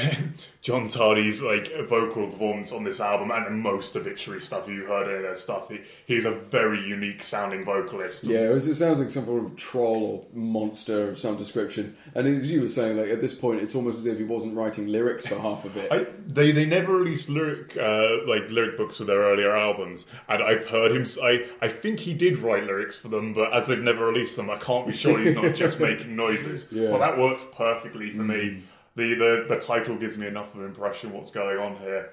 John 0.63 0.89
Tardy's 0.89 1.43
like 1.43 1.73
vocal 1.89 2.29
performance 2.29 2.73
on 2.73 2.85
this 2.85 3.01
album, 3.01 3.31
and 3.31 3.47
the 3.47 3.51
most 3.51 3.97
obituary 3.97 4.41
stuff 4.41 4.69
you 4.69 4.85
heard 4.85 5.11
of 5.11 5.23
their 5.23 5.35
stuff. 5.35 5.69
He, 5.71 5.81
he's 6.07 6.25
a 6.25 6.33
very 6.33 6.83
unique 6.83 7.23
sounding 7.23 7.65
vocalist. 7.65 8.25
Yeah, 8.25 8.41
it, 8.41 8.55
was, 8.55 8.67
it 8.67 8.75
sounds 8.75 9.01
like 9.01 9.11
some 9.11 9.25
sort 9.25 9.45
of 9.45 9.57
troll 9.57 10.29
or 10.33 10.39
monster 10.39 11.09
of 11.11 11.19
some 11.19 11.37
description. 11.37 11.97
And 12.15 12.27
as 12.27 12.51
you 12.51 12.63
were 12.63 12.69
saying, 12.69 12.99
like 12.99 13.09
at 13.09 13.21
this 13.21 13.35
point, 13.35 13.61
it's 13.61 13.75
almost 13.75 14.01
as 14.01 14.07
if 14.07 14.19
he 14.19 14.25
wasn't 14.25 14.55
writing 14.55 14.89
lyrics 14.89 15.27
for 15.27 15.39
half 15.39 15.65
of 15.65 15.77
it. 15.77 15.91
I, 15.91 16.07
they 16.27 16.53
they 16.53 16.67
never 16.67 16.97
released 16.97 17.29
lyric 17.29 17.77
uh, 17.77 18.27
like 18.27 18.51
lyric 18.51 18.77
books 18.77 18.97
for 18.97 19.05
their 19.05 19.21
earlier 19.21 19.57
albums, 19.57 20.07
and 20.29 20.43
I've 20.43 20.67
heard 20.67 20.93
him. 20.93 21.07
I 21.23 21.47
I 21.63 21.69
think 21.69 22.01
he 22.01 22.15
did 22.15 22.39
write 22.39 22.65
lyrics 22.65 22.99
for 22.99 23.09
them, 23.09 23.33
but 23.33 23.53
as 23.53 23.69
they've 23.69 23.79
never 23.79 24.07
released 24.07 24.37
them, 24.37 24.51
I 24.51 24.57
can't 24.59 24.87
be 24.87 24.93
sure 24.93 25.19
he's 25.19 25.35
not 25.35 25.55
just 25.55 25.81
making 25.81 26.17
noises. 26.17 26.71
Yeah. 26.71 26.91
Well, 26.91 26.99
that 26.99 27.19
works 27.19 27.45
perfectly 27.57 27.90
for 27.93 28.23
me. 28.23 28.51
Hmm. 28.51 28.61
The, 28.97 29.15
the 29.15 29.47
the 29.49 29.61
title 29.61 29.97
gives 29.97 30.19
me 30.19 30.27
enough 30.27 30.55
of 30.55 30.61
an 30.61 30.67
impression 30.67 31.13
what's 31.13 31.31
going 31.31 31.59
on 31.59 31.77
here. 31.77 32.11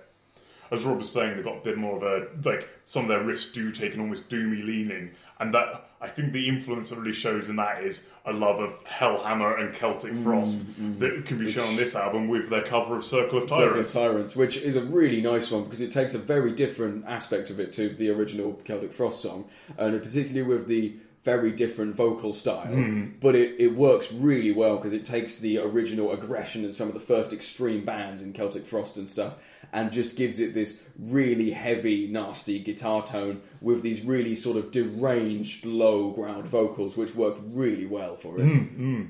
As 0.69 0.83
Rob 0.83 0.97
was 0.97 1.11
saying, 1.11 1.35
they've 1.35 1.45
got 1.45 1.57
a 1.57 1.63
bit 1.63 1.77
more 1.77 1.95
of 1.95 2.03
a 2.03 2.27
like 2.47 2.69
some 2.85 3.03
of 3.03 3.09
their 3.09 3.21
riffs 3.21 3.53
do 3.53 3.71
take 3.71 3.93
an 3.93 3.99
almost 3.99 4.29
doomy 4.29 4.65
leaning, 4.65 5.11
and 5.39 5.53
that 5.53 5.89
I 5.99 6.07
think 6.07 6.33
the 6.33 6.47
influence 6.47 6.91
that 6.91 6.99
really 6.99 7.13
shows 7.13 7.49
in 7.49 7.55
that 7.55 7.83
is 7.83 8.09
a 8.25 8.31
love 8.31 8.59
of 8.59 8.83
Hellhammer 8.85 9.59
and 9.59 9.73
Celtic 9.73 10.11
hmm, 10.11 10.23
Frost 10.23 10.63
hmm. 10.67 10.99
that 10.99 11.25
can 11.25 11.39
be 11.39 11.51
shown 11.51 11.69
on 11.69 11.75
this 11.75 11.95
album 11.95 12.27
with 12.27 12.49
their 12.49 12.61
cover 12.61 12.97
of 12.97 13.03
Circle 13.03 13.39
of 13.43 13.49
Circle 13.49 13.65
of 13.65 13.71
Tyrants. 13.71 13.93
Tyrants, 13.93 14.35
which 14.35 14.57
is 14.57 14.75
a 14.75 14.81
really 14.81 15.21
nice 15.21 15.49
one 15.49 15.63
because 15.63 15.81
it 15.81 15.91
takes 15.91 16.13
a 16.13 16.19
very 16.19 16.51
different 16.51 17.05
aspect 17.05 17.49
of 17.49 17.59
it 17.59 17.73
to 17.73 17.89
the 17.89 18.09
original 18.09 18.53
Celtic 18.63 18.93
Frost 18.93 19.21
song, 19.21 19.45
and 19.77 20.01
particularly 20.01 20.47
with 20.47 20.67
the 20.67 20.97
very 21.27 21.51
different 21.51 21.93
vocal 21.93 22.31
style. 22.31 22.67
Hmm. 22.67 23.07
But 23.19 23.35
it, 23.35 23.55
it 23.59 23.75
works 23.75 24.13
really 24.13 24.53
well 24.53 24.77
because 24.77 24.93
it 24.93 25.05
takes 25.05 25.39
the 25.39 25.59
original 25.59 26.13
aggression 26.13 26.63
and 26.63 26.73
some 26.73 26.87
of 26.87 26.93
the 26.93 27.01
first 27.01 27.33
extreme 27.33 27.83
bands 27.83 28.21
in 28.21 28.31
Celtic 28.31 28.65
Frost 28.65 28.95
and 28.95 29.09
stuff, 29.09 29.33
and 29.73 29.91
just 29.91 30.15
gives 30.15 30.39
it 30.39 30.53
this 30.53 30.83
really 30.97 31.51
heavy, 31.51 32.07
nasty 32.07 32.59
guitar 32.59 33.05
tone 33.05 33.41
with 33.59 33.81
these 33.81 34.05
really 34.05 34.35
sort 34.35 34.55
of 34.55 34.71
deranged 34.71 35.65
low 35.65 36.11
ground 36.11 36.47
vocals, 36.47 36.95
which 36.95 37.13
work 37.13 37.35
really 37.43 37.85
well 37.85 38.15
for 38.15 38.39
it. 38.39 38.45
Hmm. 38.45 38.63
Hmm. 38.63 39.03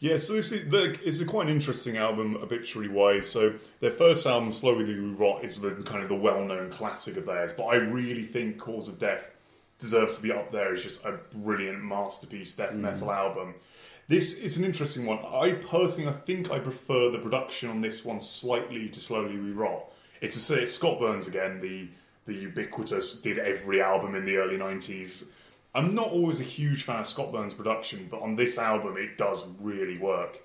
Yeah, 0.00 0.18
so 0.18 0.34
this 0.34 0.52
is 0.52 0.68
the, 0.68 0.98
it's 1.02 1.22
a 1.22 1.24
quite 1.24 1.46
an 1.46 1.52
interesting 1.54 1.96
album, 1.96 2.36
obituary 2.36 2.88
wise. 2.88 3.26
So 3.26 3.54
their 3.80 3.90
first 3.90 4.26
album, 4.26 4.52
Slowly 4.52 4.84
We 4.84 4.94
Rot, 4.94 5.44
is 5.44 5.62
the 5.62 5.70
kind 5.70 6.02
of 6.02 6.10
the 6.10 6.14
well 6.14 6.44
known 6.44 6.70
classic 6.70 7.16
of 7.16 7.24
theirs. 7.24 7.54
But 7.56 7.64
I 7.64 7.76
really 7.76 8.24
think 8.24 8.58
Cause 8.58 8.88
of 8.90 8.98
Death 8.98 9.30
deserves 9.78 10.16
to 10.16 10.22
be 10.22 10.32
up 10.32 10.50
there 10.52 10.72
as 10.72 10.82
just 10.82 11.04
a 11.04 11.18
brilliant 11.34 11.82
masterpiece 11.82 12.54
death 12.54 12.72
mm. 12.72 12.80
metal 12.80 13.12
album. 13.12 13.54
This 14.08 14.38
is 14.38 14.56
an 14.56 14.64
interesting 14.64 15.04
one. 15.04 15.18
I 15.18 15.52
personally, 15.52 16.08
I 16.08 16.14
think 16.14 16.50
I 16.50 16.58
prefer 16.58 17.10
the 17.10 17.18
production 17.18 17.68
on 17.68 17.82
this 17.82 18.04
one 18.04 18.20
slightly 18.20 18.88
to 18.88 19.00
Slowly 19.00 19.38
We 19.38 19.52
Rot. 19.52 19.92
It's, 20.22 20.50
a, 20.50 20.62
it's 20.62 20.72
Scott 20.74 20.98
Burns 20.98 21.28
again, 21.28 21.60
the 21.60 21.88
the 22.26 22.34
ubiquitous, 22.34 23.22
did 23.22 23.38
every 23.38 23.80
album 23.80 24.14
in 24.14 24.24
the 24.24 24.36
early 24.36 24.56
nineties. 24.56 25.32
I'm 25.74 25.94
not 25.94 26.08
always 26.08 26.40
a 26.40 26.44
huge 26.44 26.82
fan 26.82 27.00
of 27.00 27.06
Scott 27.06 27.32
Burns' 27.32 27.54
production, 27.54 28.08
but 28.10 28.20
on 28.20 28.36
this 28.36 28.58
album, 28.58 28.96
it 28.96 29.16
does 29.16 29.46
really 29.60 29.98
work. 29.98 30.38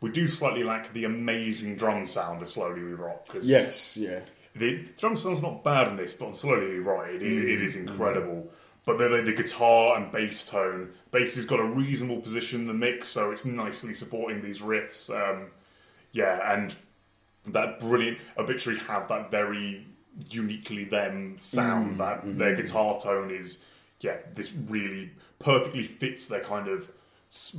We 0.00 0.10
do 0.10 0.28
slightly 0.28 0.62
lack 0.62 0.92
the 0.92 1.04
amazing 1.04 1.76
drum 1.76 2.06
sound 2.06 2.40
of 2.42 2.48
Slowly 2.48 2.82
We 2.82 2.92
Rot 2.92 3.28
Yes, 3.42 3.96
yeah. 3.96 4.20
the 4.54 4.86
drum 4.98 5.16
sound's 5.16 5.42
not 5.42 5.64
bad 5.64 5.88
on 5.88 5.96
this, 5.96 6.12
but 6.12 6.26
on 6.26 6.34
Slowly 6.34 6.68
We 6.68 6.78
Rot, 6.78 7.10
it, 7.10 7.22
it 7.22 7.62
is 7.62 7.76
mm. 7.76 7.88
incredible. 7.88 8.50
But 8.88 8.96
then 8.96 9.26
the 9.26 9.34
guitar 9.34 9.98
and 9.98 10.10
bass 10.10 10.46
tone, 10.46 10.94
bass 11.10 11.36
has 11.36 11.44
got 11.44 11.60
a 11.60 11.64
reasonable 11.64 12.22
position 12.22 12.62
in 12.62 12.66
the 12.66 12.72
mix, 12.72 13.08
so 13.08 13.30
it's 13.30 13.44
nicely 13.44 13.92
supporting 13.92 14.40
these 14.40 14.62
riffs. 14.62 15.10
Um, 15.14 15.48
yeah, 16.12 16.54
and 16.54 16.74
that 17.48 17.80
brilliant 17.80 18.16
obituary 18.38 18.78
have 18.78 19.06
that 19.08 19.30
very 19.30 19.84
uniquely 20.30 20.84
them 20.84 21.36
sound. 21.36 22.00
that 22.00 22.38
their 22.38 22.56
guitar 22.56 22.98
tone 22.98 23.30
is, 23.30 23.62
yeah, 24.00 24.16
this 24.34 24.54
really 24.54 25.10
perfectly 25.38 25.82
fits 25.82 26.26
their 26.26 26.40
kind 26.40 26.66
of 26.68 26.90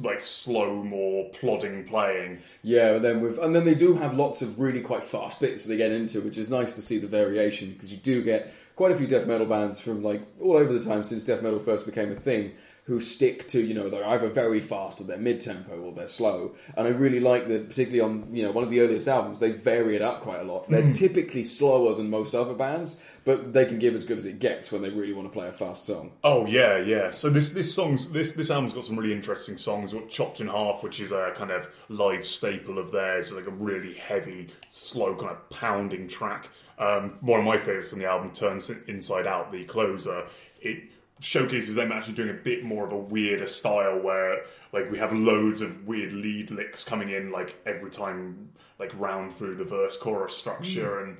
like 0.01 0.22
slow, 0.22 0.84
more 0.84 1.30
plodding 1.30 1.85
playing. 1.85 2.39
Yeah, 2.64 2.95
and 2.95 3.06
then 3.06 3.22
with 3.22 3.38
and 3.38 3.56
then 3.56 3.65
they 3.65 3.76
do 3.76 3.93
have 3.97 4.18
lots 4.18 4.41
of 4.41 4.60
really 4.60 4.81
quite 4.81 5.03
fast 5.03 5.39
bits 5.39 5.65
they 5.65 5.77
get 5.77 5.91
into, 5.91 6.22
which 6.22 6.39
is 6.39 6.49
nice 6.49 6.73
to 6.73 6.81
see 6.81 6.97
the 6.97 7.06
variation 7.06 7.73
because 7.73 7.91
you 7.91 7.97
do 7.97 8.23
get 8.23 8.51
quite 8.80 8.93
a 8.93 8.95
few 8.95 9.07
death 9.07 9.27
metal 9.27 9.45
bands 9.45 9.77
from 9.77 10.01
like 10.01 10.22
all 10.41 10.56
over 10.56 10.72
the 10.72 10.80
time 10.80 11.03
since 11.03 11.26
death 11.26 11.41
metal 11.41 11.60
first 11.60 11.85
became 11.85 12.14
a 12.14 12.15
thing 12.15 12.53
who 12.85 13.01
stick 13.01 13.45
to 13.45 13.60
you 13.60 13.73
know 13.73 13.89
they're 13.89 14.07
either 14.07 14.30
very 14.30 14.61
fast 14.61 15.01
or 15.01 15.03
they're 15.03 15.18
mid 15.18 15.41
tempo 15.41 15.77
or 15.81 15.91
they're 15.91 16.07
slow. 16.07 16.56
And 16.77 16.88
I 16.88 16.91
really 16.91 17.19
like 17.19 17.49
that, 17.49 17.68
particularly 17.68 17.99
on 17.99 18.34
you 18.34 18.41
know 18.41 18.51
one 18.51 18.64
of 18.64 18.69
the 18.69 18.80
earliest 18.80 19.10
albums, 19.10 19.41
they 19.41 19.51
vary 19.51 19.97
it 19.97 20.01
up 20.01 20.22
quite 20.22 20.39
a 20.39 20.45
lot. 20.45 20.69
They're 20.69 20.81
hmm. 20.81 20.93
typically 20.93 21.43
slower 21.43 21.93
than 21.93 22.10
most 22.10 22.34
other 22.34 22.53
bands, 22.53 23.03
but 23.26 23.51
they 23.51 23.65
can 23.65 23.80
give 23.80 23.93
as 23.95 24.06
good 24.06 24.18
as 24.18 24.26
it 24.26 24.39
gets 24.39 24.72
when 24.72 24.81
they 24.81 24.89
really 24.89 25.11
want 25.11 25.27
to 25.27 25.38
play 25.38 25.49
a 25.49 25.51
fast 25.51 25.85
song. 25.85 26.14
Oh 26.23 26.45
yeah, 26.45 26.77
yeah. 26.77 27.11
So 27.11 27.30
this 27.30 27.49
this 27.49 27.76
song's 27.76 28.10
this 28.11 28.31
this 28.31 28.49
album's 28.49 28.72
got 28.72 28.85
some 28.85 28.97
really 28.97 29.14
interesting 29.14 29.57
songs. 29.57 29.91
Got 29.91 30.10
Chopped 30.10 30.39
in 30.39 30.47
Half, 30.47 30.84
which 30.84 31.01
is 31.01 31.11
a 31.11 31.34
kind 31.35 31.51
of 31.51 31.69
live 31.89 32.26
staple 32.26 32.80
of 32.80 32.93
theirs, 32.93 33.34
like 33.34 33.45
a 33.45 33.51
really 33.51 33.93
heavy, 33.95 34.47
slow 34.69 35.15
kind 35.15 35.31
of 35.31 35.49
pounding 35.49 36.07
track. 36.07 36.47
Um, 36.80 37.18
one 37.22 37.39
of 37.39 37.45
my 37.45 37.57
favorites 37.57 37.93
on 37.93 37.99
the 37.99 38.06
album, 38.06 38.31
Turns 38.31 38.69
Inside 38.88 39.27
Out, 39.27 39.51
the 39.51 39.65
closer. 39.65 40.26
It 40.61 40.84
showcases 41.19 41.76
them 41.76 41.91
actually 41.91 42.14
doing 42.14 42.30
a 42.30 42.34
bit 42.41 42.64
more 42.64 42.85
of 42.85 42.93
a 42.93 42.97
weirder 42.97 43.47
style 43.47 43.99
where 43.99 44.43
like 44.72 44.89
we 44.89 44.97
have 44.97 45.11
loads 45.11 45.61
of 45.61 45.85
weird 45.85 46.14
lead 46.14 46.49
licks 46.49 46.85
coming 46.85 47.10
in 47.10 47.31
like 47.31 47.56
every 47.65 47.91
time 47.91 48.49
like 48.80 48.97
round 48.97 49.35
through 49.35 49.56
the 49.56 49.65
verse 49.65 49.97
chorus 49.97 50.35
structure 50.35 51.03
and 51.03 51.18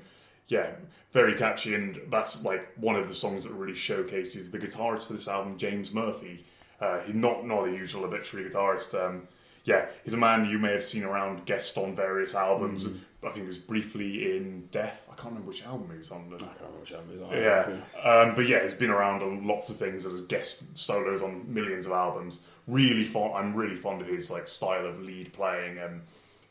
yeah, 0.50 0.72
very 1.12 1.34
catchy, 1.36 1.74
and 1.74 2.00
that's 2.10 2.44
like 2.44 2.72
one 2.76 2.96
of 2.96 3.08
the 3.08 3.14
songs 3.14 3.44
that 3.44 3.52
really 3.52 3.74
showcases 3.74 4.50
the 4.50 4.58
guitarist 4.58 5.06
for 5.06 5.12
this 5.12 5.28
album, 5.28 5.56
James 5.56 5.92
Murphy. 5.92 6.44
Uh, 6.80 6.98
he's 7.00 7.14
not 7.14 7.46
not 7.46 7.68
a 7.68 7.70
usual 7.70 8.04
obituary 8.04 8.50
guitarist. 8.50 8.94
Um, 8.94 9.28
yeah, 9.64 9.86
he's 10.04 10.14
a 10.14 10.16
man 10.16 10.46
you 10.46 10.58
may 10.58 10.72
have 10.72 10.82
seen 10.82 11.04
around, 11.04 11.46
guest 11.46 11.78
on 11.78 11.94
various 11.94 12.34
albums. 12.34 12.88
I 13.22 13.30
think 13.32 13.44
it 13.44 13.48
was 13.48 13.58
briefly 13.58 14.34
in 14.36 14.66
Death. 14.72 15.06
I 15.10 15.14
can't 15.14 15.26
remember 15.28 15.48
which 15.48 15.66
album 15.66 15.90
he 15.92 15.98
was 15.98 16.10
on. 16.10 16.24
I 16.34 16.38
can't 16.38 16.52
remember 16.60 16.80
which 16.80 16.92
album 16.92 17.10
it 17.32 17.36
is. 17.36 17.94
Yeah, 17.94 18.10
um, 18.10 18.34
but 18.34 18.48
yeah, 18.48 18.62
he's 18.62 18.72
been 18.74 18.90
around 18.90 19.22
on 19.22 19.46
lots 19.46 19.68
of 19.68 19.76
things 19.76 20.06
as 20.06 20.22
guest 20.22 20.76
solos 20.78 21.20
on 21.22 21.52
millions 21.52 21.84
of 21.86 21.92
albums. 21.92 22.40
Really 22.66 23.04
fond. 23.04 23.34
I'm 23.34 23.54
really 23.54 23.76
fond 23.76 24.00
of 24.00 24.06
his 24.08 24.30
like 24.30 24.48
style 24.48 24.86
of 24.86 25.00
lead 25.02 25.32
playing, 25.34 25.78
and 25.78 26.00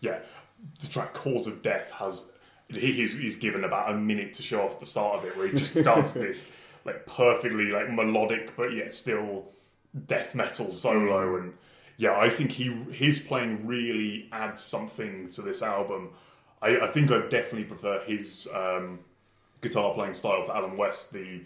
yeah, 0.02 0.20
the 0.82 0.88
track 0.88 1.14
"Cause 1.14 1.48
of 1.48 1.64
Death" 1.64 1.90
has 1.91 2.32
he- 2.68 2.94
he's, 2.94 3.18
he's 3.18 3.36
given 3.36 3.64
about 3.64 3.91
a 3.91 3.98
minute 3.98 4.36
to 4.36 4.44
show 4.44 4.62
off 4.62 4.80
the 4.80 4.86
start 4.86 5.18
of 5.18 5.26
it, 5.26 5.36
where 5.38 5.48
he 5.48 5.58
just 5.58 5.74
does 5.84 6.14
this 6.14 6.56
like 6.86 7.06
perfectly 7.08 7.72
like 7.72 7.90
melodic, 7.91 8.56
but 8.56 8.74
yet 8.74 8.94
still 8.94 9.46
death 10.06 10.36
metal 10.36 10.70
solo, 10.72 11.38
and 11.38 11.54
yeah, 11.98 12.16
I 12.16 12.30
think 12.30 12.52
he 12.52 12.66
his 12.91 13.18
playing 13.20 13.66
really 13.66 14.30
adds 14.32 14.62
something 14.62 15.30
to 15.32 15.41
this 15.41 15.64
album. 15.64 16.10
I, 16.61 16.80
I 16.80 16.88
think 16.88 17.11
I 17.11 17.19
definitely 17.27 17.65
prefer 17.65 18.02
his 18.02 18.48
um, 18.53 18.99
guitar 19.61 19.94
playing 19.94 20.14
style 20.14 20.45
to 20.45 20.56
Allen 20.56 20.77
West, 20.77 21.14
the 21.14 21.41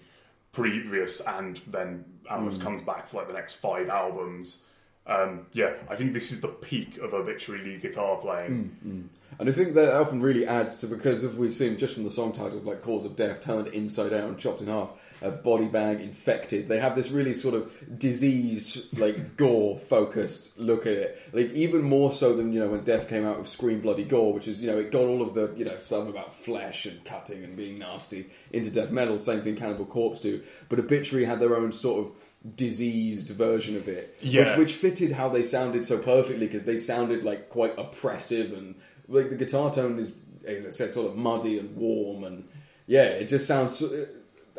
previous, 0.52 1.22
and 1.28 1.60
then 1.68 2.06
Allen 2.30 2.46
West 2.46 2.62
comes 2.62 2.82
back 2.82 3.08
for 3.08 3.18
like 3.18 3.28
the 3.28 3.34
next 3.34 3.56
five 3.56 3.90
albums. 3.90 4.64
Um, 5.06 5.48
yeah, 5.52 5.74
I 5.90 5.96
think 5.96 6.14
this 6.14 6.32
is 6.32 6.40
the 6.42 6.48
peak 6.48 6.98
of 6.98 7.14
obituary 7.14 7.64
lead 7.64 7.82
guitar 7.82 8.16
playing. 8.18 9.10
And 9.40 9.50
I 9.50 9.52
think 9.52 9.74
that 9.74 9.94
often 9.94 10.22
really 10.22 10.48
adds 10.48 10.78
to 10.78 10.88
because 10.88 11.24
of 11.24 11.38
we've 11.38 11.54
seen 11.54 11.78
just 11.78 11.96
from 11.96 12.04
the 12.06 12.12
song 12.12 12.32
titles 12.32 12.66
like 12.66 12.82
Cause 12.82 13.04
of 13.06 13.16
Death, 13.16 13.42
Turned 13.42 13.68
Inside 13.68 14.14
Out 14.14 14.30
and 14.30 14.38
Chopped 14.38 14.62
in 14.62 14.68
Half, 14.68 14.92
uh, 15.24 15.30
Body 15.32 15.68
Bag, 15.68 16.02
Infected. 16.02 16.68
They 16.68 16.80
have 16.80 16.96
this 16.96 17.10
really 17.10 17.34
sort 17.34 17.56
of 17.56 17.72
disease, 18.00 18.86
like 18.94 19.38
gore 19.38 19.78
focused 19.78 20.60
look 20.60 20.82
at 20.86 20.94
it. 20.94 21.22
Like 21.32 21.52
even 21.54 21.82
more 21.82 22.12
so 22.12 22.36
than 22.36 22.52
you 22.54 22.60
know 22.60 22.68
when 22.70 22.84
Death 22.84 23.08
came 23.10 23.26
out 23.26 23.38
with 23.38 23.48
Scream 23.48 23.82
Bloody 23.82 24.04
Gore, 24.04 24.34
which 24.34 24.48
is 24.48 24.64
you 24.64 24.70
know 24.72 24.78
it 24.78 24.92
got 24.92 25.04
all 25.04 25.22
of 25.22 25.34
the 25.34 25.54
you 25.56 25.66
know 25.66 25.78
stuff 25.78 26.08
about 26.08 26.34
flesh 26.34 26.86
and 26.86 27.04
cutting 27.06 27.44
and 27.44 27.56
being 27.56 27.80
nasty 27.80 28.30
into 28.52 28.70
death 28.70 28.92
metal. 28.92 29.18
Same 29.20 29.42
thing 29.42 29.56
Cannibal 29.56 29.86
Corpse 29.86 30.20
do, 30.20 30.42
but 30.70 30.80
Obituary 30.80 31.26
had 31.26 31.40
their 31.40 31.56
own 31.56 31.72
sort 31.72 32.06
of 32.06 32.12
diseased 32.58 33.30
version 33.30 33.76
of 33.78 33.88
it, 33.88 34.18
Yeah. 34.22 34.50
which, 34.50 34.58
which 34.58 34.74
fitted 34.74 35.14
how 35.14 35.30
they 35.30 35.44
sounded 35.44 35.86
so 35.86 35.98
perfectly 35.98 36.46
because 36.46 36.64
they 36.66 36.76
sounded 36.78 37.24
like 37.24 37.50
quite 37.50 37.78
oppressive 37.80 38.52
and 38.52 38.76
like 39.08 39.30
the 39.30 39.36
guitar 39.36 39.74
tone 39.74 39.98
is, 39.98 40.18
as 40.46 40.66
I 40.68 40.72
said, 40.72 40.92
sort 40.92 41.08
of 41.10 41.16
muddy 41.16 41.58
and 41.58 41.76
warm 41.78 42.24
and 42.26 42.48
yeah, 42.86 43.04
it 43.06 43.30
just 43.30 43.48
sounds. 43.48 43.82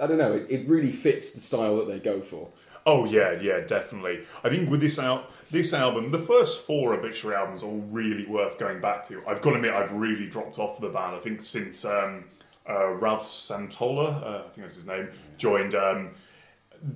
I 0.01 0.07
don't 0.07 0.19
know. 0.19 0.33
It, 0.33 0.47
it 0.49 0.69
really 0.69 0.93
fits 0.93 1.33
the 1.33 1.41
style 1.41 1.77
that 1.77 1.89
they 1.89 1.99
go 1.99 2.21
for. 2.21 2.51
Oh 2.87 3.05
yeah, 3.05 3.41
yeah, 3.41 3.61
definitely. 3.61 4.25
I 4.43 4.51
think 4.51 4.71
with 4.71 4.81
this 4.81 4.99
out 4.99 5.31
this 5.51 5.73
album, 5.73 6.11
the 6.11 6.19
first 6.19 6.67
four 6.67 6.95
obituary 6.95 7.37
albums 7.37 7.63
are 7.63 7.67
all 7.67 7.85
really 7.91 8.27
worth 8.27 8.59
going 8.59 8.81
back 8.81 9.07
to. 9.09 9.23
I've 9.27 9.41
got 9.41 9.51
to 9.51 9.57
admit, 9.57 9.73
I've 9.73 9.93
really 9.93 10.29
dropped 10.29 10.59
off 10.59 10.81
the 10.81 10.89
band. 10.89 11.17
I 11.17 11.21
think 11.21 11.41
since 11.41 11.85
um, 11.85 12.25
uh, 12.69 12.89
Ralph 12.89 13.27
Santolla, 13.27 14.23
uh, 14.23 14.39
I 14.39 14.43
think 14.49 14.57
that's 14.57 14.77
his 14.77 14.87
name, 14.87 15.09
joined. 15.39 15.75
Um, 15.75 16.11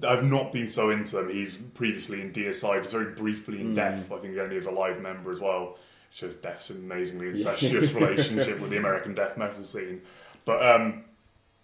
I've 0.06 0.24
not 0.24 0.52
been 0.52 0.68
so 0.68 0.90
into 0.90 1.16
them. 1.16 1.30
He's 1.30 1.56
previously 1.56 2.20
in 2.20 2.32
Deicide, 2.32 2.82
was 2.82 2.92
very 2.92 3.14
briefly 3.14 3.60
in 3.60 3.74
Death. 3.74 4.12
I 4.12 4.18
think 4.18 4.36
only 4.36 4.56
as 4.56 4.66
a 4.66 4.70
live 4.70 5.00
member 5.00 5.30
as 5.30 5.40
well. 5.40 5.78
Shows 6.10 6.36
Death's 6.36 6.70
an 6.70 6.78
amazingly 6.78 7.28
incestuous 7.28 7.92
relationship 7.94 8.60
with 8.60 8.70
the 8.70 8.78
American 8.78 9.14
death 9.14 9.36
metal 9.36 9.62
scene. 9.62 10.02
But 10.44 10.66
um, 10.66 11.04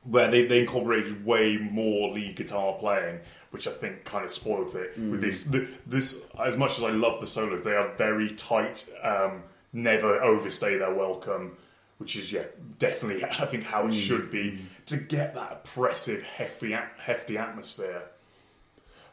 where 0.04 0.30
they, 0.30 0.46
they 0.46 0.60
incorporated 0.60 1.24
way 1.24 1.56
more 1.56 2.12
lead 2.12 2.36
guitar 2.36 2.74
playing, 2.78 3.20
which 3.50 3.66
I 3.66 3.70
think 3.70 4.04
kind 4.04 4.24
of 4.24 4.30
spoiled 4.30 4.74
it. 4.74 4.98
With 4.98 5.20
this, 5.20 5.44
the, 5.44 5.68
this 5.86 6.22
as 6.42 6.56
much 6.56 6.78
as 6.78 6.84
I 6.84 6.90
love 6.90 7.20
the 7.20 7.26
solos, 7.26 7.62
they 7.62 7.74
are 7.74 7.94
very 7.96 8.34
tight. 8.34 8.88
Um, 9.02 9.42
never 9.72 10.22
overstay 10.22 10.78
their 10.78 10.94
welcome, 10.94 11.56
which 11.98 12.16
is 12.16 12.32
yeah 12.32 12.44
definitely 12.78 13.24
I 13.24 13.46
think 13.46 13.64
how 13.64 13.86
it 13.88 13.92
should 13.92 14.30
be 14.30 14.60
to 14.86 14.96
get 14.96 15.34
that 15.34 15.52
oppressive, 15.52 16.22
hefty, 16.22 16.76
hefty 16.98 17.36
atmosphere. 17.36 18.02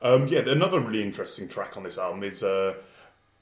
Um, 0.02 0.28
yeah, 0.28 0.40
another 0.40 0.80
really 0.80 1.04
interesting 1.04 1.48
track 1.48 1.78
on 1.78 1.84
this 1.84 1.98
album 1.98 2.24
is 2.24 2.42
uh, 2.42 2.74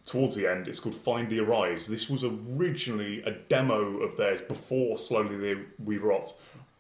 towards 0.06 0.36
the 0.36 0.48
end. 0.48 0.68
It's 0.68 0.80
called 0.80 0.96
"Find 0.96 1.30
the 1.30 1.40
Arise." 1.40 1.88
This 1.88 2.10
was 2.10 2.24
originally 2.24 3.22
a 3.24 3.32
demo 3.32 4.00
of 4.00 4.18
theirs 4.18 4.42
before 4.42 4.98
"Slowly 4.98 5.58
We 5.84 5.98
Rot," 5.98 6.34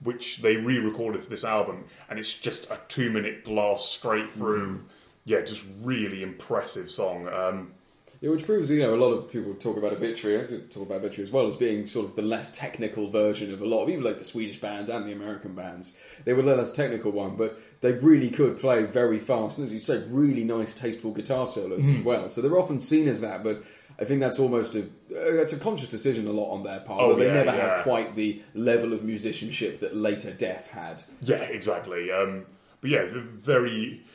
which 0.04 0.42
they 0.42 0.56
re-recorded 0.58 1.24
for 1.24 1.30
this 1.30 1.44
album, 1.44 1.86
and 2.10 2.18
it's 2.20 2.34
just 2.34 2.70
a 2.72 2.80
two-minute 2.88 3.44
blast 3.44 3.92
straight 3.94 4.32
through. 4.32 4.82
Yeah, 5.26 5.42
just 5.42 5.66
really 5.84 6.24
impressive 6.24 6.90
song. 6.90 7.28
Um, 7.28 7.74
Yeah, 8.22 8.32
which 8.32 8.46
proves 8.46 8.70
you 8.70 8.82
know 8.82 8.96
a 8.96 8.98
lot 9.06 9.12
of 9.14 9.32
people 9.32 9.54
talk 9.54 9.78
about 9.78 9.94
obituary, 9.94 10.42
I 10.42 10.46
talk 10.46 10.84
about 10.88 10.98
obituary 10.98 11.28
as 11.28 11.32
well 11.32 11.48
as 11.48 11.56
being 11.56 11.86
sort 11.86 12.06
of 12.06 12.16
the 12.16 12.22
less 12.22 12.50
technical 12.58 13.10
version 13.10 13.54
of 13.54 13.62
a 13.62 13.66
lot 13.66 13.84
of 13.84 13.90
even 13.90 14.04
like 14.04 14.20
the 14.20 14.26
Swedish 14.26 14.60
bands 14.60 14.90
and 14.90 15.06
the 15.08 15.14
American 15.14 15.54
bands. 15.56 15.98
They 16.26 16.34
were 16.34 16.42
the 16.42 16.56
less 16.56 16.74
technical 16.74 17.12
one, 17.12 17.36
but 17.38 17.62
they 17.82 17.94
really 17.94 18.30
could 18.30 18.60
play 18.60 18.84
very 18.84 19.20
fast 19.20 19.58
and 19.58 19.66
as 19.68 19.74
you 19.74 19.80
said, 19.80 20.10
really 20.12 20.44
nice, 20.44 20.74
tasteful 20.74 21.12
guitar 21.12 21.48
solos 21.48 21.86
Hmm. 21.86 21.96
as 21.96 22.02
well. 22.04 22.30
So 22.30 22.42
they're 22.42 22.60
often 22.60 22.80
seen 22.82 23.08
as 23.08 23.22
that, 23.22 23.42
but 23.44 23.64
I 24.02 24.06
think 24.06 24.22
that's 24.22 24.40
almost 24.40 24.76
a 24.76 24.84
uh, 24.84 25.36
that's 25.36 25.54
a 25.54 25.60
conscious 25.60 25.90
decision 25.90 26.28
a 26.28 26.32
lot 26.32 26.52
on 26.54 26.64
their 26.64 26.80
part. 26.80 27.02
Oh, 27.02 27.16
they 27.16 27.28
yeah, 27.28 27.34
never 27.34 27.56
yeah. 27.56 27.76
have 27.76 27.84
quite 27.84 28.16
the 28.16 28.42
level 28.54 28.94
of 28.94 29.04
musicianship 29.04 29.80
that 29.82 29.96
later 29.96 30.32
Death 30.32 30.70
had. 30.72 31.04
Yeah, 31.22 31.42
exactly. 31.44 32.12
Um, 32.12 32.46
but 32.82 32.90
yeah, 32.90 33.06
very. 33.10 34.06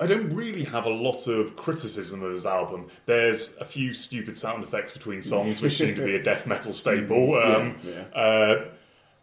I 0.00 0.06
don't 0.08 0.34
really 0.34 0.64
have 0.64 0.86
a 0.86 0.90
lot 0.90 1.28
of 1.28 1.54
criticism 1.54 2.22
of 2.24 2.32
this 2.34 2.46
album. 2.46 2.88
There's 3.06 3.56
a 3.58 3.64
few 3.64 3.92
stupid 3.94 4.36
sound 4.36 4.64
effects 4.64 4.90
between 4.90 5.22
songs, 5.22 5.62
which 5.62 5.76
seem 5.78 5.94
to 5.94 6.04
be 6.04 6.16
a 6.16 6.22
death 6.22 6.46
metal 6.46 6.72
staple. 6.72 7.34
Um, 7.44 7.76
yeah. 7.84 8.02
Uh, 8.12 8.64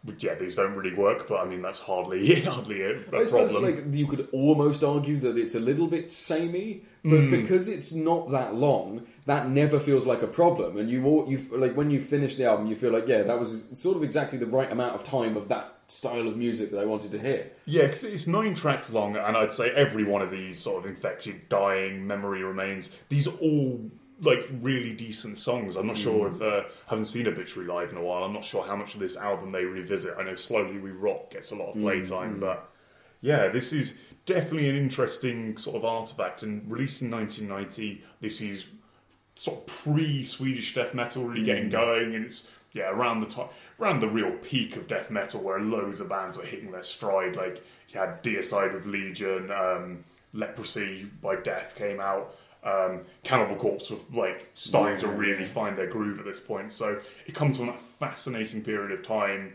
but 0.04 0.20
yeah, 0.22 0.34
these 0.34 0.56
don't 0.56 0.74
really 0.74 0.94
work. 0.96 1.28
But 1.28 1.40
I 1.40 1.44
mean, 1.44 1.62
that's 1.62 1.78
hardly 1.78 2.40
hardly 2.44 2.82
a, 2.82 2.90
a 2.96 3.20
I 3.20 3.24
suppose 3.24 3.52
problem. 3.52 3.64
like 3.86 3.94
you 3.94 4.06
could 4.06 4.28
almost 4.32 4.82
argue 4.82 5.18
that 5.20 5.36
it's 5.36 5.54
a 5.54 5.60
little 5.60 5.86
bit 5.86 6.10
samey, 6.10 6.84
but 7.04 7.20
Hmm. 7.20 7.30
because 7.30 7.68
it's 7.68 7.92
not 7.94 8.30
that 8.30 8.54
long, 8.54 9.06
that 9.26 9.48
never 9.48 9.78
feels 9.78 10.06
like 10.06 10.22
a 10.22 10.26
problem. 10.26 10.76
And 10.76 10.90
you 10.90 11.04
all 11.04 11.30
you 11.30 11.38
like 11.52 11.74
when 11.74 11.90
you 11.90 12.00
finish 12.00 12.36
the 12.36 12.46
album, 12.46 12.66
you 12.66 12.76
feel 12.76 12.92
like 12.92 13.06
yeah, 13.06 13.22
that 13.22 13.38
was 13.38 13.64
sort 13.74 13.96
of 13.96 14.02
exactly 14.02 14.38
the 14.38 14.46
right 14.46 14.70
amount 14.70 14.94
of 14.94 15.04
time 15.04 15.36
of 15.36 15.48
that 15.48 15.78
style 15.86 16.26
of 16.26 16.36
music 16.36 16.70
that 16.70 16.78
I 16.78 16.84
wanted 16.84 17.12
to 17.12 17.18
hear. 17.18 17.50
Yeah, 17.66 17.82
because 17.82 18.04
it's 18.04 18.26
nine 18.26 18.54
tracks 18.54 18.90
long, 18.90 19.16
and 19.16 19.36
I'd 19.36 19.52
say 19.52 19.70
every 19.70 20.04
one 20.04 20.22
of 20.22 20.30
these 20.30 20.58
sort 20.58 20.84
of 20.84 20.90
infected, 20.90 21.48
dying, 21.48 22.06
memory 22.06 22.42
remains. 22.42 22.98
These 23.08 23.28
are 23.28 23.36
all 23.36 23.90
like 24.20 24.48
really 24.60 24.94
decent 24.94 25.38
songs. 25.38 25.76
I'm 25.76 25.86
not 25.86 25.96
sure 25.96 26.28
mm. 26.28 26.34
if 26.34 26.42
uh, 26.42 26.68
haven't 26.86 27.06
seen 27.06 27.26
Obituary 27.26 27.68
live 27.68 27.90
in 27.90 27.96
a 27.96 28.02
while. 28.02 28.24
I'm 28.24 28.32
not 28.32 28.44
sure 28.44 28.64
how 28.64 28.76
much 28.76 28.94
of 28.94 29.00
this 29.00 29.16
album 29.16 29.50
they 29.50 29.64
revisit. 29.64 30.14
I 30.18 30.22
know 30.22 30.34
Slowly 30.34 30.78
We 30.78 30.90
Rot 30.90 31.30
gets 31.30 31.50
a 31.50 31.56
lot 31.56 31.70
of 31.70 31.74
playtime, 31.74 32.34
mm, 32.34 32.36
mm. 32.36 32.40
but 32.40 32.70
yeah, 33.20 33.48
this 33.48 33.72
is 33.72 34.00
definitely 34.26 34.68
an 34.68 34.76
interesting 34.76 35.56
sort 35.56 35.76
of 35.76 35.84
artifact. 35.84 36.42
And 36.42 36.68
released 36.70 37.02
in 37.02 37.10
1990, 37.10 38.04
this 38.20 38.40
is 38.40 38.66
sort 39.34 39.58
of 39.58 39.66
pre 39.66 40.24
Swedish 40.24 40.74
death 40.74 40.94
metal 40.94 41.24
really 41.24 41.44
getting 41.44 41.70
going, 41.70 42.14
and 42.14 42.24
it's 42.24 42.50
yeah 42.72 42.90
around 42.90 43.20
the 43.20 43.26
time 43.26 43.48
around 43.80 44.00
the 44.00 44.08
real 44.08 44.32
peak 44.42 44.76
of 44.76 44.88
death 44.88 45.10
metal 45.10 45.42
where 45.42 45.60
loads 45.60 46.00
of 46.00 46.08
bands 46.08 46.36
were 46.36 46.44
hitting 46.44 46.70
their 46.70 46.82
stride. 46.82 47.36
Like 47.36 47.62
you 47.88 48.00
had 48.00 48.22
Deicide 48.22 48.74
with 48.74 48.86
Legion, 48.86 49.50
um, 49.50 50.04
Leprosy 50.32 51.10
by 51.20 51.36
Death 51.36 51.74
came 51.76 52.00
out. 52.00 52.36
Um, 52.64 53.00
Cannibal 53.24 53.56
Corpse 53.56 53.90
were 53.90 53.98
like 54.14 54.48
starting 54.54 55.00
to 55.00 55.08
really 55.08 55.44
find 55.44 55.76
their 55.76 55.88
groove 55.88 56.20
at 56.20 56.24
this 56.24 56.38
point. 56.38 56.70
So 56.72 57.00
it 57.26 57.34
comes 57.34 57.56
from 57.56 57.66
that 57.66 57.80
fascinating 57.80 58.62
period 58.62 58.92
of 58.92 59.04
time 59.04 59.54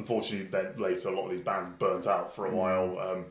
unfortunately, 0.00 0.48
then 0.48 0.80
later 0.82 1.08
a 1.08 1.12
lot 1.12 1.26
of 1.26 1.30
these 1.30 1.42
bands 1.42 1.68
burnt 1.78 2.06
out 2.06 2.34
for 2.34 2.46
a 2.46 2.50
while. 2.50 2.98
Um, 2.98 3.26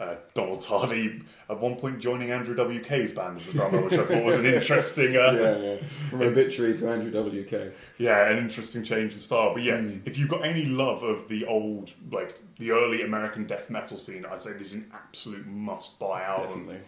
uh, 0.00 0.14
Donald 0.34 0.60
Tardy 0.62 1.22
at 1.48 1.60
one 1.60 1.76
point 1.76 2.00
joining 2.00 2.30
Andrew 2.30 2.54
WK's 2.56 3.12
band 3.12 3.36
as 3.36 3.48
a 3.48 3.52
drummer, 3.52 3.82
which 3.82 3.94
I 3.94 4.04
thought 4.04 4.24
was 4.24 4.38
an 4.38 4.46
interesting, 4.46 5.16
uh, 5.16 5.32
Yeah, 5.40 5.56
yeah. 5.56 5.76
From 6.10 6.22
obituary 6.22 6.76
to 6.78 6.88
Andrew 6.90 7.10
WK. 7.12 7.72
yeah, 7.98 8.28
an 8.30 8.38
interesting 8.38 8.82
change 8.84 9.12
in 9.12 9.18
style. 9.18 9.52
But 9.54 9.62
yeah, 9.62 9.78
Hmm. 9.78 9.98
if 10.04 10.18
you've 10.18 10.28
got 10.28 10.44
any 10.44 10.64
love 10.64 11.02
of 11.02 11.28
the 11.28 11.44
old, 11.46 11.92
like 12.10 12.38
the 12.58 12.72
early 12.72 13.02
American 13.02 13.46
death 13.46 13.70
metal 13.70 13.96
scene, 13.96 14.24
I'd 14.24 14.42
say 14.42 14.52
this 14.52 14.68
is 14.68 14.74
an 14.74 14.90
absolute 14.92 15.46
must-buy 15.46 16.22
album. 16.22 16.66
Definitely. 16.66 16.80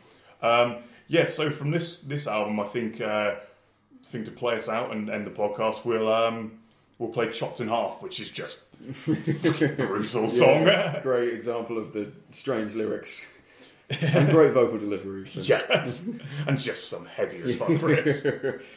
Um, 0.43 0.77
yeah, 1.09 1.27
so 1.27 1.51
from 1.51 1.71
this 1.71 2.01
this 2.01 2.27
album, 2.27 2.59
I 2.61 2.65
think 2.67 3.01
uh, 3.01 3.35
I 3.37 4.07
think 4.09 4.25
to 4.25 4.31
play 4.33 4.57
us 4.57 4.69
out 4.69 4.91
and 4.93 5.09
end 5.11 5.27
the 5.27 5.31
podcast, 5.31 5.85
we'll 5.85 6.13
um, 6.13 6.59
we'll 6.99 7.11
play 7.11 7.31
"Chopped 7.31 7.61
in 7.61 7.69
Half," 7.69 8.03
which 8.03 8.21
is 8.21 8.31
just 8.31 8.67
fucking 8.93 9.77
brutal 9.77 10.31
song. 10.31 10.67
Yeah, 10.67 11.01
great 11.03 11.33
example 11.33 11.79
of 11.79 11.93
the 11.93 12.13
strange 12.31 12.75
lyrics 12.75 13.27
and 14.01 14.31
great 14.31 14.53
vocal 14.53 14.79
delivery. 14.79 15.29
yes, 15.35 16.07
and 16.47 16.59
just 16.59 16.89
some 16.89 17.07
heavy 17.07 17.39
as 17.39 17.57
fuck 17.57 17.69
riffs. 17.69 18.23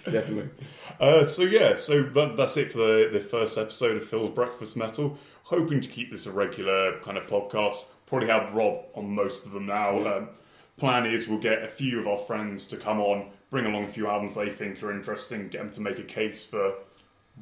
Definitely. 0.11 0.49
Uh, 0.99 1.25
so 1.25 1.43
yeah, 1.43 1.75
so 1.75 2.03
that, 2.03 2.37
that's 2.37 2.57
it 2.57 2.71
for 2.71 2.77
the, 2.77 3.09
the 3.11 3.19
first 3.19 3.57
episode 3.57 3.97
of 3.97 4.05
Phil's 4.05 4.29
Breakfast 4.29 4.77
Metal. 4.77 5.17
Hoping 5.43 5.81
to 5.81 5.87
keep 5.89 6.11
this 6.11 6.27
a 6.27 6.31
regular 6.31 6.99
kind 6.99 7.17
of 7.17 7.25
podcast. 7.25 7.85
Probably 8.05 8.27
have 8.27 8.53
Rob 8.53 8.85
on 8.93 9.09
most 9.09 9.47
of 9.47 9.51
them 9.51 9.65
now. 9.65 10.17
Um, 10.17 10.29
plan 10.77 11.05
is 11.07 11.27
we'll 11.27 11.39
get 11.39 11.63
a 11.63 11.67
few 11.67 11.99
of 11.99 12.07
our 12.07 12.19
friends 12.19 12.67
to 12.67 12.77
come 12.77 12.99
on, 12.99 13.31
bring 13.49 13.65
along 13.65 13.85
a 13.85 13.87
few 13.87 14.07
albums 14.07 14.35
they 14.35 14.49
think 14.49 14.81
are 14.83 14.91
interesting, 14.91 15.47
get 15.49 15.61
them 15.61 15.71
to 15.71 15.81
make 15.81 15.97
a 15.97 16.03
case 16.03 16.45
for 16.45 16.73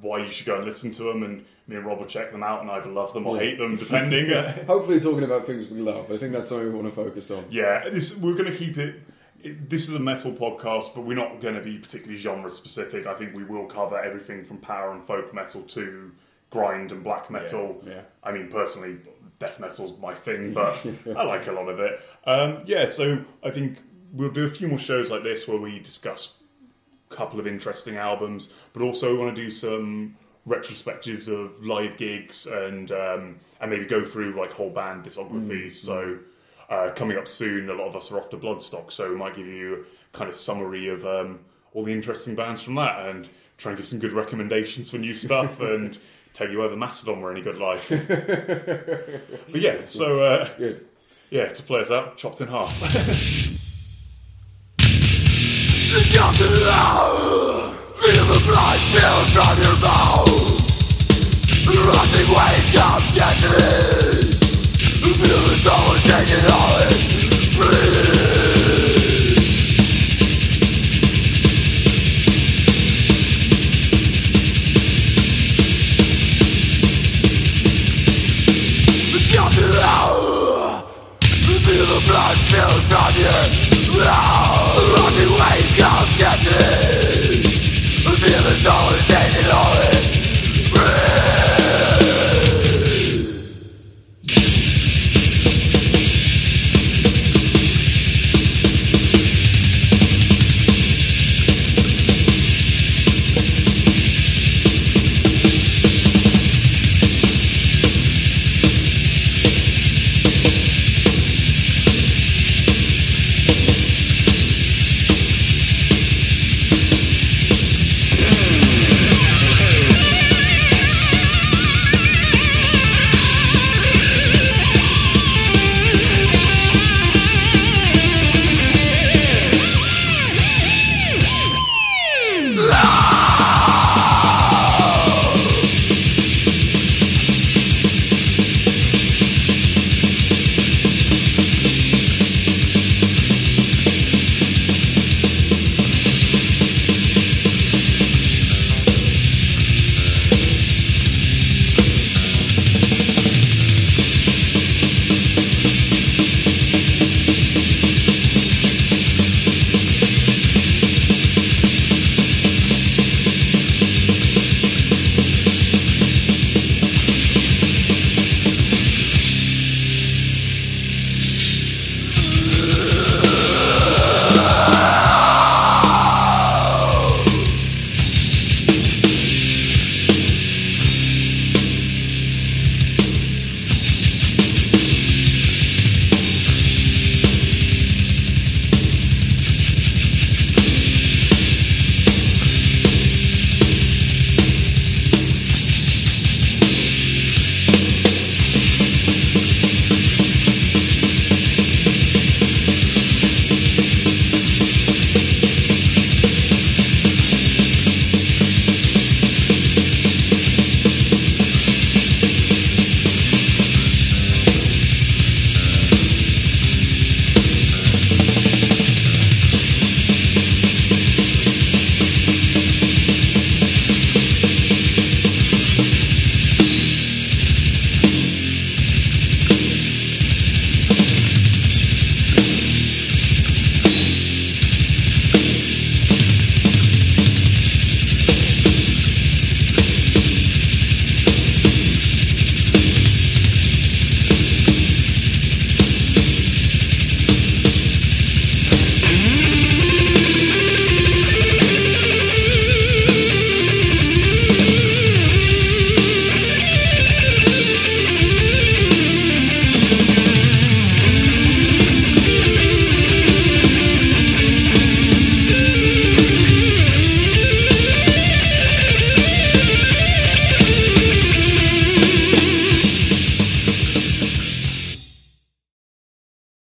why 0.01 0.19
you 0.23 0.29
should 0.29 0.45
go 0.45 0.55
and 0.57 0.65
listen 0.65 0.91
to 0.93 1.03
them, 1.03 1.23
and 1.23 1.45
me 1.67 1.75
and 1.75 1.85
Rob 1.85 1.99
will 1.99 2.05
check 2.05 2.31
them 2.31 2.43
out 2.43 2.61
and 2.61 2.69
either 2.71 2.89
love 2.89 3.13
them 3.13 3.25
or 3.27 3.35
Yeah. 3.37 3.43
hate 3.43 3.57
them, 3.57 3.75
depending. 3.75 4.29
Hopefully, 4.67 4.99
talking 4.99 5.23
about 5.23 5.45
things 5.45 5.67
we 5.69 5.79
love. 5.81 6.11
I 6.11 6.17
think 6.17 6.33
that's 6.33 6.47
something 6.49 6.67
we 6.67 6.73
want 6.79 6.87
to 6.87 6.93
focus 6.95 7.31
on. 7.31 7.45
Yeah, 7.49 7.89
this, 7.89 8.15
we're 8.17 8.35
going 8.35 8.51
to 8.51 8.57
keep 8.57 8.77
it, 8.77 9.01
it. 9.43 9.69
This 9.69 9.89
is 9.89 9.95
a 9.95 9.99
metal 9.99 10.31
podcast, 10.31 10.93
but 10.95 11.01
we're 11.01 11.15
not 11.17 11.41
going 11.41 11.55
to 11.55 11.61
be 11.61 11.77
particularly 11.77 12.17
genre 12.17 12.49
specific. 12.49 13.05
I 13.07 13.15
think 13.15 13.35
we 13.35 13.43
will 13.43 13.65
cover 13.65 13.99
everything 13.99 14.45
from 14.45 14.57
power 14.57 14.91
and 14.91 15.03
folk 15.03 15.33
metal 15.33 15.61
to 15.63 16.11
grind 16.51 16.91
and 16.91 17.03
black 17.03 17.29
metal. 17.31 17.81
Yeah, 17.85 17.93
yeah. 17.93 18.01
I 18.23 18.31
mean, 18.31 18.49
personally, 18.49 18.97
death 19.39 19.59
metal's 19.59 19.99
my 19.99 20.13
thing, 20.13 20.53
but 20.53 20.85
I 21.15 21.23
like 21.23 21.47
a 21.47 21.51
lot 21.51 21.69
of 21.69 21.79
it. 21.79 21.99
Um, 22.25 22.63
yeah, 22.65 22.85
so 22.85 23.23
I 23.43 23.49
think 23.51 23.79
we'll 24.13 24.31
do 24.31 24.45
a 24.45 24.49
few 24.49 24.67
more 24.67 24.77
shows 24.79 25.09
like 25.11 25.23
this 25.23 25.47
where 25.47 25.57
we 25.57 25.79
discuss 25.79 26.35
couple 27.09 27.39
of 27.39 27.47
interesting 27.47 27.97
albums, 27.97 28.53
but 28.73 28.81
also 28.81 29.17
want 29.19 29.35
to 29.35 29.41
do 29.41 29.51
some 29.51 30.15
retrospectives 30.47 31.27
of 31.27 31.63
live 31.65 31.97
gigs 31.97 32.47
and 32.47 32.91
um, 32.91 33.37
and 33.59 33.69
maybe 33.69 33.85
go 33.85 34.03
through 34.03 34.39
like 34.39 34.51
whole 34.51 34.69
band 34.69 35.03
discographies. 35.03 35.73
So 35.73 36.19
uh, 36.69 36.91
coming 36.95 37.17
up 37.17 37.27
soon, 37.27 37.69
a 37.69 37.73
lot 37.73 37.87
of 37.87 37.95
us 37.95 38.11
are 38.11 38.17
off 38.17 38.29
to 38.29 38.37
Bloodstock, 38.37 38.91
so 38.91 39.09
we 39.09 39.15
might 39.15 39.35
give 39.35 39.47
you 39.47 39.85
kind 40.13 40.29
of 40.29 40.35
summary 40.35 40.87
of 40.89 41.05
um, 41.05 41.39
all 41.73 41.83
the 41.83 41.93
interesting 41.93 42.35
bands 42.35 42.61
from 42.61 42.75
that 42.75 43.07
and 43.07 43.27
try 43.57 43.71
and 43.71 43.77
give 43.77 43.87
some 43.87 43.99
good 43.99 44.13
recommendations 44.13 44.89
for 44.89 44.97
new 44.97 45.15
stuff 45.15 45.59
and 45.61 45.97
tell 46.33 46.49
you 46.49 46.59
whether 46.59 46.75
Mastodon 46.75 47.21
were 47.21 47.31
any 47.31 47.41
good 47.41 47.57
live. 47.57 47.85
but 49.51 49.61
yeah, 49.61 49.85
so 49.85 50.19
uh, 50.23 50.49
yeah, 51.29 51.47
to 51.47 51.63
play 51.63 51.81
us 51.81 51.91
out, 51.91 52.17
chopped 52.17 52.41
in 52.41 52.47
half. 52.47 53.53
Jump 56.17 56.41
in 56.41 56.65
love, 56.65 57.77
feel 57.93 58.25
the 58.25 58.39
blood 58.47 58.79
spill 58.79 59.19
from 59.35 59.55
your 59.61 59.77
mouth. 59.77 60.25
Rotting 61.85 62.29
waves 62.33 62.71
come 62.71 63.05
destiny. 63.13 64.33
Feel 65.13 65.41
the 65.45 65.55
stone 65.55 65.97
taking 66.09 66.43
on 66.49 66.81
it. 66.89 67.55
Breathe. 67.55 68.36